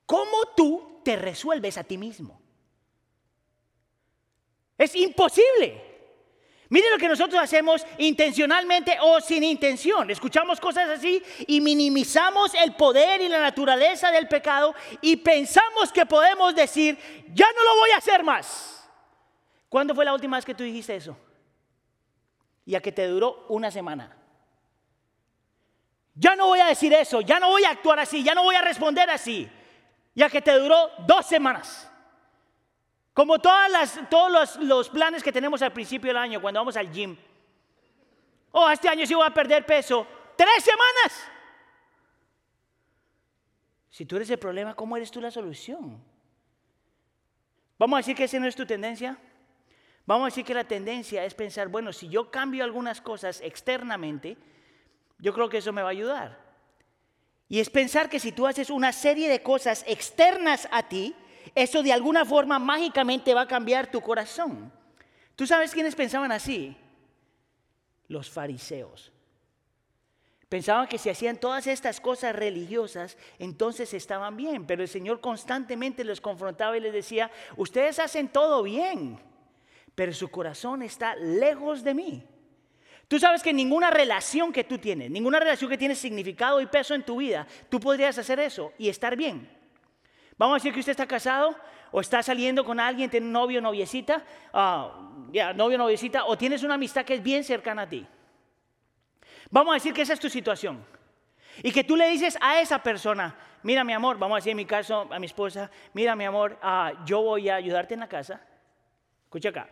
¿cómo 0.06 0.38
tú 0.56 1.00
te 1.04 1.16
resuelves 1.16 1.76
a 1.78 1.84
ti 1.84 1.98
mismo? 1.98 2.40
Es 4.78 4.94
imposible. 4.96 5.89
Mire 6.70 6.88
lo 6.88 6.98
que 6.98 7.08
nosotros 7.08 7.42
hacemos 7.42 7.84
intencionalmente 7.98 8.96
o 9.02 9.20
sin 9.20 9.42
intención. 9.42 10.08
Escuchamos 10.08 10.60
cosas 10.60 10.88
así 10.88 11.20
y 11.48 11.60
minimizamos 11.60 12.54
el 12.54 12.76
poder 12.76 13.20
y 13.20 13.28
la 13.28 13.40
naturaleza 13.40 14.12
del 14.12 14.28
pecado 14.28 14.72
y 15.00 15.16
pensamos 15.16 15.90
que 15.92 16.06
podemos 16.06 16.54
decir, 16.54 16.96
ya 17.34 17.46
no 17.56 17.64
lo 17.64 17.80
voy 17.80 17.90
a 17.90 17.96
hacer 17.96 18.22
más. 18.22 18.88
¿Cuándo 19.68 19.96
fue 19.96 20.04
la 20.04 20.14
última 20.14 20.36
vez 20.36 20.44
que 20.44 20.54
tú 20.54 20.62
dijiste 20.62 20.94
eso? 20.94 21.16
Y 22.64 22.76
a 22.76 22.80
que 22.80 22.92
te 22.92 23.08
duró 23.08 23.46
una 23.48 23.72
semana. 23.72 24.16
Ya 26.14 26.36
no 26.36 26.46
voy 26.46 26.60
a 26.60 26.66
decir 26.66 26.92
eso, 26.92 27.20
ya 27.20 27.40
no 27.40 27.48
voy 27.48 27.64
a 27.64 27.70
actuar 27.70 27.98
así, 27.98 28.22
ya 28.22 28.34
no 28.34 28.44
voy 28.44 28.54
a 28.54 28.62
responder 28.62 29.10
así. 29.10 29.50
Y 30.14 30.22
a 30.22 30.30
que 30.30 30.40
te 30.40 30.52
duró 30.52 30.90
dos 31.04 31.26
semanas. 31.26 31.89
Como 33.20 33.38
todas 33.38 34.00
todos 34.08 34.56
los, 34.60 34.88
planes 34.88 35.22
que 35.22 35.30
tenemos 35.30 35.60
al 35.60 35.74
principio 35.74 36.08
del 36.08 36.16
año 36.16 36.40
cuando 36.40 36.58
vamos 36.58 36.74
al 36.78 36.90
gym. 36.90 37.18
Oh, 38.50 38.70
este 38.70 38.88
año 38.88 39.04
sí 39.04 39.12
voy 39.12 39.26
a 39.26 39.34
perder 39.34 39.66
peso. 39.66 40.06
Tres 40.34 40.64
semanas. 40.64 41.28
Si 43.90 44.06
tú 44.06 44.16
eres 44.16 44.30
el 44.30 44.38
problema, 44.38 44.74
¿cómo 44.74 44.96
eres 44.96 45.10
tú 45.10 45.20
la 45.20 45.30
solución? 45.30 46.02
Vamos 47.78 47.98
a 47.98 48.00
decir 48.00 48.16
que 48.16 48.24
esa 48.24 48.40
no 48.40 48.46
es 48.46 48.56
tu 48.56 48.64
tendencia. 48.64 49.18
Vamos 50.06 50.24
a 50.24 50.30
decir 50.30 50.46
que 50.46 50.54
la 50.54 50.64
tendencia 50.64 51.22
es 51.22 51.34
pensar, 51.34 51.68
bueno, 51.68 51.92
si 51.92 52.08
yo 52.08 52.30
cambio 52.30 52.64
algunas 52.64 53.02
cosas 53.02 53.42
externamente, 53.42 54.38
yo 55.18 55.34
creo 55.34 55.50
que 55.50 55.58
eso 55.58 55.74
me 55.74 55.82
va 55.82 55.88
a 55.88 55.90
ayudar. 55.90 56.38
Y 57.50 57.60
es 57.60 57.68
pensar 57.68 58.08
que 58.08 58.18
si 58.18 58.32
tú 58.32 58.46
haces 58.46 58.70
una 58.70 58.94
serie 58.94 59.28
de 59.28 59.42
cosas 59.42 59.84
externas 59.86 60.66
a 60.70 60.84
ti, 60.84 61.14
eso 61.54 61.82
de 61.82 61.92
alguna 61.92 62.24
forma 62.24 62.58
mágicamente 62.58 63.34
va 63.34 63.42
a 63.42 63.46
cambiar 63.46 63.90
tu 63.90 64.00
corazón. 64.00 64.72
¿Tú 65.36 65.46
sabes 65.46 65.72
quiénes 65.72 65.94
pensaban 65.94 66.32
así? 66.32 66.76
Los 68.08 68.30
fariseos. 68.30 69.12
Pensaban 70.50 70.88
que 70.88 70.98
si 70.98 71.08
hacían 71.08 71.38
todas 71.38 71.68
estas 71.68 72.00
cosas 72.00 72.34
religiosas, 72.34 73.16
entonces 73.38 73.94
estaban 73.94 74.36
bien, 74.36 74.66
pero 74.66 74.82
el 74.82 74.88
Señor 74.88 75.20
constantemente 75.20 76.02
los 76.02 76.20
confrontaba 76.20 76.76
y 76.76 76.80
les 76.80 76.92
decía, 76.92 77.30
ustedes 77.56 78.00
hacen 78.00 78.28
todo 78.28 78.64
bien, 78.64 79.20
pero 79.94 80.12
su 80.12 80.28
corazón 80.28 80.82
está 80.82 81.14
lejos 81.14 81.84
de 81.84 81.94
mí. 81.94 82.24
Tú 83.06 83.20
sabes 83.20 83.44
que 83.44 83.52
ninguna 83.52 83.90
relación 83.90 84.52
que 84.52 84.64
tú 84.64 84.78
tienes, 84.78 85.08
ninguna 85.08 85.38
relación 85.38 85.70
que 85.70 85.78
tiene 85.78 85.94
significado 85.94 86.60
y 86.60 86.66
peso 86.66 86.94
en 86.94 87.04
tu 87.04 87.18
vida, 87.18 87.46
tú 87.68 87.78
podrías 87.78 88.18
hacer 88.18 88.40
eso 88.40 88.72
y 88.76 88.88
estar 88.88 89.16
bien. 89.16 89.59
Vamos 90.40 90.54
a 90.54 90.56
decir 90.56 90.72
que 90.72 90.80
usted 90.80 90.92
está 90.92 91.06
casado 91.06 91.54
o 91.90 92.00
está 92.00 92.22
saliendo 92.22 92.64
con 92.64 92.80
alguien, 92.80 93.10
tiene 93.10 93.26
un 93.26 93.32
novio 93.32 93.60
noviecita, 93.60 94.24
uh, 94.54 95.30
ya, 95.30 95.52
novio 95.52 95.76
o 95.76 95.80
noviecita, 95.80 96.24
o 96.24 96.38
tienes 96.38 96.62
una 96.62 96.76
amistad 96.76 97.04
que 97.04 97.12
es 97.12 97.22
bien 97.22 97.44
cercana 97.44 97.82
a 97.82 97.88
ti. 97.90 98.06
Vamos 99.50 99.72
a 99.72 99.74
decir 99.74 99.92
que 99.92 100.00
esa 100.00 100.14
es 100.14 100.18
tu 100.18 100.30
situación. 100.30 100.82
Y 101.62 101.70
que 101.70 101.84
tú 101.84 101.94
le 101.94 102.08
dices 102.08 102.38
a 102.40 102.58
esa 102.58 102.82
persona, 102.82 103.36
mira 103.62 103.84
mi 103.84 103.92
amor, 103.92 104.18
vamos 104.18 104.36
a 104.36 104.38
decir 104.38 104.52
en 104.52 104.56
mi 104.56 104.64
caso 104.64 105.06
a 105.10 105.18
mi 105.18 105.26
esposa, 105.26 105.70
mira 105.92 106.16
mi 106.16 106.24
amor, 106.24 106.58
uh, 106.62 107.04
yo 107.04 107.20
voy 107.20 107.50
a 107.50 107.56
ayudarte 107.56 107.92
en 107.92 108.00
la 108.00 108.08
casa. 108.08 108.40
Escucha 109.24 109.50
acá, 109.50 109.68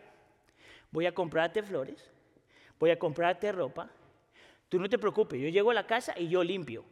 voy 0.91 1.07
a 1.07 1.14
comprarte 1.14 1.62
flores, 1.62 2.11
voy 2.79 2.91
a 2.91 2.99
comprarte 2.99 3.51
ropa. 3.53 3.89
Tú 4.69 4.79
no 4.79 4.87
te 4.87 4.99
preocupes, 4.99 5.41
yo 5.41 5.49
llego 5.49 5.71
a 5.71 5.75
la 5.75 5.87
casa 5.87 6.12
y 6.14 6.29
yo 6.29 6.45
limpio. 6.45 6.85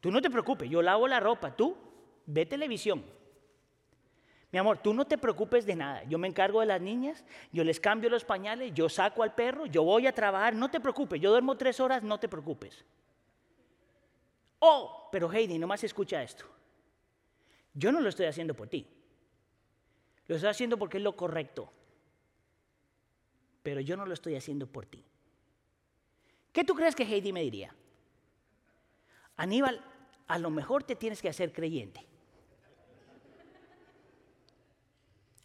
Tú 0.00 0.10
no 0.10 0.20
te 0.20 0.28
preocupes, 0.28 0.68
yo 0.68 0.82
lavo 0.82 1.06
la 1.06 1.20
ropa, 1.20 1.54
tú 1.54 1.89
ve 2.26 2.46
televisión. 2.46 3.04
Mi 4.52 4.58
amor, 4.58 4.78
tú 4.78 4.92
no 4.92 5.06
te 5.06 5.16
preocupes 5.16 5.64
de 5.64 5.76
nada. 5.76 6.02
Yo 6.04 6.18
me 6.18 6.26
encargo 6.26 6.60
de 6.60 6.66
las 6.66 6.80
niñas, 6.80 7.24
yo 7.52 7.62
les 7.62 7.78
cambio 7.78 8.10
los 8.10 8.24
pañales, 8.24 8.72
yo 8.74 8.88
saco 8.88 9.22
al 9.22 9.34
perro, 9.34 9.66
yo 9.66 9.84
voy 9.84 10.06
a 10.06 10.14
trabajar, 10.14 10.54
no 10.54 10.70
te 10.70 10.80
preocupes. 10.80 11.20
Yo 11.20 11.30
duermo 11.30 11.56
tres 11.56 11.78
horas, 11.78 12.02
no 12.02 12.18
te 12.18 12.28
preocupes. 12.28 12.84
Oh, 14.58 15.08
pero 15.12 15.32
Heidi, 15.32 15.58
nomás 15.58 15.84
escucha 15.84 16.22
esto. 16.22 16.44
Yo 17.74 17.92
no 17.92 18.00
lo 18.00 18.08
estoy 18.08 18.26
haciendo 18.26 18.54
por 18.54 18.68
ti. 18.68 18.86
Lo 20.26 20.34
estoy 20.34 20.50
haciendo 20.50 20.76
porque 20.76 20.98
es 20.98 21.04
lo 21.04 21.16
correcto. 21.16 21.72
Pero 23.62 23.80
yo 23.80 23.96
no 23.96 24.04
lo 24.04 24.14
estoy 24.14 24.34
haciendo 24.34 24.66
por 24.66 24.86
ti. 24.86 25.04
¿Qué 26.52 26.64
tú 26.64 26.74
crees 26.74 26.96
que 26.96 27.04
Heidi 27.04 27.32
me 27.32 27.42
diría? 27.42 27.74
Aníbal, 29.36 29.80
a 30.26 30.38
lo 30.38 30.50
mejor 30.50 30.82
te 30.82 30.96
tienes 30.96 31.22
que 31.22 31.28
hacer 31.28 31.52
creyente. 31.52 32.09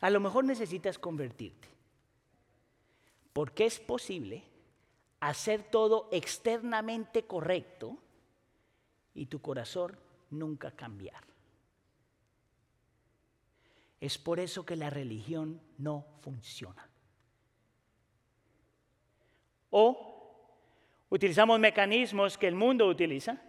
A 0.02 0.10
lo 0.10 0.20
mejor 0.20 0.46
necesitas 0.46 1.00
convertirte. 1.00 1.68
Porque 3.34 3.66
es 3.66 3.80
posible 3.80 4.43
hacer 5.20 5.64
todo 5.64 6.10
externamente 6.12 7.26
correcto 7.26 7.98
y 9.14 9.26
tu 9.26 9.41
corazón 9.41 9.98
nunca 10.30 10.72
cambiar. 10.72 11.24
Es 14.00 14.18
por 14.18 14.39
eso 14.39 14.66
que 14.66 14.76
la 14.76 14.89
religión 14.89 15.60
no 15.78 16.06
funciona. 16.22 16.88
O 19.72 20.16
utilizamos 21.10 21.60
mecanismos 21.60 22.38
que 22.38 22.48
el 22.48 22.56
mundo 22.56 22.88
utiliza. 22.88 23.41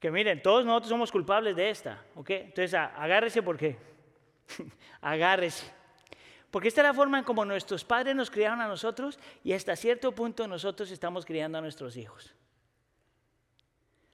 Que 0.00 0.10
miren, 0.10 0.42
todos 0.42 0.64
nosotros 0.64 0.90
somos 0.90 1.12
culpables 1.12 1.56
de 1.56 1.70
esta, 1.70 2.04
¿ok? 2.14 2.30
Entonces 2.30 2.74
agárrese 2.74 3.42
porque, 3.42 3.76
agárrese. 5.00 5.66
Porque 6.50 6.68
esta 6.68 6.80
es 6.80 6.86
la 6.86 6.94
forma 6.94 7.18
en 7.18 7.24
como 7.24 7.44
nuestros 7.44 7.84
padres 7.84 8.16
nos 8.16 8.30
criaron 8.30 8.60
a 8.60 8.68
nosotros 8.68 9.18
y 9.44 9.52
hasta 9.52 9.76
cierto 9.76 10.12
punto 10.12 10.48
nosotros 10.48 10.90
estamos 10.90 11.26
criando 11.26 11.58
a 11.58 11.60
nuestros 11.60 11.96
hijos. 11.96 12.34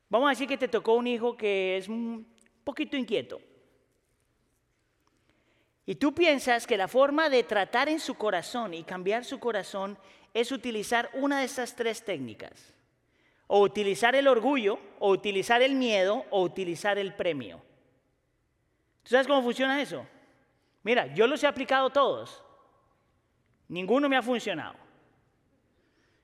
Vamos 0.09 0.29
a 0.29 0.31
decir 0.31 0.49
que 0.49 0.59
te 0.59 0.69
tocó 0.69 0.95
un 0.95 1.07
hijo 1.07 1.37
que 1.37 1.77
es 1.77 1.89
un 1.89 2.27
poquito 2.65 2.97
inquieto. 2.97 3.41
Y 5.87 5.97
tú 5.97 6.15
piensas 6.15 6.67
que 6.67 6.77
la 6.77 6.89
forma 6.89 7.29
de 7.29 7.43
tratar 7.43 7.89
en 7.89 8.01
su 8.01 8.15
corazón 8.15 8.75
y 8.75 8.85
cambiar 8.85 9.25
su 9.25 9.39
corazón 9.39 9.99
es 10.33 10.51
utilizar 10.51 11.11
una 11.13 11.41
de 11.41 11.45
estas 11.45 11.77
tres 11.77 12.05
técnicas. 12.05 12.75
O 13.47 13.61
utilizar 13.61 14.17
el 14.17 14.27
orgullo, 14.27 14.79
o 14.99 15.11
utilizar 15.11 15.63
el 15.63 15.75
miedo, 15.75 16.25
o 16.31 16.43
utilizar 16.43 16.99
el 16.99 17.15
premio. 17.15 17.63
¿Tú 19.03 19.11
sabes 19.11 19.27
cómo 19.27 19.43
funciona 19.43 19.83
eso? 19.83 20.07
Mira, 20.85 21.13
yo 21.15 21.27
los 21.27 21.43
he 21.43 21.47
aplicado 21.47 21.91
todos. 21.91 22.45
Ninguno 23.69 24.09
me 24.09 24.17
ha 24.17 24.23
funcionado. 24.23 24.77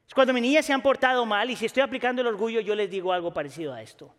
Es 0.06 0.14
cuando 0.14 0.32
mis 0.32 0.42
niñas 0.42 0.66
se 0.66 0.72
han 0.72 0.82
portado 0.82 1.24
mal 1.24 1.50
y 1.50 1.56
si 1.56 1.66
estoy 1.66 1.82
aplicando 1.82 2.20
el 2.20 2.28
orgullo, 2.28 2.60
yo 2.60 2.74
les 2.74 2.90
digo 2.90 3.12
algo 3.12 3.32
parecido 3.32 3.72
a 3.72 3.80
esto. 3.80 4.14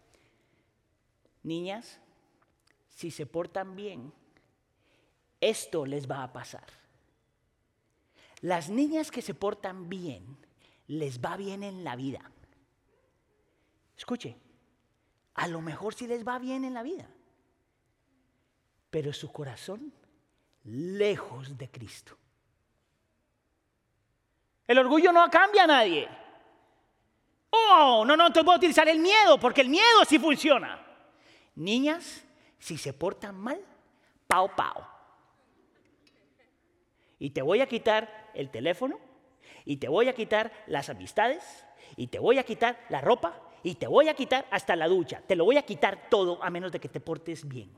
Niñas, 1.43 1.99
si 2.89 3.11
se 3.11 3.25
portan 3.25 3.75
bien, 3.75 4.11
esto 5.39 5.85
les 5.85 6.09
va 6.09 6.23
a 6.23 6.33
pasar. 6.33 6.65
Las 8.41 8.69
niñas 8.69 9.11
que 9.11 9.21
se 9.21 9.35
portan 9.35 9.89
bien, 9.89 10.37
les 10.87 11.21
va 11.21 11.37
bien 11.37 11.61
en 11.61 11.83
la 11.83 11.95
vida. 11.95 12.31
Escuche, 13.95 14.37
a 15.35 15.47
lo 15.47 15.61
mejor 15.61 15.93
sí 15.93 16.07
les 16.07 16.27
va 16.27 16.39
bien 16.39 16.65
en 16.65 16.73
la 16.73 16.81
vida, 16.81 17.07
pero 18.89 19.13
su 19.13 19.31
corazón 19.31 19.93
lejos 20.63 21.57
de 21.57 21.69
Cristo. 21.69 22.17
El 24.67 24.77
orgullo 24.77 25.11
no 25.11 25.29
cambia 25.29 25.63
a 25.63 25.67
nadie. 25.67 26.07
Oh, 27.49 28.03
no, 28.05 28.15
no, 28.15 28.31
te 28.31 28.43
puedo 28.43 28.57
utilizar 28.57 28.87
el 28.87 28.99
miedo, 28.99 29.37
porque 29.39 29.61
el 29.61 29.69
miedo 29.69 30.05
sí 30.07 30.17
funciona. 30.17 30.85
Niñas, 31.55 32.23
si 32.57 32.77
se 32.77 32.93
portan 32.93 33.35
mal, 33.35 33.59
pao, 34.27 34.55
pao 34.55 34.91
y 37.21 37.29
te 37.29 37.43
voy 37.43 37.61
a 37.61 37.67
quitar 37.67 38.31
el 38.33 38.49
teléfono, 38.49 38.99
y 39.63 39.77
te 39.77 39.87
voy 39.87 40.07
a 40.07 40.15
quitar 40.15 40.51
las 40.65 40.89
amistades, 40.89 41.67
y 41.95 42.07
te 42.07 42.17
voy 42.17 42.39
a 42.39 42.43
quitar 42.43 42.83
la 42.89 42.99
ropa, 42.99 43.39
y 43.61 43.75
te 43.75 43.85
voy 43.85 44.09
a 44.09 44.15
quitar 44.15 44.47
hasta 44.49 44.75
la 44.75 44.87
ducha. 44.87 45.21
Te 45.27 45.35
lo 45.35 45.45
voy 45.45 45.57
a 45.57 45.61
quitar 45.61 46.09
todo 46.09 46.43
a 46.43 46.49
menos 46.49 46.71
de 46.71 46.79
que 46.79 46.89
te 46.89 46.99
portes 46.99 47.47
bien. 47.47 47.71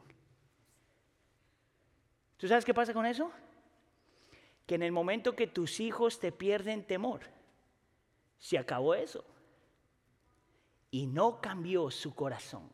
¿Tú 2.43 2.49
sabes 2.49 2.65
qué 2.65 2.73
pasa 2.73 2.93
con 2.93 3.05
eso? 3.05 3.31
Que 4.65 4.75
en 4.75 4.83
el 4.83 4.91
momento 4.91 5.33
que 5.33 5.47
tus 5.47 5.79
hijos 5.79 6.19
te 6.19 6.33
pierden 6.33 6.83
temor, 6.83 7.21
se 8.37 8.57
acabó 8.57 8.95
eso. 8.95 9.23
Y 10.91 11.07
no 11.07 11.39
cambió 11.39 11.89
su 11.89 12.13
corazón. 12.13 12.69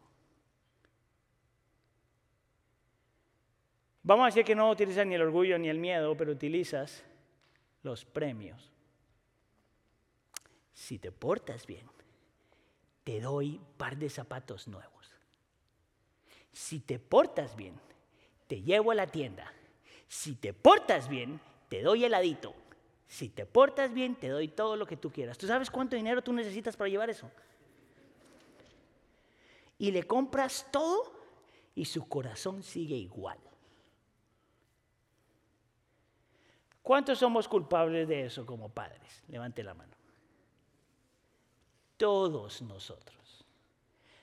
Vamos 4.01 4.23
a 4.23 4.25
decir 4.29 4.43
que 4.43 4.55
no 4.55 4.71
utilizas 4.71 5.05
ni 5.05 5.13
el 5.13 5.21
orgullo 5.21 5.59
ni 5.59 5.69
el 5.69 5.77
miedo, 5.77 6.17
pero 6.17 6.31
utilizas 6.31 7.03
los 7.83 8.05
premios. 8.05 8.71
Si 10.73 10.97
te 10.97 11.11
portas 11.11 11.67
bien, 11.67 11.87
te 13.03 13.21
doy 13.21 13.61
par 13.77 13.97
de 13.97 14.09
zapatos 14.09 14.67
nuevos. 14.67 15.11
Si 16.51 16.79
te 16.79 16.97
portas 16.97 17.55
bien, 17.55 17.79
te 18.47 18.63
llevo 18.63 18.89
a 18.89 18.95
la 18.95 19.05
tienda. 19.05 19.53
Si 20.09 20.35
te 20.35 20.53
portas 20.53 21.07
bien, 21.07 21.39
te 21.69 21.83
doy 21.83 22.03
heladito. 22.03 22.53
Si 23.07 23.29
te 23.29 23.45
portas 23.45 23.93
bien, 23.93 24.15
te 24.15 24.27
doy 24.27 24.49
todo 24.49 24.75
lo 24.75 24.85
que 24.85 24.97
tú 24.97 25.11
quieras. 25.11 25.37
¿Tú 25.37 25.47
sabes 25.47 25.69
cuánto 25.69 25.95
dinero 25.95 26.23
tú 26.23 26.33
necesitas 26.33 26.75
para 26.75 26.89
llevar 26.89 27.09
eso? 27.11 27.31
Y 29.77 29.91
le 29.91 30.03
compras 30.03 30.67
todo 30.71 31.13
y 31.75 31.85
su 31.85 32.07
corazón 32.07 32.63
sigue 32.63 32.95
igual. 32.95 33.37
¿Cuántos 36.81 37.19
somos 37.19 37.47
culpables 37.47 38.07
de 38.07 38.25
eso 38.25 38.45
como 38.47 38.67
padres? 38.67 39.23
Levante 39.27 39.63
la 39.63 39.75
mano. 39.75 39.93
Todos 41.97 42.63
nosotros. 42.63 43.45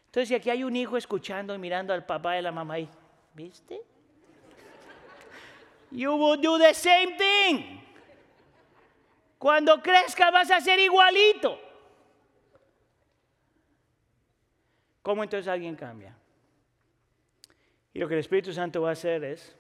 Entonces, 0.07 0.29
si 0.29 0.35
aquí 0.35 0.51
hay 0.51 0.65
un 0.65 0.75
hijo 0.75 0.97
escuchando 0.97 1.55
y 1.55 1.59
mirando 1.59 1.95
al 1.95 2.05
papá 2.05 2.39
y 2.39 2.43
la 2.43 2.51
mamá 2.51 2.75
ahí, 2.75 2.89
¿viste? 3.35 3.83
You 5.97 6.15
will 6.15 6.37
do 6.37 6.59
the 6.59 6.75
same 6.75 7.17
thing. 7.17 7.81
Cuando 9.39 9.83
crezca 9.83 10.31
vas 10.31 10.51
a 10.51 10.61
ser 10.61 10.79
igualito. 10.79 11.59
¿Cómo 15.01 15.23
entonces 15.23 15.49
alguien 15.49 15.75
cambia? 15.75 16.15
Y 17.95 17.99
lo 17.99 18.09
que 18.09 18.15
el 18.15 18.21
Espíritu 18.21 18.53
Santo 18.53 18.83
va 18.83 18.91
a 18.91 18.93
hacer 18.93 19.25
es, 19.25 19.57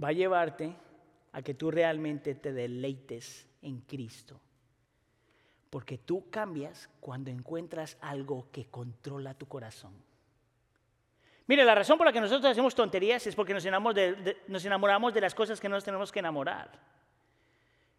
va 0.00 0.08
a 0.08 0.12
llevarte 0.12 0.76
a 1.32 1.42
que 1.42 1.54
tú 1.54 1.72
realmente 1.72 2.36
te 2.36 2.52
deleites 2.52 3.48
en 3.62 3.80
Cristo. 3.80 4.40
Porque 5.70 5.98
tú 5.98 6.30
cambias 6.30 6.88
cuando 7.00 7.32
encuentras 7.32 7.96
algo 8.00 8.46
que 8.52 8.66
controla 8.66 9.34
tu 9.34 9.46
corazón. 9.46 10.11
Mire, 11.46 11.64
la 11.64 11.74
razón 11.74 11.98
por 11.98 12.06
la 12.06 12.12
que 12.12 12.20
nosotros 12.20 12.50
hacemos 12.50 12.74
tonterías 12.74 13.26
es 13.26 13.34
porque 13.34 13.52
nos 13.52 13.64
enamoramos 13.64 15.14
de, 15.14 15.20
las 15.20 15.34
cosas 15.34 15.60
que 15.60 15.68
no 15.68 15.74
nos 15.74 15.84
tenemos 15.84 16.12
que 16.12 16.20
enamorar. 16.20 16.70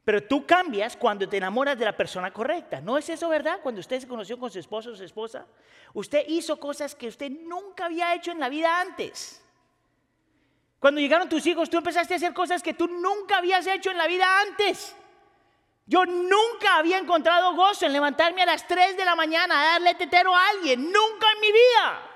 Pero 0.05 0.23
tú 0.23 0.45
cambias 0.45 0.97
cuando 0.97 1.27
te 1.27 1.37
enamoras 1.37 1.77
de 1.77 1.85
la 1.85 1.95
persona 1.95 2.31
correcta. 2.31 2.81
¿No 2.81 2.97
es 2.97 3.09
eso 3.09 3.29
verdad? 3.29 3.59
Cuando 3.61 3.79
usted 3.79 3.99
se 3.99 4.07
conoció 4.07 4.37
con 4.37 4.51
su 4.51 4.59
esposo 4.59 4.91
o 4.91 4.95
su 4.95 5.03
esposa, 5.03 5.45
usted 5.93 6.25
hizo 6.27 6.59
cosas 6.59 6.93
que 6.95 7.07
usted 7.07 7.29
nunca 7.31 7.85
había 7.85 8.13
hecho 8.13 8.31
en 8.31 8.39
la 8.39 8.49
vida 8.49 8.81
antes. 8.81 9.41
Cuando 10.79 10.99
llegaron 10.99 11.29
tus 11.29 11.45
hijos, 11.45 11.69
tú 11.69 11.77
empezaste 11.77 12.13
a 12.13 12.17
hacer 12.17 12.33
cosas 12.33 12.61
que 12.61 12.73
tú 12.73 12.87
nunca 12.87 13.37
habías 13.37 13.65
hecho 13.67 13.91
en 13.91 13.97
la 13.97 14.07
vida 14.07 14.25
antes. 14.41 14.95
Yo 15.85 16.05
nunca 16.05 16.77
había 16.77 16.97
encontrado 16.97 17.55
gozo 17.55 17.85
en 17.85 17.93
levantarme 17.93 18.41
a 18.41 18.45
las 18.45 18.67
3 18.67 18.95
de 18.95 19.05
la 19.05 19.15
mañana 19.15 19.61
a 19.61 19.65
darle 19.73 19.95
tetero 19.95 20.35
a 20.35 20.49
alguien. 20.49 20.83
Nunca 20.83 21.27
en 21.33 21.41
mi 21.41 21.51
vida. 21.51 22.12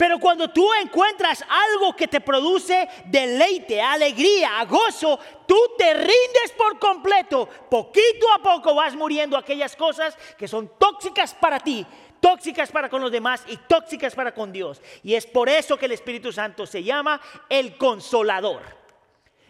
Pero 0.00 0.18
cuando 0.18 0.48
tú 0.48 0.66
encuentras 0.82 1.44
algo 1.46 1.94
que 1.94 2.08
te 2.08 2.22
produce 2.22 2.88
deleite, 3.04 3.82
alegría, 3.82 4.64
gozo, 4.64 5.20
tú 5.46 5.54
te 5.76 5.92
rindes 5.92 6.54
por 6.56 6.78
completo. 6.78 7.46
Poquito 7.68 8.32
a 8.34 8.38
poco 8.38 8.74
vas 8.74 8.94
muriendo 8.94 9.36
aquellas 9.36 9.76
cosas 9.76 10.16
que 10.38 10.48
son 10.48 10.72
tóxicas 10.78 11.34
para 11.34 11.60
ti 11.60 11.86
tóxicas 12.18 12.70
para 12.70 12.88
con 12.88 13.02
los 13.02 13.12
demás 13.12 13.44
y 13.46 13.58
tóxicas 13.58 14.14
para 14.14 14.32
con 14.32 14.52
Dios. 14.52 14.80
Y 15.02 15.14
es 15.14 15.26
por 15.26 15.50
eso 15.50 15.76
que 15.76 15.84
el 15.84 15.92
Espíritu 15.92 16.32
Santo 16.32 16.66
se 16.66 16.82
llama 16.82 17.20
el 17.50 17.76
consolador. 17.76 18.62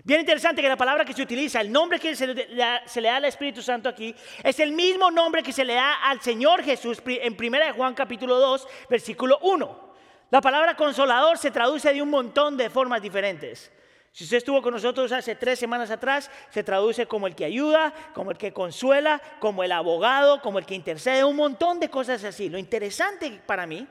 Bien 0.02 0.20
interesante 0.20 0.62
que 0.62 0.68
la 0.68 0.76
palabra 0.76 1.04
que 1.04 1.12
se 1.12 1.22
utiliza, 1.22 1.60
el 1.60 1.70
nombre 1.70 2.00
que 2.00 2.16
se 2.16 2.26
le, 2.26 2.56
da, 2.56 2.82
al 3.16 3.24
Espíritu 3.24 3.62
Santo 3.62 3.88
aquí, 3.88 4.14
es 4.42 4.58
el 4.58 4.72
mismo 4.72 5.12
nombre 5.12 5.44
que 5.44 5.52
se 5.52 5.64
le 5.64 5.74
da 5.74 5.94
al 6.02 6.20
Señor 6.20 6.64
Jesús 6.64 7.00
en 7.06 7.36
1 7.38 7.74
Juan 7.74 7.94
capítulo 7.94 8.36
2, 8.38 8.68
versículo 8.88 9.38
1. 9.42 9.89
La 10.30 10.40
palabra 10.40 10.76
consolador 10.76 11.38
se 11.38 11.50
traduce 11.50 11.92
de 11.92 12.00
un 12.00 12.10
montón 12.10 12.56
de 12.56 12.70
formas 12.70 13.02
diferentes. 13.02 13.70
Si 14.12 14.24
usted 14.24 14.38
estuvo 14.38 14.62
con 14.62 14.74
nosotros 14.74 15.12
hace 15.12 15.36
tres 15.36 15.58
semanas 15.58 15.90
atrás, 15.90 16.30
se 16.50 16.64
traduce 16.64 17.06
como 17.06 17.26
el 17.26 17.34
que 17.34 17.44
ayuda, 17.44 17.92
como 18.12 18.30
el 18.30 18.38
que 18.38 18.52
consuela, 18.52 19.20
como 19.38 19.62
el 19.62 19.72
abogado, 19.72 20.40
como 20.40 20.58
el 20.58 20.66
que 20.66 20.74
intercede, 20.74 21.24
un 21.24 21.36
montón 21.36 21.78
de 21.78 21.90
cosas 21.90 22.22
así. 22.24 22.48
Lo 22.48 22.58
interesante 22.58 23.40
para 23.46 23.66
mí 23.66 23.86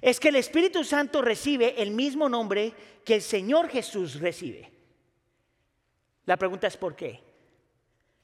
es 0.00 0.20
que 0.20 0.28
el 0.28 0.36
Espíritu 0.36 0.84
Santo 0.84 1.22
recibe 1.22 1.80
el 1.80 1.90
mismo 1.92 2.28
nombre 2.28 2.72
que 3.04 3.16
el 3.16 3.22
Señor 3.22 3.68
Jesús 3.68 4.20
recibe. 4.20 4.72
La 6.26 6.36
pregunta 6.36 6.66
es 6.66 6.76
¿por 6.76 6.94
qué? 6.96 7.22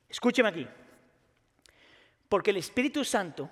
Escúcheme 0.09 0.49
aquí. 0.49 0.67
Porque 2.29 2.51
el 2.51 2.57
Espíritu 2.57 3.05
Santo, 3.05 3.49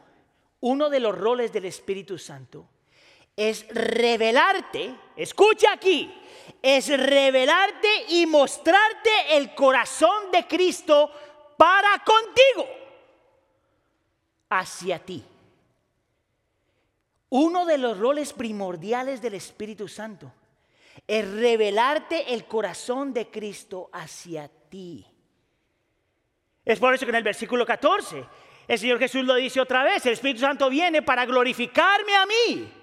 uno 0.60 0.90
de 0.90 1.00
los 1.00 1.16
roles 1.16 1.52
del 1.52 1.66
Espíritu 1.66 2.18
Santo, 2.18 2.68
es 3.40 3.66
revelarte, 3.70 4.94
escucha 5.16 5.72
aquí, 5.72 6.14
es 6.60 6.88
revelarte 6.88 7.88
y 8.10 8.26
mostrarte 8.26 9.10
el 9.30 9.54
corazón 9.54 10.30
de 10.30 10.46
Cristo 10.46 11.10
para 11.56 12.04
contigo, 12.04 12.68
hacia 14.50 14.98
ti. 14.98 15.24
Uno 17.30 17.64
de 17.64 17.78
los 17.78 17.96
roles 17.96 18.34
primordiales 18.34 19.22
del 19.22 19.32
Espíritu 19.32 19.88
Santo 19.88 20.30
es 21.06 21.26
revelarte 21.26 22.34
el 22.34 22.44
corazón 22.44 23.14
de 23.14 23.30
Cristo 23.30 23.88
hacia 23.94 24.50
ti. 24.68 25.06
Es 26.62 26.78
por 26.78 26.94
eso 26.94 27.06
que 27.06 27.10
en 27.10 27.16
el 27.16 27.22
versículo 27.22 27.64
14 27.64 28.22
el 28.68 28.78
Señor 28.78 28.98
Jesús 28.98 29.24
lo 29.24 29.36
dice 29.36 29.62
otra 29.62 29.82
vez, 29.82 30.04
el 30.04 30.12
Espíritu 30.12 30.40
Santo 30.40 30.68
viene 30.68 31.00
para 31.00 31.24
glorificarme 31.24 32.14
a 32.14 32.26
mí. 32.26 32.79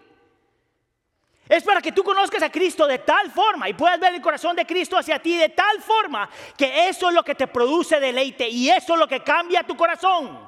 Es 1.49 1.63
para 1.63 1.81
que 1.81 1.91
tú 1.91 2.03
conozcas 2.03 2.43
a 2.43 2.51
Cristo 2.51 2.85
de 2.85 2.99
tal 2.99 3.31
forma 3.31 3.69
y 3.69 3.73
puedas 3.73 3.99
ver 3.99 4.13
el 4.13 4.21
corazón 4.21 4.55
de 4.55 4.65
Cristo 4.65 4.97
hacia 4.97 5.19
ti 5.19 5.37
de 5.37 5.49
tal 5.49 5.81
forma 5.81 6.29
que 6.57 6.89
eso 6.89 7.07
es 7.07 7.15
lo 7.15 7.23
que 7.23 7.35
te 7.35 7.47
produce 7.47 7.99
deleite 7.99 8.49
y 8.49 8.69
eso 8.69 8.93
es 8.93 8.99
lo 8.99 9.07
que 9.07 9.21
cambia 9.21 9.63
tu 9.63 9.75
corazón. 9.77 10.39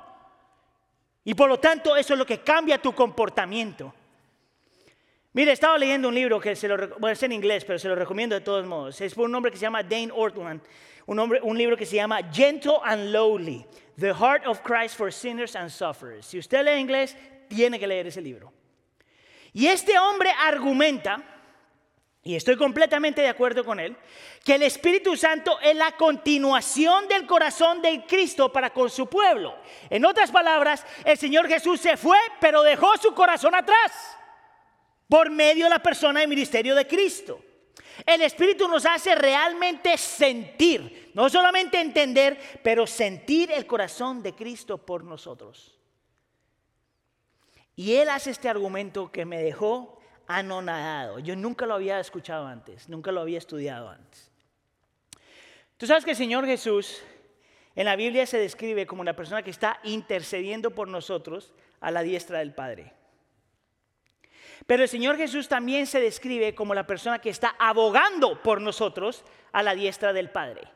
Y 1.23 1.33
por 1.33 1.47
lo 1.47 1.59
tanto 1.59 1.95
eso 1.95 2.13
es 2.13 2.19
lo 2.19 2.25
que 2.25 2.39
cambia 2.39 2.81
tu 2.81 2.93
comportamiento. 2.93 3.93
Mire, 5.31 5.51
estaba 5.51 5.77
leyendo 5.77 6.09
un 6.09 6.15
libro 6.15 6.39
que 6.39 6.55
se 6.55 6.67
lo, 6.67 6.75
bueno, 6.97 7.13
es 7.13 7.23
en 7.23 7.31
inglés, 7.31 7.63
pero 7.63 7.77
se 7.77 7.87
lo 7.87 7.95
recomiendo 7.95 8.35
de 8.35 8.41
todos 8.41 8.65
modos. 8.65 8.99
Es 8.99 9.13
por 9.13 9.25
un 9.25 9.35
hombre 9.35 9.51
que 9.51 9.57
se 9.57 9.61
llama 9.61 9.83
Dane 9.83 10.09
Ortland, 10.13 10.59
un, 11.05 11.19
un 11.19 11.57
libro 11.57 11.77
que 11.77 11.85
se 11.85 11.95
llama 11.95 12.19
Gentle 12.33 12.79
and 12.83 13.11
Lowly, 13.11 13.65
The 13.97 14.13
Heart 14.13 14.47
of 14.47 14.61
Christ 14.63 14.97
for 14.97 15.13
Sinners 15.13 15.55
and 15.55 15.69
Sufferers. 15.69 16.25
Si 16.25 16.39
usted 16.39 16.65
lee 16.65 16.79
inglés, 16.79 17.15
tiene 17.47 17.79
que 17.79 17.87
leer 17.87 18.07
ese 18.07 18.21
libro. 18.21 18.51
Y 19.53 19.67
este 19.67 19.97
hombre 19.97 20.31
argumenta, 20.31 21.23
y 22.23 22.35
estoy 22.35 22.55
completamente 22.57 23.21
de 23.21 23.29
acuerdo 23.29 23.65
con 23.65 23.79
él, 23.79 23.95
que 24.43 24.55
el 24.55 24.63
Espíritu 24.63 25.15
Santo 25.15 25.59
es 25.61 25.75
la 25.75 25.93
continuación 25.93 27.07
del 27.07 27.25
corazón 27.25 27.81
de 27.81 28.05
Cristo 28.05 28.51
para 28.51 28.71
con 28.71 28.89
su 28.89 29.07
pueblo. 29.07 29.55
En 29.89 30.05
otras 30.05 30.31
palabras, 30.31 30.85
el 31.05 31.17
Señor 31.17 31.47
Jesús 31.47 31.79
se 31.79 31.97
fue, 31.97 32.17
pero 32.39 32.61
dejó 32.61 32.95
su 32.97 33.13
corazón 33.13 33.55
atrás 33.55 34.17
por 35.07 35.31
medio 35.31 35.65
de 35.65 35.71
la 35.71 35.79
persona 35.79 36.23
y 36.23 36.27
ministerio 36.27 36.75
de 36.75 36.87
Cristo. 36.87 37.41
El 38.05 38.21
Espíritu 38.21 38.67
nos 38.67 38.85
hace 38.85 39.15
realmente 39.15 39.97
sentir, 39.97 41.11
no 41.13 41.29
solamente 41.29 41.81
entender, 41.81 42.59
pero 42.63 42.87
sentir 42.87 43.51
el 43.51 43.65
corazón 43.65 44.21
de 44.21 44.33
Cristo 44.33 44.77
por 44.77 45.03
nosotros. 45.03 45.78
Y 47.79 47.95
él 47.95 48.09
hace 48.09 48.31
este 48.31 48.49
argumento 48.49 49.09
que 49.09 49.23
me 49.23 49.41
dejó 49.41 50.01
anonadado. 50.27 51.19
Yo 51.19 51.37
nunca 51.37 51.65
lo 51.65 51.75
había 51.75 51.97
escuchado 52.01 52.45
antes, 52.45 52.89
nunca 52.89 53.09
lo 53.09 53.21
había 53.21 53.37
estudiado 53.37 53.87
antes. 53.87 54.29
Tú 55.77 55.87
sabes 55.87 56.03
que 56.03 56.11
el 56.11 56.17
Señor 56.17 56.45
Jesús 56.45 57.01
en 57.75 57.85
la 57.85 57.95
Biblia 57.95 58.25
se 58.25 58.37
describe 58.37 58.85
como 58.85 58.99
una 59.01 59.15
persona 59.15 59.43
que 59.43 59.51
está 59.51 59.79
intercediendo 59.85 60.71
por 60.71 60.89
nosotros 60.89 61.53
a 61.79 61.89
la 61.89 62.01
diestra 62.01 62.39
del 62.39 62.53
Padre. 62.53 62.91
Pero 64.67 64.83
el 64.83 64.89
Señor 64.89 65.15
Jesús 65.15 65.47
también 65.47 65.87
se 65.87 66.01
describe 66.01 66.53
como 66.53 66.73
la 66.73 66.85
persona 66.85 67.19
que 67.19 67.29
está 67.29 67.55
abogando 67.57 68.43
por 68.43 68.59
nosotros 68.59 69.23
a 69.53 69.63
la 69.63 69.73
diestra 69.73 70.11
del 70.11 70.29
Padre. 70.29 70.67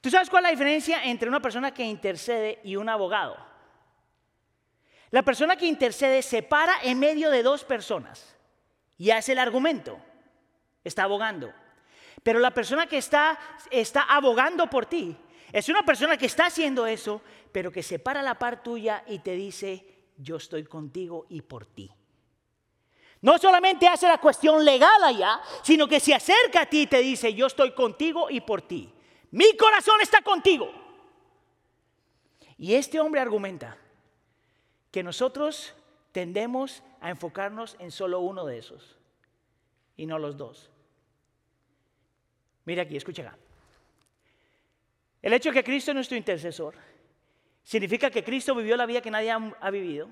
¿Tú 0.00 0.08
sabes 0.08 0.30
cuál 0.30 0.44
es 0.44 0.48
la 0.48 0.52
diferencia 0.52 1.04
entre 1.04 1.28
una 1.28 1.42
persona 1.42 1.74
que 1.74 1.84
intercede 1.84 2.58
y 2.64 2.76
un 2.76 2.88
abogado? 2.88 3.54
La 5.10 5.22
persona 5.22 5.56
que 5.56 5.66
intercede 5.66 6.22
se 6.22 6.42
para 6.42 6.80
en 6.82 6.98
medio 6.98 7.30
de 7.30 7.42
dos 7.42 7.64
personas 7.64 8.36
y 8.98 9.10
hace 9.10 9.32
el 9.32 9.38
argumento. 9.38 9.98
Está 10.84 11.04
abogando. 11.04 11.52
Pero 12.22 12.38
la 12.38 12.52
persona 12.52 12.86
que 12.86 12.98
está, 12.98 13.38
está 13.70 14.02
abogando 14.02 14.68
por 14.68 14.86
ti 14.86 15.16
es 15.52 15.68
una 15.68 15.84
persona 15.84 16.16
que 16.16 16.26
está 16.26 16.46
haciendo 16.46 16.86
eso, 16.86 17.22
pero 17.52 17.70
que 17.70 17.82
se 17.82 17.98
para 17.98 18.22
la 18.22 18.38
par 18.38 18.62
tuya 18.62 19.04
y 19.06 19.20
te 19.20 19.32
dice, 19.32 19.86
yo 20.16 20.36
estoy 20.36 20.64
contigo 20.64 21.26
y 21.28 21.42
por 21.42 21.66
ti. 21.66 21.90
No 23.22 23.38
solamente 23.38 23.88
hace 23.88 24.06
la 24.06 24.18
cuestión 24.18 24.64
legal 24.64 25.02
allá, 25.02 25.40
sino 25.62 25.88
que 25.88 26.00
se 26.00 26.14
acerca 26.14 26.62
a 26.62 26.66
ti 26.66 26.82
y 26.82 26.86
te 26.86 26.98
dice, 26.98 27.32
yo 27.32 27.46
estoy 27.46 27.72
contigo 27.72 28.28
y 28.28 28.40
por 28.40 28.62
ti. 28.62 28.92
Mi 29.30 29.56
corazón 29.56 30.00
está 30.00 30.20
contigo. 30.22 30.70
Y 32.58 32.74
este 32.74 33.00
hombre 33.00 33.20
argumenta, 33.20 33.76
que 34.96 35.02
nosotros 35.02 35.74
tendemos 36.10 36.82
a 37.02 37.10
enfocarnos 37.10 37.76
en 37.80 37.90
solo 37.90 38.20
uno 38.20 38.46
de 38.46 38.56
esos 38.56 38.96
y 39.94 40.06
no 40.06 40.18
los 40.18 40.38
dos. 40.38 40.70
Mira 42.64 42.84
aquí, 42.84 42.96
escucha 42.96 43.20
acá. 43.20 43.36
El 45.20 45.34
hecho 45.34 45.50
de 45.50 45.56
que 45.56 45.64
Cristo 45.64 45.90
es 45.90 45.96
nuestro 45.96 46.16
intercesor 46.16 46.76
significa 47.62 48.10
que 48.10 48.24
Cristo 48.24 48.54
vivió 48.54 48.74
la 48.74 48.86
vida 48.86 49.02
que 49.02 49.10
nadie 49.10 49.30
ha 49.30 49.70
vivido 49.70 50.08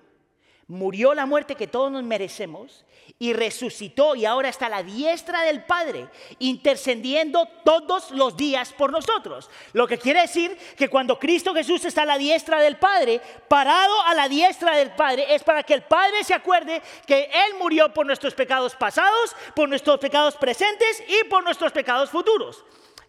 murió 0.68 1.14
la 1.14 1.26
muerte 1.26 1.54
que 1.54 1.66
todos 1.66 1.90
nos 1.90 2.02
merecemos 2.02 2.84
y 3.18 3.32
resucitó 3.32 4.16
y 4.16 4.24
ahora 4.24 4.48
está 4.48 4.66
a 4.66 4.70
la 4.70 4.82
diestra 4.82 5.42
del 5.42 5.64
Padre, 5.64 6.08
intercediendo 6.38 7.46
todos 7.64 8.10
los 8.10 8.36
días 8.36 8.72
por 8.72 8.90
nosotros. 8.90 9.48
Lo 9.72 9.86
que 9.86 9.98
quiere 9.98 10.22
decir 10.22 10.56
que 10.76 10.88
cuando 10.88 11.18
Cristo 11.18 11.54
Jesús 11.54 11.84
está 11.84 12.02
a 12.02 12.06
la 12.06 12.18
diestra 12.18 12.60
del 12.60 12.76
Padre, 12.76 13.20
parado 13.48 14.00
a 14.02 14.14
la 14.14 14.28
diestra 14.28 14.76
del 14.76 14.90
Padre, 14.92 15.34
es 15.34 15.42
para 15.42 15.62
que 15.62 15.74
el 15.74 15.82
Padre 15.82 16.24
se 16.24 16.34
acuerde 16.34 16.82
que 17.06 17.24
Él 17.24 17.58
murió 17.58 17.92
por 17.92 18.06
nuestros 18.06 18.34
pecados 18.34 18.74
pasados, 18.74 19.34
por 19.54 19.68
nuestros 19.68 19.98
pecados 19.98 20.36
presentes 20.36 21.02
y 21.06 21.28
por 21.28 21.44
nuestros 21.44 21.72
pecados 21.72 22.10
futuros. 22.10 22.64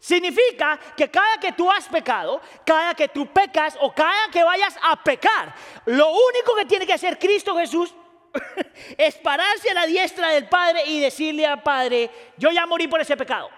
Significa 0.05 0.79
que 0.95 1.09
cada 1.09 1.39
que 1.39 1.51
tú 1.53 1.71
has 1.71 1.87
pecado, 1.87 2.39
cada 2.63 2.93
que 2.93 3.07
tú 3.07 3.25
pecas 3.25 3.75
o 3.81 3.91
cada 3.91 4.29
que 4.31 4.43
vayas 4.43 4.77
a 4.83 5.03
pecar, 5.03 5.51
lo 5.85 6.09
único 6.09 6.55
que 6.55 6.65
tiene 6.65 6.85
que 6.85 6.93
hacer 6.93 7.17
Cristo 7.17 7.57
Jesús 7.57 7.91
es 8.99 9.15
pararse 9.15 9.71
a 9.71 9.73
la 9.73 9.87
diestra 9.87 10.29
del 10.29 10.47
Padre 10.47 10.85
y 10.85 10.99
decirle 10.99 11.47
al 11.47 11.63
Padre, 11.63 12.11
yo 12.37 12.51
ya 12.51 12.67
morí 12.67 12.87
por 12.87 13.01
ese 13.01 13.17
pecado. 13.17 13.49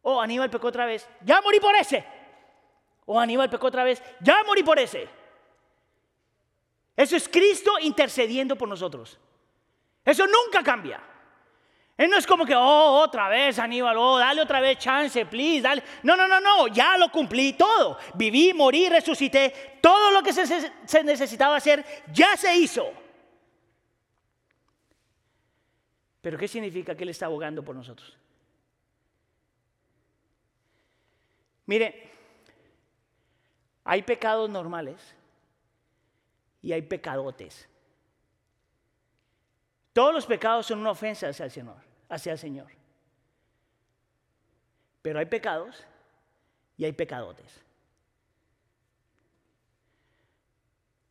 O 0.00 0.18
Aníbal 0.22 0.48
pecó 0.48 0.68
otra 0.68 0.86
vez, 0.86 1.06
ya 1.20 1.42
morí 1.42 1.60
por 1.60 1.76
ese. 1.76 2.02
O 3.04 3.20
Aníbal 3.20 3.50
pecó 3.50 3.66
otra 3.66 3.84
vez, 3.84 4.02
ya 4.22 4.42
morí 4.44 4.62
por 4.62 4.78
ese. 4.78 5.06
Eso 6.96 7.14
es 7.14 7.28
Cristo 7.28 7.72
intercediendo 7.78 8.56
por 8.56 8.68
nosotros. 8.68 9.18
Eso 10.02 10.26
nunca 10.26 10.62
cambia. 10.62 10.98
Él 11.96 12.10
no 12.10 12.18
es 12.18 12.26
como 12.26 12.44
que, 12.44 12.56
oh, 12.56 13.02
otra 13.02 13.28
vez, 13.28 13.58
Aníbal, 13.58 13.96
oh, 13.96 14.18
dale 14.18 14.42
otra 14.42 14.60
vez 14.60 14.78
chance, 14.78 15.24
please, 15.26 15.62
dale. 15.62 15.82
No, 16.02 16.16
no, 16.16 16.26
no, 16.26 16.40
no, 16.40 16.66
ya 16.66 16.98
lo 16.98 17.10
cumplí 17.10 17.52
todo. 17.52 17.98
Viví, 18.14 18.52
morí, 18.52 18.88
resucité. 18.88 19.78
Todo 19.80 20.10
lo 20.10 20.22
que 20.22 20.32
se, 20.32 20.44
se 20.84 21.04
necesitaba 21.04 21.56
hacer 21.56 21.84
ya 22.12 22.36
se 22.36 22.56
hizo. 22.56 22.92
Pero 26.20 26.36
¿qué 26.36 26.48
significa 26.48 26.96
que 26.96 27.04
Él 27.04 27.10
está 27.10 27.26
abogando 27.26 27.62
por 27.62 27.76
nosotros? 27.76 28.16
Mire, 31.66 32.10
hay 33.84 34.02
pecados 34.02 34.50
normales 34.50 35.14
y 36.60 36.72
hay 36.72 36.82
pecadotes. 36.82 37.68
Todos 39.94 40.12
los 40.12 40.26
pecados 40.26 40.66
son 40.66 40.80
una 40.80 40.90
ofensa 40.90 41.28
hacia 41.28 41.44
el 41.44 41.52
Señor, 41.52 41.76
hacia 42.08 42.32
el 42.32 42.38
Señor. 42.38 42.66
Pero 45.00 45.20
hay 45.20 45.26
pecados 45.26 45.86
y 46.76 46.84
hay 46.84 46.92
pecadotes. 46.92 47.62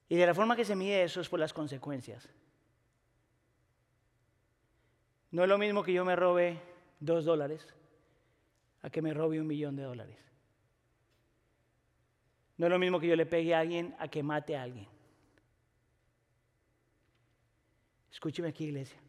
Y 0.10 0.18
de 0.18 0.26
la 0.26 0.36
forma 0.36 0.58
que 0.58 0.66
se 0.66 0.76
mide 0.76 1.02
eso 1.02 1.22
es 1.22 1.30
por 1.30 1.40
las 1.40 1.54
consecuencias. 1.54 2.28
No 5.32 5.44
es 5.44 5.50
lo 5.50 5.58
mismo 5.58 5.82
que 5.82 5.94
yo 5.94 6.04
me 6.04 6.18
robe 6.18 6.60
dos 7.00 7.24
dólares 7.24 7.66
a 8.82 8.90
que 8.90 9.02
me 9.02 9.14
robe 9.14 9.40
un 9.40 9.48
millón 9.48 9.78
de 9.78 9.84
dólares. 9.84 10.18
No 12.58 12.66
es 12.66 12.70
lo 12.70 12.80
mismo 12.80 13.00
que 13.00 13.08
yo 13.08 13.16
le 13.16 13.26
pegue 13.26 13.56
a 13.56 13.60
alguien 13.60 13.96
a 13.98 14.10
que 14.10 14.22
mate 14.24 14.58
a 14.58 14.64
alguien. 14.64 14.88
Escúcheme 18.14 18.48
aquí, 18.48 18.66
iglesia. 18.66 19.00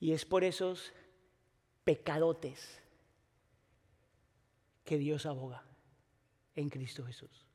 Y 0.00 0.12
es 0.12 0.24
por 0.24 0.42
esos 0.42 0.92
pecadotes 1.84 2.80
que 4.84 4.96
Dios 4.96 5.26
aboga 5.26 5.62
en 6.54 6.70
Cristo 6.70 7.04
Jesús. 7.04 7.46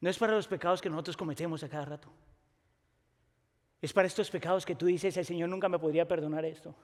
No 0.00 0.10
es 0.10 0.18
para 0.18 0.34
los 0.34 0.46
pecados 0.46 0.82
que 0.82 0.90
nosotros 0.90 1.16
cometemos 1.16 1.64
a 1.64 1.70
cada 1.70 1.86
rato. 1.86 2.12
Es 3.80 3.92
para 3.92 4.06
estos 4.06 4.30
pecados 4.30 4.66
que 4.66 4.74
tú 4.74 4.84
dices, 4.84 5.16
el 5.16 5.24
Señor 5.24 5.48
nunca 5.48 5.70
me 5.70 5.78
podría 5.78 6.06
perdonar 6.06 6.44
esto. 6.44 6.74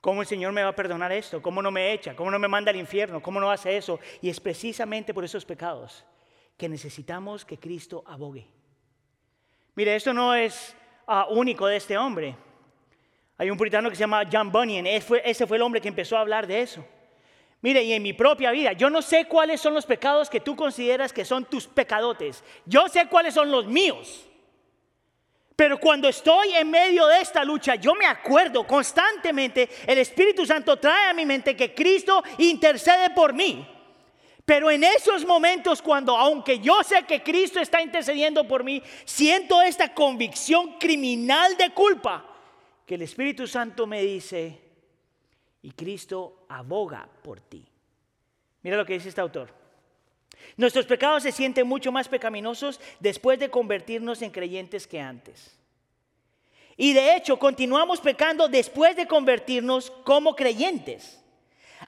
¿Cómo 0.00 0.22
el 0.22 0.26
Señor 0.26 0.52
me 0.52 0.62
va 0.62 0.70
a 0.70 0.76
perdonar 0.76 1.12
esto? 1.12 1.42
¿Cómo 1.42 1.60
no 1.60 1.70
me 1.70 1.92
echa? 1.92 2.16
¿Cómo 2.16 2.30
no 2.30 2.38
me 2.38 2.48
manda 2.48 2.70
al 2.70 2.76
infierno? 2.76 3.20
¿Cómo 3.20 3.38
no 3.38 3.50
hace 3.50 3.76
eso? 3.76 4.00
Y 4.22 4.30
es 4.30 4.40
precisamente 4.40 5.12
por 5.12 5.24
esos 5.24 5.44
pecados 5.44 6.06
que 6.58 6.68
necesitamos 6.68 7.44
que 7.44 7.56
Cristo 7.56 8.02
abogue. 8.06 8.44
Mire, 9.76 9.94
esto 9.94 10.12
no 10.12 10.34
es 10.34 10.74
ah, 11.06 11.28
único 11.30 11.66
de 11.68 11.76
este 11.76 11.96
hombre. 11.96 12.36
Hay 13.38 13.48
un 13.48 13.56
puritano 13.56 13.88
que 13.88 13.94
se 13.94 14.00
llama 14.00 14.24
John 14.30 14.50
Bunyan. 14.50 14.84
ese 14.86 15.46
fue 15.46 15.56
el 15.56 15.62
hombre 15.62 15.80
que 15.80 15.86
empezó 15.86 16.16
a 16.16 16.20
hablar 16.20 16.48
de 16.48 16.60
eso. 16.60 16.84
Mire, 17.60 17.82
y 17.84 17.92
en 17.92 18.02
mi 18.02 18.12
propia 18.12 18.50
vida, 18.50 18.72
yo 18.72 18.90
no 18.90 19.02
sé 19.02 19.26
cuáles 19.26 19.60
son 19.60 19.72
los 19.72 19.86
pecados 19.86 20.28
que 20.28 20.40
tú 20.40 20.56
consideras 20.56 21.12
que 21.12 21.24
son 21.24 21.44
tus 21.44 21.68
pecadotes. 21.68 22.42
Yo 22.66 22.88
sé 22.88 23.06
cuáles 23.06 23.34
son 23.34 23.52
los 23.52 23.66
míos. 23.66 24.26
Pero 25.54 25.78
cuando 25.78 26.08
estoy 26.08 26.54
en 26.54 26.70
medio 26.70 27.06
de 27.06 27.20
esta 27.20 27.44
lucha, 27.44 27.76
yo 27.76 27.94
me 27.94 28.06
acuerdo 28.06 28.66
constantemente, 28.66 29.68
el 29.86 29.98
Espíritu 29.98 30.44
Santo 30.44 30.76
trae 30.76 31.10
a 31.10 31.14
mi 31.14 31.24
mente 31.24 31.56
que 31.56 31.72
Cristo 31.72 32.22
intercede 32.38 33.10
por 33.10 33.32
mí. 33.32 33.66
Pero 34.48 34.70
en 34.70 34.82
esos 34.82 35.26
momentos 35.26 35.82
cuando, 35.82 36.16
aunque 36.16 36.58
yo 36.58 36.82
sé 36.82 37.02
que 37.02 37.22
Cristo 37.22 37.60
está 37.60 37.82
intercediendo 37.82 38.48
por 38.48 38.64
mí, 38.64 38.82
siento 39.04 39.60
esta 39.60 39.92
convicción 39.92 40.78
criminal 40.78 41.54
de 41.58 41.68
culpa, 41.74 42.24
que 42.86 42.94
el 42.94 43.02
Espíritu 43.02 43.46
Santo 43.46 43.86
me 43.86 44.00
dice, 44.00 44.58
y 45.60 45.70
Cristo 45.72 46.46
aboga 46.48 47.06
por 47.22 47.42
ti. 47.42 47.62
Mira 48.62 48.78
lo 48.78 48.86
que 48.86 48.94
dice 48.94 49.10
este 49.10 49.20
autor. 49.20 49.52
Nuestros 50.56 50.86
pecados 50.86 51.24
se 51.24 51.32
sienten 51.32 51.68
mucho 51.68 51.92
más 51.92 52.08
pecaminosos 52.08 52.80
después 53.00 53.38
de 53.38 53.50
convertirnos 53.50 54.22
en 54.22 54.30
creyentes 54.30 54.86
que 54.86 54.98
antes. 54.98 55.58
Y 56.74 56.94
de 56.94 57.16
hecho, 57.16 57.38
continuamos 57.38 58.00
pecando 58.00 58.48
después 58.48 58.96
de 58.96 59.06
convertirnos 59.06 59.90
como 59.90 60.34
creyentes. 60.34 61.20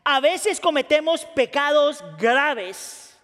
A 0.04 0.20
veces 0.20 0.60
cometemos 0.60 1.24
pecados 1.24 2.04
graves. 2.18 3.18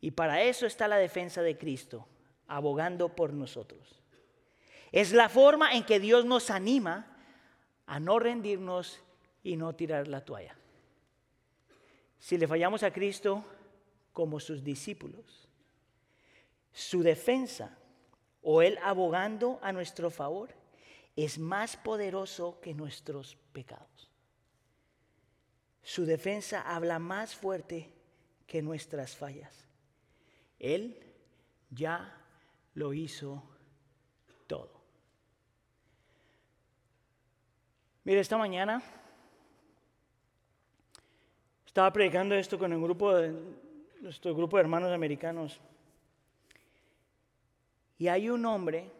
Y 0.00 0.10
para 0.10 0.42
eso 0.42 0.66
está 0.66 0.88
la 0.88 0.96
defensa 0.96 1.42
de 1.42 1.58
Cristo, 1.58 2.06
abogando 2.46 3.14
por 3.14 3.32
nosotros. 3.32 4.00
Es 4.92 5.12
la 5.12 5.28
forma 5.28 5.72
en 5.72 5.84
que 5.84 6.00
Dios 6.00 6.24
nos 6.24 6.50
anima 6.50 7.16
a 7.86 8.00
no 8.00 8.18
rendirnos 8.18 9.00
y 9.42 9.56
no 9.56 9.74
tirar 9.74 10.08
la 10.08 10.24
toalla. 10.24 10.56
Si 12.18 12.36
le 12.36 12.48
fallamos 12.48 12.82
a 12.82 12.92
Cristo 12.92 13.44
como 14.12 14.40
sus 14.40 14.64
discípulos, 14.64 15.48
su 16.72 17.02
defensa 17.02 17.76
o 18.42 18.62
Él 18.62 18.78
abogando 18.82 19.58
a 19.62 19.72
nuestro 19.72 20.10
favor 20.10 20.54
es 21.16 21.38
más 21.38 21.76
poderoso 21.76 22.60
que 22.60 22.74
nuestros 22.74 23.36
pecados. 23.52 24.07
Su 25.82 26.04
defensa 26.04 26.62
habla 26.62 26.98
más 26.98 27.34
fuerte 27.34 27.90
que 28.46 28.62
nuestras 28.62 29.16
fallas. 29.16 29.68
Él 30.58 30.98
ya 31.70 32.14
lo 32.74 32.92
hizo 32.92 33.42
todo. 34.46 34.80
Mire, 38.04 38.20
esta 38.20 38.38
mañana 38.38 38.82
estaba 41.66 41.92
predicando 41.92 42.34
esto 42.34 42.58
con 42.58 42.72
el 42.72 42.80
grupo 42.80 43.14
de, 43.14 43.34
nuestro 44.00 44.34
grupo 44.34 44.56
de 44.56 44.62
hermanos 44.62 44.92
americanos. 44.92 45.60
Y 47.98 48.08
hay 48.08 48.30
un 48.30 48.44
hombre 48.46 48.90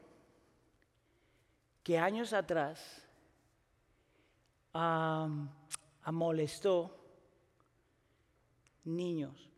que 1.82 1.98
años 1.98 2.32
atrás 2.32 3.02
molestó 6.12 6.96
niños. 8.84 9.48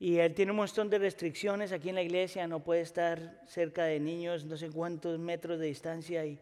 Y 0.00 0.18
él 0.18 0.34
tiene 0.34 0.52
un 0.52 0.58
montón 0.58 0.88
de 0.90 0.98
restricciones 0.98 1.72
aquí 1.72 1.88
en 1.88 1.96
la 1.96 2.02
iglesia, 2.02 2.46
no 2.46 2.60
puede 2.60 2.82
estar 2.82 3.42
cerca 3.46 3.84
de 3.84 3.98
niños, 3.98 4.44
no 4.44 4.56
sé 4.56 4.70
cuántos 4.70 5.18
metros 5.18 5.58
de 5.58 5.66
distancia. 5.66 6.24
Y 6.24 6.38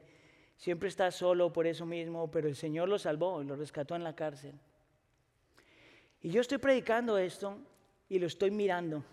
Siempre 0.57 0.89
está 0.89 1.11
solo 1.11 1.53
por 1.53 1.67
eso 1.67 1.85
mismo, 1.85 2.31
pero 2.31 2.49
el 2.49 2.57
Señor 2.57 2.89
lo 2.89 2.99
salvó 2.99 3.43
y 3.43 3.45
lo 3.45 3.57
rescató 3.57 3.95
en 3.95 4.05
la 4.05 4.17
cárcel. 4.17 4.55
Y 6.23 6.31
yo 6.31 6.41
estoy 6.41 6.59
predicando 6.59 7.19
esto 7.19 7.59
y 8.09 8.19
lo 8.19 8.27
estoy 8.27 8.51
mirando, 8.51 9.05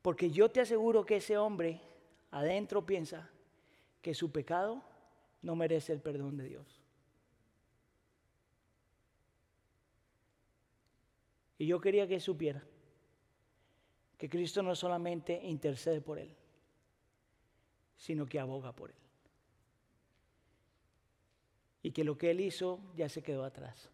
porque 0.00 0.30
yo 0.30 0.50
te 0.50 0.60
aseguro 0.60 1.04
que 1.04 1.16
ese 1.16 1.36
hombre 1.36 1.80
adentro 2.30 2.84
piensa 2.86 3.28
que 4.00 4.14
su 4.14 4.32
pecado 4.32 4.82
no 5.42 5.56
merece 5.56 5.92
el 5.92 6.00
perdón 6.00 6.36
de 6.36 6.44
Dios. 6.44 6.80
Y 11.58 11.66
yo 11.66 11.80
quería 11.80 12.08
que 12.08 12.18
supiera 12.18 12.62
que 14.18 14.28
Cristo 14.28 14.62
no 14.62 14.74
solamente 14.74 15.40
intercede 15.44 16.00
por 16.00 16.18
él, 16.18 16.34
sino 17.96 18.26
que 18.26 18.40
aboga 18.40 18.72
por 18.74 18.90
él 18.90 19.02
y 21.82 21.90
que 21.90 22.04
lo 22.04 22.16
que 22.16 22.30
Él 22.30 22.40
hizo 22.40 22.80
ya 22.96 23.08
se 23.08 23.22
quedó 23.22 23.44
atrás. 23.44 23.90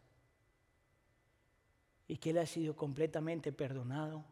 Y 2.06 2.18
que 2.18 2.30
Él 2.30 2.38
ha 2.38 2.46
sido 2.46 2.76
completamente 2.76 3.52
perdonado, 3.52 4.24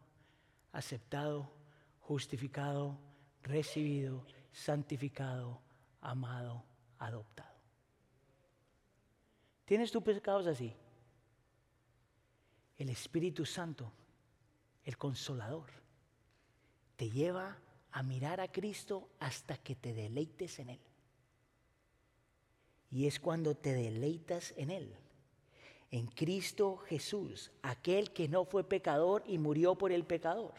aceptado, 0.71 1.51
justificado, 1.99 2.99
recibido, 3.41 4.25
santificado, 4.51 5.59
amado, 6.01 6.63
adoptado. 6.99 7.55
¿Tienes 9.65 9.91
tus 9.91 10.03
pecados 10.03 10.47
así? 10.47 10.73
El 12.77 12.89
Espíritu 12.89 13.45
Santo, 13.45 13.91
el 14.85 14.97
consolador, 14.97 15.69
te 16.95 17.09
lleva 17.09 17.57
a 17.91 18.03
mirar 18.03 18.39
a 18.39 18.51
Cristo 18.51 19.09
hasta 19.19 19.57
que 19.57 19.75
te 19.75 19.93
deleites 19.93 20.59
en 20.59 20.69
Él. 20.69 20.79
Y 22.91 23.07
es 23.07 23.19
cuando 23.19 23.55
te 23.55 23.73
deleitas 23.73 24.53
en 24.55 24.69
Él, 24.71 24.95
en 25.91 26.07
Cristo 26.07 26.77
Jesús, 26.77 27.51
aquel 27.61 28.11
que 28.11 28.27
no 28.27 28.45
fue 28.45 28.63
pecador 28.63 29.23
y 29.27 29.37
murió 29.37 29.75
por 29.75 29.91
el 29.91 30.05
pecador. 30.05 30.53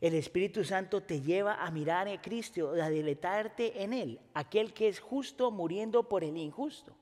El 0.00 0.14
Espíritu 0.14 0.64
Santo 0.64 1.02
te 1.02 1.20
lleva 1.20 1.54
a 1.62 1.70
mirar 1.70 2.08
a 2.08 2.20
Cristo, 2.20 2.72
a 2.72 2.88
deleitarte 2.88 3.82
en 3.82 3.92
Él, 3.92 4.20
aquel 4.32 4.72
que 4.72 4.88
es 4.88 5.00
justo 5.00 5.50
muriendo 5.50 6.08
por 6.08 6.24
el 6.24 6.36
injusto. 6.36 6.94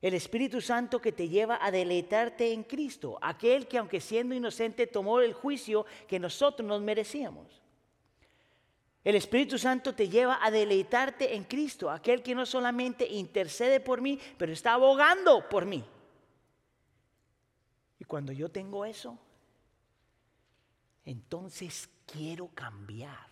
El 0.00 0.14
Espíritu 0.14 0.60
Santo 0.60 1.00
que 1.00 1.10
te 1.10 1.28
lleva 1.28 1.58
a 1.60 1.70
deleitarte 1.70 2.52
en 2.52 2.62
Cristo, 2.62 3.18
aquel 3.20 3.66
que 3.66 3.78
aunque 3.78 4.00
siendo 4.00 4.34
inocente 4.34 4.86
tomó 4.86 5.20
el 5.20 5.32
juicio 5.32 5.86
que 6.06 6.20
nosotros 6.20 6.66
nos 6.66 6.80
merecíamos. 6.82 7.62
El 9.02 9.14
Espíritu 9.14 9.58
Santo 9.58 9.94
te 9.94 10.08
lleva 10.08 10.38
a 10.44 10.50
deleitarte 10.50 11.34
en 11.34 11.44
Cristo, 11.44 11.90
aquel 11.90 12.22
que 12.22 12.34
no 12.34 12.44
solamente 12.44 13.06
intercede 13.06 13.80
por 13.80 14.00
mí, 14.00 14.18
pero 14.36 14.52
está 14.52 14.74
abogando 14.74 15.48
por 15.48 15.64
mí. 15.64 15.84
Y 17.98 18.04
cuando 18.04 18.32
yo 18.32 18.48
tengo 18.50 18.84
eso, 18.84 19.18
entonces 21.06 21.88
quiero 22.04 22.48
cambiar. 22.48 23.30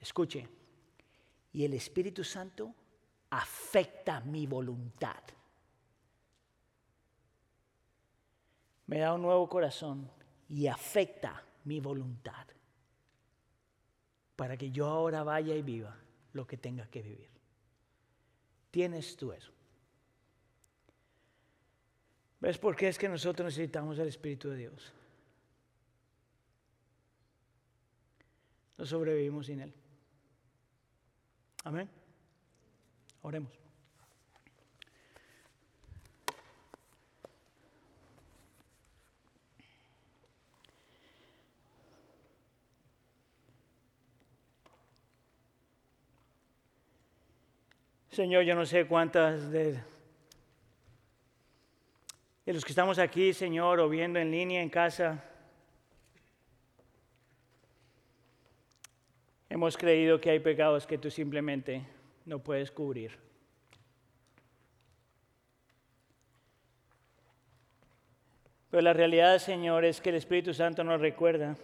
Escuche, 0.00 0.48
y 1.52 1.64
el 1.64 1.74
Espíritu 1.74 2.24
Santo 2.24 2.74
afecta 3.30 4.20
mi 4.20 4.46
voluntad. 4.46 5.22
Me 8.86 8.98
da 8.98 9.14
un 9.14 9.22
nuevo 9.22 9.48
corazón 9.48 10.10
y 10.48 10.66
afecta 10.66 11.42
mi 11.64 11.80
voluntad 11.80 12.46
para 14.36 14.56
que 14.56 14.70
yo 14.70 14.86
ahora 14.86 15.22
vaya 15.22 15.54
y 15.54 15.62
viva 15.62 15.96
lo 16.32 16.46
que 16.46 16.56
tenga 16.56 16.86
que 16.86 17.02
vivir. 17.02 17.30
Tienes 18.70 19.16
tú 19.16 19.32
eso. 19.32 19.52
¿Ves 22.40 22.58
por 22.58 22.74
qué 22.74 22.88
es 22.88 22.98
que 22.98 23.08
nosotros 23.08 23.46
necesitamos 23.46 23.98
el 23.98 24.08
Espíritu 24.08 24.48
de 24.48 24.56
Dios? 24.56 24.92
sobrevivimos 28.86 29.46
sin 29.46 29.60
Él. 29.60 29.72
Amén. 31.64 31.88
Oremos. 33.22 33.52
Señor, 48.10 48.42
yo 48.44 48.54
no 48.54 48.66
sé 48.66 48.86
cuántas 48.86 49.50
de 49.50 49.80
los 52.44 52.62
que 52.62 52.72
estamos 52.72 52.98
aquí, 52.98 53.32
Señor, 53.32 53.80
o 53.80 53.88
viendo 53.88 54.18
en 54.18 54.30
línea 54.30 54.60
en 54.60 54.68
casa, 54.68 55.24
hemos 59.62 59.76
creído 59.76 60.20
que 60.20 60.28
hay 60.28 60.40
pecados 60.40 60.88
que 60.88 60.98
tú 60.98 61.08
simplemente 61.08 61.86
no 62.24 62.40
puedes 62.40 62.72
cubrir. 62.72 63.12
Pero 68.68 68.80
la 68.80 68.92
realidad, 68.92 69.38
Señor, 69.38 69.84
es 69.84 70.00
que 70.00 70.10
el 70.10 70.16
Espíritu 70.16 70.52
Santo 70.52 70.82
nos 70.82 71.00
recuerda 71.00 71.56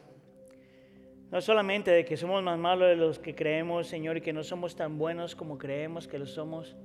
no 1.33 1.41
solamente 1.41 1.91
de 1.91 2.05
que 2.05 2.17
somos 2.17 2.41
más 2.41 2.57
malos 2.57 2.89
de 2.89 2.95
los 2.95 3.19
que 3.19 3.35
creemos, 3.35 3.89
Señor, 3.89 4.19
y 4.19 4.21
que 4.21 4.33
no 4.33 4.45
somos 4.45 4.77
tan 4.77 4.97
buenos 4.97 5.35
como 5.35 5.59
creemos 5.59 6.07
que 6.07 6.21
lo 6.21 6.27
somos, 6.27 6.77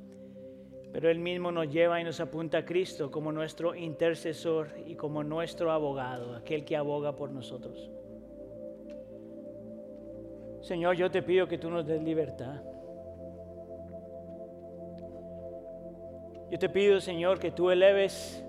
pero 0.91 1.11
Él 1.11 1.19
mismo 1.19 1.51
nos 1.51 1.69
lleva 1.71 2.01
y 2.01 2.03
nos 2.03 2.21
apunta 2.21 2.57
a 2.57 2.65
Cristo 2.65 3.11
como 3.11 3.31
nuestro 3.31 3.75
intercesor 3.75 4.71
y 4.87 4.95
como 4.95 5.23
nuestro 5.23 5.71
abogado, 5.71 6.35
aquel 6.35 6.65
que 6.65 6.75
aboga 6.75 7.15
por 7.15 7.29
nosotros. 7.29 7.92
Señor, 10.63 10.95
yo 10.95 11.11
te 11.11 11.21
pido 11.21 11.45
que 11.45 11.57
tú 11.57 11.69
nos 11.69 11.85
des 11.85 12.01
libertad. 12.01 12.61
Yo 16.49 16.57
te 16.57 16.69
pido, 16.69 17.01
Señor, 17.01 17.37
que 17.37 17.51
tú 17.51 17.69
eleves 17.69 18.45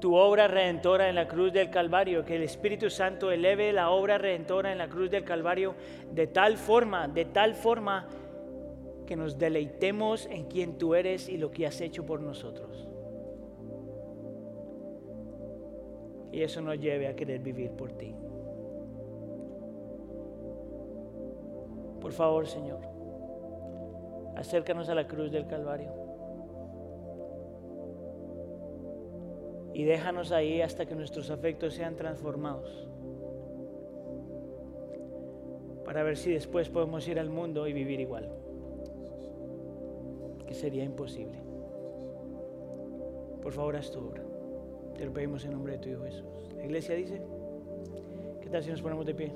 tu 0.00 0.16
obra 0.16 0.48
redentora 0.48 1.08
en 1.08 1.14
la 1.14 1.28
cruz 1.28 1.52
del 1.52 1.70
Calvario, 1.70 2.24
que 2.24 2.34
el 2.34 2.42
Espíritu 2.42 2.90
Santo 2.90 3.30
eleve 3.30 3.72
la 3.72 3.90
obra 3.90 4.18
redentora 4.18 4.72
en 4.72 4.78
la 4.78 4.88
cruz 4.88 5.08
del 5.08 5.22
Calvario 5.22 5.76
de 6.10 6.26
tal 6.26 6.56
forma, 6.56 7.06
de 7.06 7.26
tal 7.26 7.54
forma 7.54 8.08
que 9.06 9.14
nos 9.14 9.38
deleitemos 9.38 10.26
en 10.26 10.46
quien 10.46 10.78
tú 10.78 10.96
eres 10.96 11.28
y 11.28 11.36
lo 11.36 11.52
que 11.52 11.66
has 11.66 11.80
hecho 11.80 12.04
por 12.04 12.20
nosotros. 12.20 12.88
Y 16.32 16.42
eso 16.42 16.60
nos 16.60 16.80
lleve 16.80 17.06
a 17.06 17.14
querer 17.14 17.38
vivir 17.38 17.70
por 17.70 17.92
ti. 17.92 18.16
Por 22.02 22.12
favor, 22.12 22.46
Señor, 22.46 22.80
acércanos 24.36 24.90
a 24.90 24.94
la 24.94 25.06
cruz 25.06 25.32
del 25.32 25.46
Calvario. 25.46 26.02
y 29.74 29.84
déjanos 29.84 30.32
ahí 30.32 30.60
hasta 30.60 30.86
que 30.86 30.94
nuestros 30.94 31.30
afectos 31.30 31.74
sean 31.74 31.96
transformados. 31.96 32.88
Para 35.84 36.02
ver 36.02 36.16
si 36.16 36.32
después 36.32 36.68
podemos 36.68 37.06
ir 37.08 37.18
al 37.18 37.30
mundo 37.30 37.66
y 37.66 37.72
vivir 37.72 38.00
igual. 38.00 38.30
Que 40.46 40.54
sería 40.54 40.84
imposible. 40.84 41.38
Por 43.42 43.52
favor, 43.52 43.76
haz 43.76 43.90
tu 43.90 43.98
obra. 43.98 44.22
Te 44.96 45.04
lo 45.04 45.12
pedimos 45.12 45.44
en 45.44 45.52
nombre 45.52 45.72
de 45.72 45.78
tu 45.78 45.88
Hijo 45.88 46.04
Jesús. 46.04 46.26
La 46.56 46.64
iglesia 46.64 46.94
dice, 46.94 47.20
¿qué 48.40 48.48
tal 48.48 48.62
si 48.62 48.70
nos 48.70 48.82
ponemos 48.82 49.06
de 49.06 49.14
pie? 49.14 49.32